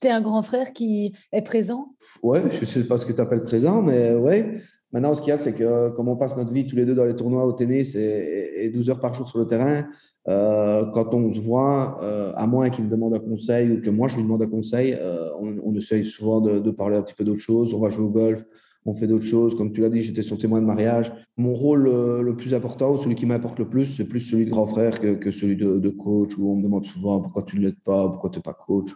Tu 0.00 0.06
es 0.06 0.12
un 0.12 0.20
grand 0.20 0.42
frère 0.42 0.72
qui 0.72 1.12
est 1.32 1.42
présent? 1.42 1.96
Ouais, 2.22 2.40
je 2.52 2.60
ne 2.60 2.66
sais 2.66 2.86
pas 2.86 2.98
ce 2.98 3.04
que 3.04 3.12
tu 3.12 3.20
appelles 3.20 3.42
présent, 3.42 3.82
mais 3.82 4.14
ouais. 4.14 4.58
Maintenant, 4.92 5.12
ce 5.12 5.20
qu'il 5.20 5.28
y 5.28 5.32
a, 5.32 5.36
c'est 5.36 5.54
que 5.54 5.90
comme 5.90 6.08
on 6.08 6.16
passe 6.16 6.36
notre 6.36 6.52
vie 6.52 6.66
tous 6.66 6.76
les 6.76 6.86
deux 6.86 6.94
dans 6.94 7.04
les 7.04 7.14
tournois 7.14 7.44
au 7.44 7.52
tennis 7.52 7.94
et, 7.94 8.64
et 8.64 8.70
12 8.70 8.90
heures 8.90 9.00
par 9.00 9.12
jour 9.12 9.28
sur 9.28 9.38
le 9.38 9.46
terrain, 9.46 9.86
euh, 10.28 10.84
quand 10.92 11.14
on 11.14 11.32
se 11.32 11.40
voit, 11.40 11.98
euh, 12.02 12.32
à 12.36 12.46
moins 12.46 12.70
qu'il 12.70 12.84
me 12.84 12.90
demande 12.90 13.14
un 13.14 13.18
conseil 13.18 13.70
ou 13.70 13.80
que 13.80 13.90
moi 13.90 14.08
je 14.08 14.16
lui 14.16 14.22
demande 14.24 14.42
un 14.42 14.46
conseil, 14.46 14.94
euh, 14.98 15.28
on, 15.38 15.56
on, 15.62 15.74
essaye 15.74 16.04
souvent 16.04 16.40
de, 16.40 16.58
de 16.58 16.70
parler 16.70 16.96
un 16.96 17.02
petit 17.02 17.14
peu 17.14 17.24
d'autre 17.24 17.40
chose. 17.40 17.72
On 17.74 17.80
va 17.80 17.90
jouer 17.90 18.06
au 18.06 18.10
golf, 18.10 18.44
on 18.84 18.94
fait 18.94 19.06
d'autres 19.06 19.24
choses. 19.24 19.54
Comme 19.54 19.72
tu 19.72 19.80
l'as 19.80 19.90
dit, 19.90 20.00
j'étais 20.00 20.22
son 20.22 20.36
témoin 20.36 20.60
de 20.60 20.66
mariage. 20.66 21.12
Mon 21.36 21.54
rôle 21.54 21.86
euh, 21.86 22.22
le 22.22 22.36
plus 22.36 22.54
important, 22.54 22.92
ou 22.92 22.98
celui 22.98 23.14
qui 23.14 23.26
m'importe 23.26 23.58
le 23.58 23.68
plus, 23.68 23.86
c'est 23.86 24.04
plus 24.04 24.20
celui 24.20 24.46
de 24.46 24.50
grand 24.50 24.66
frère 24.66 25.00
que, 25.00 25.14
que 25.14 25.30
celui 25.30 25.56
de, 25.56 25.78
de, 25.78 25.88
coach, 25.90 26.36
où 26.38 26.50
on 26.50 26.56
me 26.56 26.62
demande 26.62 26.86
souvent 26.86 27.20
pourquoi 27.20 27.42
tu 27.42 27.58
ne 27.58 27.66
l'aides 27.66 27.80
pas, 27.84 28.08
pourquoi 28.08 28.30
tu 28.30 28.38
n'es 28.38 28.42
pas 28.42 28.54
coach? 28.54 28.90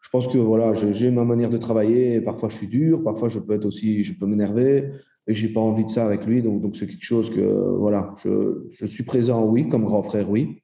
Je 0.00 0.10
pense 0.10 0.28
que 0.28 0.38
voilà, 0.38 0.74
j'ai 0.74 1.10
ma 1.10 1.24
manière 1.24 1.50
de 1.50 1.58
travailler. 1.58 2.20
Parfois, 2.20 2.48
je 2.48 2.56
suis 2.56 2.68
dur, 2.68 3.02
parfois, 3.02 3.28
je 3.28 3.38
peux 3.38 3.54
être 3.54 3.64
aussi, 3.64 4.04
je 4.04 4.12
peux 4.12 4.26
m'énerver 4.26 4.90
et 5.26 5.34
j'ai 5.34 5.48
pas 5.48 5.60
envie 5.60 5.84
de 5.84 5.90
ça 5.90 6.04
avec 6.06 6.26
lui. 6.26 6.42
Donc, 6.42 6.60
donc 6.60 6.76
c'est 6.76 6.86
quelque 6.86 7.04
chose 7.04 7.30
que 7.30 7.40
voilà, 7.76 8.14
je, 8.22 8.66
je 8.70 8.86
suis 8.86 9.04
présent, 9.04 9.44
oui, 9.44 9.68
comme 9.68 9.84
grand 9.84 10.02
frère, 10.02 10.30
oui. 10.30 10.60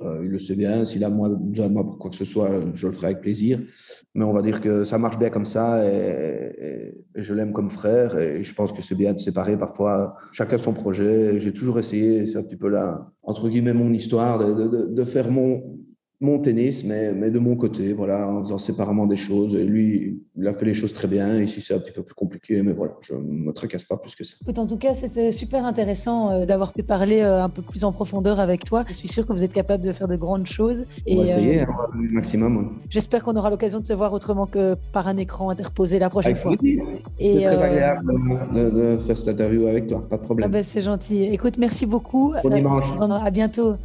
Euh, 0.00 0.20
il 0.22 0.30
le 0.30 0.38
sait 0.38 0.54
bien. 0.54 0.84
S'il 0.84 1.02
a 1.02 1.10
besoin 1.10 1.68
de 1.68 1.72
moi 1.72 1.84
pour 1.84 1.98
quoi 1.98 2.10
que 2.10 2.16
ce 2.16 2.24
soit, 2.24 2.50
je 2.74 2.86
le 2.86 2.92
ferai 2.92 3.08
avec 3.08 3.20
plaisir. 3.20 3.60
Mais 4.14 4.24
on 4.24 4.32
va 4.32 4.42
dire 4.42 4.60
que 4.60 4.84
ça 4.84 4.96
marche 4.96 5.18
bien 5.18 5.30
comme 5.30 5.44
ça 5.44 5.84
et, 5.84 6.94
je 7.16 7.34
l'aime 7.34 7.52
comme 7.52 7.70
frère. 7.70 8.16
Et 8.16 8.42
je 8.44 8.54
pense 8.54 8.72
que 8.72 8.80
c'est 8.80 8.94
bien 8.94 9.12
de 9.12 9.18
séparer 9.18 9.58
parfois 9.58 10.16
chacun 10.32 10.58
son 10.58 10.72
projet. 10.72 11.40
J'ai 11.40 11.52
toujours 11.52 11.78
essayé, 11.78 12.26
c'est 12.26 12.38
un 12.38 12.44
petit 12.44 12.56
peu 12.56 12.68
là, 12.68 13.10
entre 13.22 13.48
guillemets, 13.48 13.74
mon 13.74 13.92
histoire, 13.92 14.38
de, 14.38 14.86
de 14.86 15.04
faire 15.04 15.30
mon, 15.32 15.77
mon 16.20 16.40
tennis, 16.40 16.84
mais, 16.84 17.12
mais 17.12 17.30
de 17.30 17.38
mon 17.38 17.54
côté, 17.54 17.92
voilà, 17.92 18.28
en 18.28 18.42
faisant 18.42 18.58
séparément 18.58 19.06
des 19.06 19.16
choses. 19.16 19.54
Et 19.54 19.62
lui, 19.62 20.20
il 20.36 20.46
a 20.48 20.52
fait 20.52 20.66
les 20.66 20.74
choses 20.74 20.92
très 20.92 21.06
bien. 21.06 21.40
Ici, 21.40 21.60
c'est 21.60 21.74
un 21.74 21.78
petit 21.78 21.92
peu 21.92 22.02
plus 22.02 22.14
compliqué, 22.14 22.60
mais 22.62 22.72
voilà, 22.72 22.94
je 23.02 23.14
ne 23.14 23.20
me 23.20 23.52
tracasse 23.52 23.84
pas 23.84 23.96
plus 23.96 24.16
que 24.16 24.24
ça. 24.24 24.34
En 24.56 24.66
tout 24.66 24.78
cas, 24.78 24.94
c'était 24.94 25.30
super 25.30 25.64
intéressant 25.64 26.32
euh, 26.32 26.44
d'avoir 26.44 26.72
pu 26.72 26.82
parler 26.82 27.20
euh, 27.20 27.44
un 27.44 27.48
peu 27.48 27.62
plus 27.62 27.84
en 27.84 27.92
profondeur 27.92 28.40
avec 28.40 28.64
toi. 28.64 28.84
Je 28.88 28.94
suis 28.94 29.06
sûr 29.06 29.26
que 29.26 29.32
vous 29.32 29.44
êtes 29.44 29.52
capable 29.52 29.84
de 29.84 29.92
faire 29.92 30.08
de 30.08 30.16
grandes 30.16 30.46
choses. 30.46 30.86
Et, 31.06 31.16
on 31.16 31.22
va 31.22 31.38
essayer, 31.38 31.60
euh, 31.60 31.66
hein, 31.68 31.88
le 31.94 32.12
maximum. 32.12 32.78
J'espère 32.90 33.22
qu'on 33.22 33.36
aura 33.36 33.50
l'occasion 33.50 33.78
de 33.78 33.86
se 33.86 33.92
voir 33.92 34.12
autrement 34.12 34.46
que 34.46 34.76
par 34.92 35.06
un 35.06 35.16
écran 35.18 35.50
interposé 35.50 36.00
la 36.00 36.10
prochaine 36.10 36.32
avec 36.32 36.42
fois. 36.42 36.56
C'est 36.60 37.42
très 37.44 37.62
agréable 37.62 38.12
de, 38.54 38.70
de, 38.70 38.96
faire 38.96 39.16
cette 39.16 39.28
interview 39.28 39.66
avec 39.66 39.86
toi, 39.86 40.02
pas 40.08 40.16
de 40.16 40.22
problème. 40.22 40.50
Ah 40.50 40.52
ben, 40.52 40.64
c'est 40.64 40.82
gentil. 40.82 41.22
Écoute, 41.24 41.58
merci 41.58 41.86
beaucoup. 41.86 42.34
Bon 42.42 42.50
dimanche. 42.50 42.86
À 43.00 43.30
bientôt. 43.30 43.76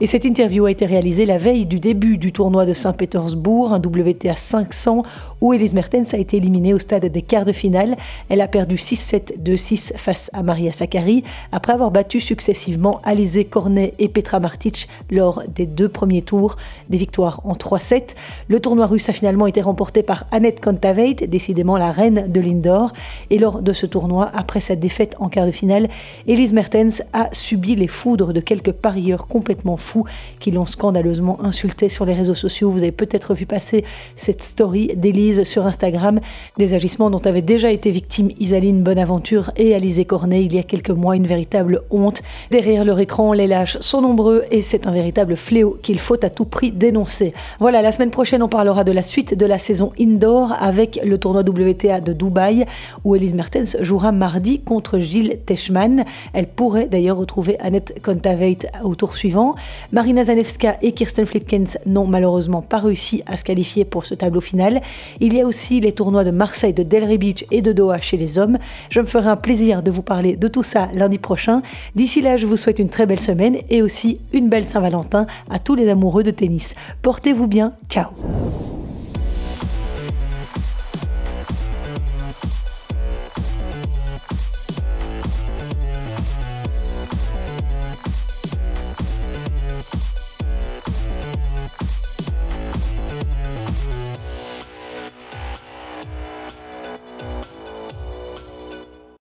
Et 0.00 0.06
cette 0.06 0.24
interview 0.24 0.64
a 0.64 0.70
été 0.70 0.86
réalisée 0.86 1.26
la 1.26 1.38
veille 1.38 1.66
du 1.66 1.78
début 1.78 2.16
du 2.16 2.32
tournoi 2.32 2.64
de 2.66 2.72
Saint-Pétersbourg, 2.72 3.72
un 3.72 3.78
WTA 3.78 4.34
500, 4.34 5.04
où 5.40 5.52
Elise 5.52 5.74
Mertens 5.74 6.14
a 6.14 6.16
été 6.16 6.38
éliminée 6.38 6.74
au 6.74 6.78
stade 6.78 7.04
des 7.04 7.22
quarts 7.22 7.44
de 7.44 7.52
finale. 7.52 7.96
Elle 8.28 8.40
a 8.40 8.48
perdu 8.48 8.76
6-7, 8.76 9.40
2-6 9.40 9.96
face 9.96 10.28
à 10.32 10.42
Maria 10.42 10.72
Sakkari, 10.72 11.22
après 11.52 11.74
avoir 11.74 11.90
battu 11.90 12.20
successivement 12.20 13.00
Alizé 13.04 13.44
Cornet 13.44 13.94
et 13.98 14.08
Petra 14.08 14.40
Martic 14.40 14.88
lors 15.10 15.42
des 15.54 15.66
deux 15.66 15.88
premiers 15.88 16.22
tours, 16.22 16.56
des 16.88 16.98
victoires 16.98 17.40
en 17.44 17.52
3-7. 17.52 18.16
Le 18.48 18.60
tournoi 18.60 18.86
russe 18.86 19.08
a 19.08 19.12
finalement 19.12 19.46
été 19.46 19.60
remporté 19.60 20.02
par 20.02 20.24
Annette 20.32 20.60
Kontaveit, 20.60 21.14
décidément 21.28 21.76
la 21.76 21.92
reine 21.92 22.32
de 22.32 22.40
l'indoor. 22.40 22.92
Et 23.30 23.38
lors 23.38 23.62
de 23.62 23.72
ce 23.72 23.86
tournoi, 23.86 24.28
après 24.34 24.60
sa 24.60 24.74
défaite 24.74 25.14
en 25.20 25.28
quart 25.28 25.46
de 25.46 25.52
finale, 25.52 25.88
Elise 26.26 26.54
Mertens 26.54 27.02
a 27.12 27.28
subi 27.32 27.76
les 27.76 27.88
foudres 27.88 28.32
de 28.32 28.40
quelques 28.40 28.72
parieurs 28.72 29.28
complètement 29.28 29.76
fous 29.76 29.91
qui 30.40 30.50
l'ont 30.50 30.66
scandaleusement 30.66 31.42
insulté 31.44 31.88
sur 31.88 32.04
les 32.04 32.14
réseaux 32.14 32.34
sociaux. 32.34 32.70
Vous 32.70 32.82
avez 32.82 32.92
peut-être 32.92 33.34
vu 33.34 33.46
passer 33.46 33.84
cette 34.16 34.42
story 34.42 34.92
d'Élise 34.96 35.44
sur 35.44 35.66
Instagram, 35.66 36.20
des 36.58 36.74
agissements 36.74 37.10
dont 37.10 37.20
avaient 37.20 37.42
déjà 37.42 37.70
été 37.70 37.90
victimes 37.90 38.30
Isaline 38.38 38.82
Bonaventure 38.82 39.50
et 39.56 39.74
Alizé 39.74 40.04
Cornet 40.04 40.44
il 40.44 40.54
y 40.54 40.58
a 40.58 40.62
quelques 40.62 40.90
mois, 40.90 41.16
une 41.16 41.26
véritable 41.26 41.82
honte. 41.90 42.22
Derrière 42.50 42.84
leur 42.84 42.98
écran, 43.00 43.32
les 43.32 43.46
lâches 43.46 43.78
sont 43.80 44.00
nombreux 44.00 44.44
et 44.50 44.60
c'est 44.60 44.86
un 44.86 44.92
véritable 44.92 45.36
fléau 45.36 45.78
qu'il 45.82 45.98
faut 45.98 46.22
à 46.24 46.30
tout 46.30 46.44
prix 46.44 46.72
dénoncer. 46.72 47.34
Voilà, 47.60 47.82
la 47.82 47.92
semaine 47.92 48.10
prochaine, 48.10 48.42
on 48.42 48.48
parlera 48.48 48.84
de 48.84 48.92
la 48.92 49.02
suite 49.02 49.36
de 49.36 49.46
la 49.46 49.58
saison 49.58 49.92
indoor 50.00 50.52
avec 50.58 51.00
le 51.04 51.18
tournoi 51.18 51.42
WTA 51.42 52.00
de 52.00 52.12
Dubaï 52.12 52.66
où 53.04 53.14
Elise 53.16 53.34
Mertens 53.34 53.76
jouera 53.80 54.12
mardi 54.12 54.60
contre 54.60 54.98
Gilles 54.98 55.38
Teschmann. 55.46 56.04
Elle 56.32 56.48
pourrait 56.48 56.86
d'ailleurs 56.86 57.16
retrouver 57.16 57.58
Annette 57.60 58.00
Kontaveit 58.02 58.58
au 58.84 58.94
tour 58.94 59.16
suivant. 59.16 59.54
Marina 59.92 60.24
Zanevska 60.24 60.76
et 60.82 60.92
Kirsten 60.92 61.26
Flipkens 61.26 61.78
n'ont 61.86 62.06
malheureusement 62.06 62.62
pas 62.62 62.78
réussi 62.78 63.22
à 63.26 63.36
se 63.36 63.44
qualifier 63.44 63.84
pour 63.84 64.04
ce 64.04 64.14
tableau 64.14 64.40
final. 64.40 64.80
Il 65.20 65.34
y 65.34 65.40
a 65.40 65.46
aussi 65.46 65.80
les 65.80 65.92
tournois 65.92 66.24
de 66.24 66.30
Marseille, 66.30 66.72
de 66.72 66.82
Delray 66.82 67.18
Beach 67.18 67.44
et 67.50 67.62
de 67.62 67.72
Doha 67.72 68.00
chez 68.00 68.16
les 68.16 68.38
hommes. 68.38 68.58
Je 68.90 69.00
me 69.00 69.06
ferai 69.06 69.28
un 69.28 69.36
plaisir 69.36 69.82
de 69.82 69.90
vous 69.90 70.02
parler 70.02 70.36
de 70.36 70.48
tout 70.48 70.62
ça 70.62 70.88
lundi 70.94 71.18
prochain. 71.18 71.62
D'ici 71.94 72.22
là, 72.22 72.36
je 72.36 72.46
vous 72.46 72.56
souhaite 72.56 72.78
une 72.78 72.88
très 72.88 73.06
belle 73.06 73.20
semaine 73.20 73.58
et 73.70 73.82
aussi 73.82 74.18
une 74.32 74.48
belle 74.48 74.64
Saint-Valentin 74.64 75.26
à 75.50 75.58
tous 75.58 75.74
les 75.74 75.88
amoureux 75.88 76.22
de 76.22 76.30
tennis. 76.30 76.74
Portez-vous 77.02 77.46
bien. 77.46 77.72
Ciao 77.88 78.08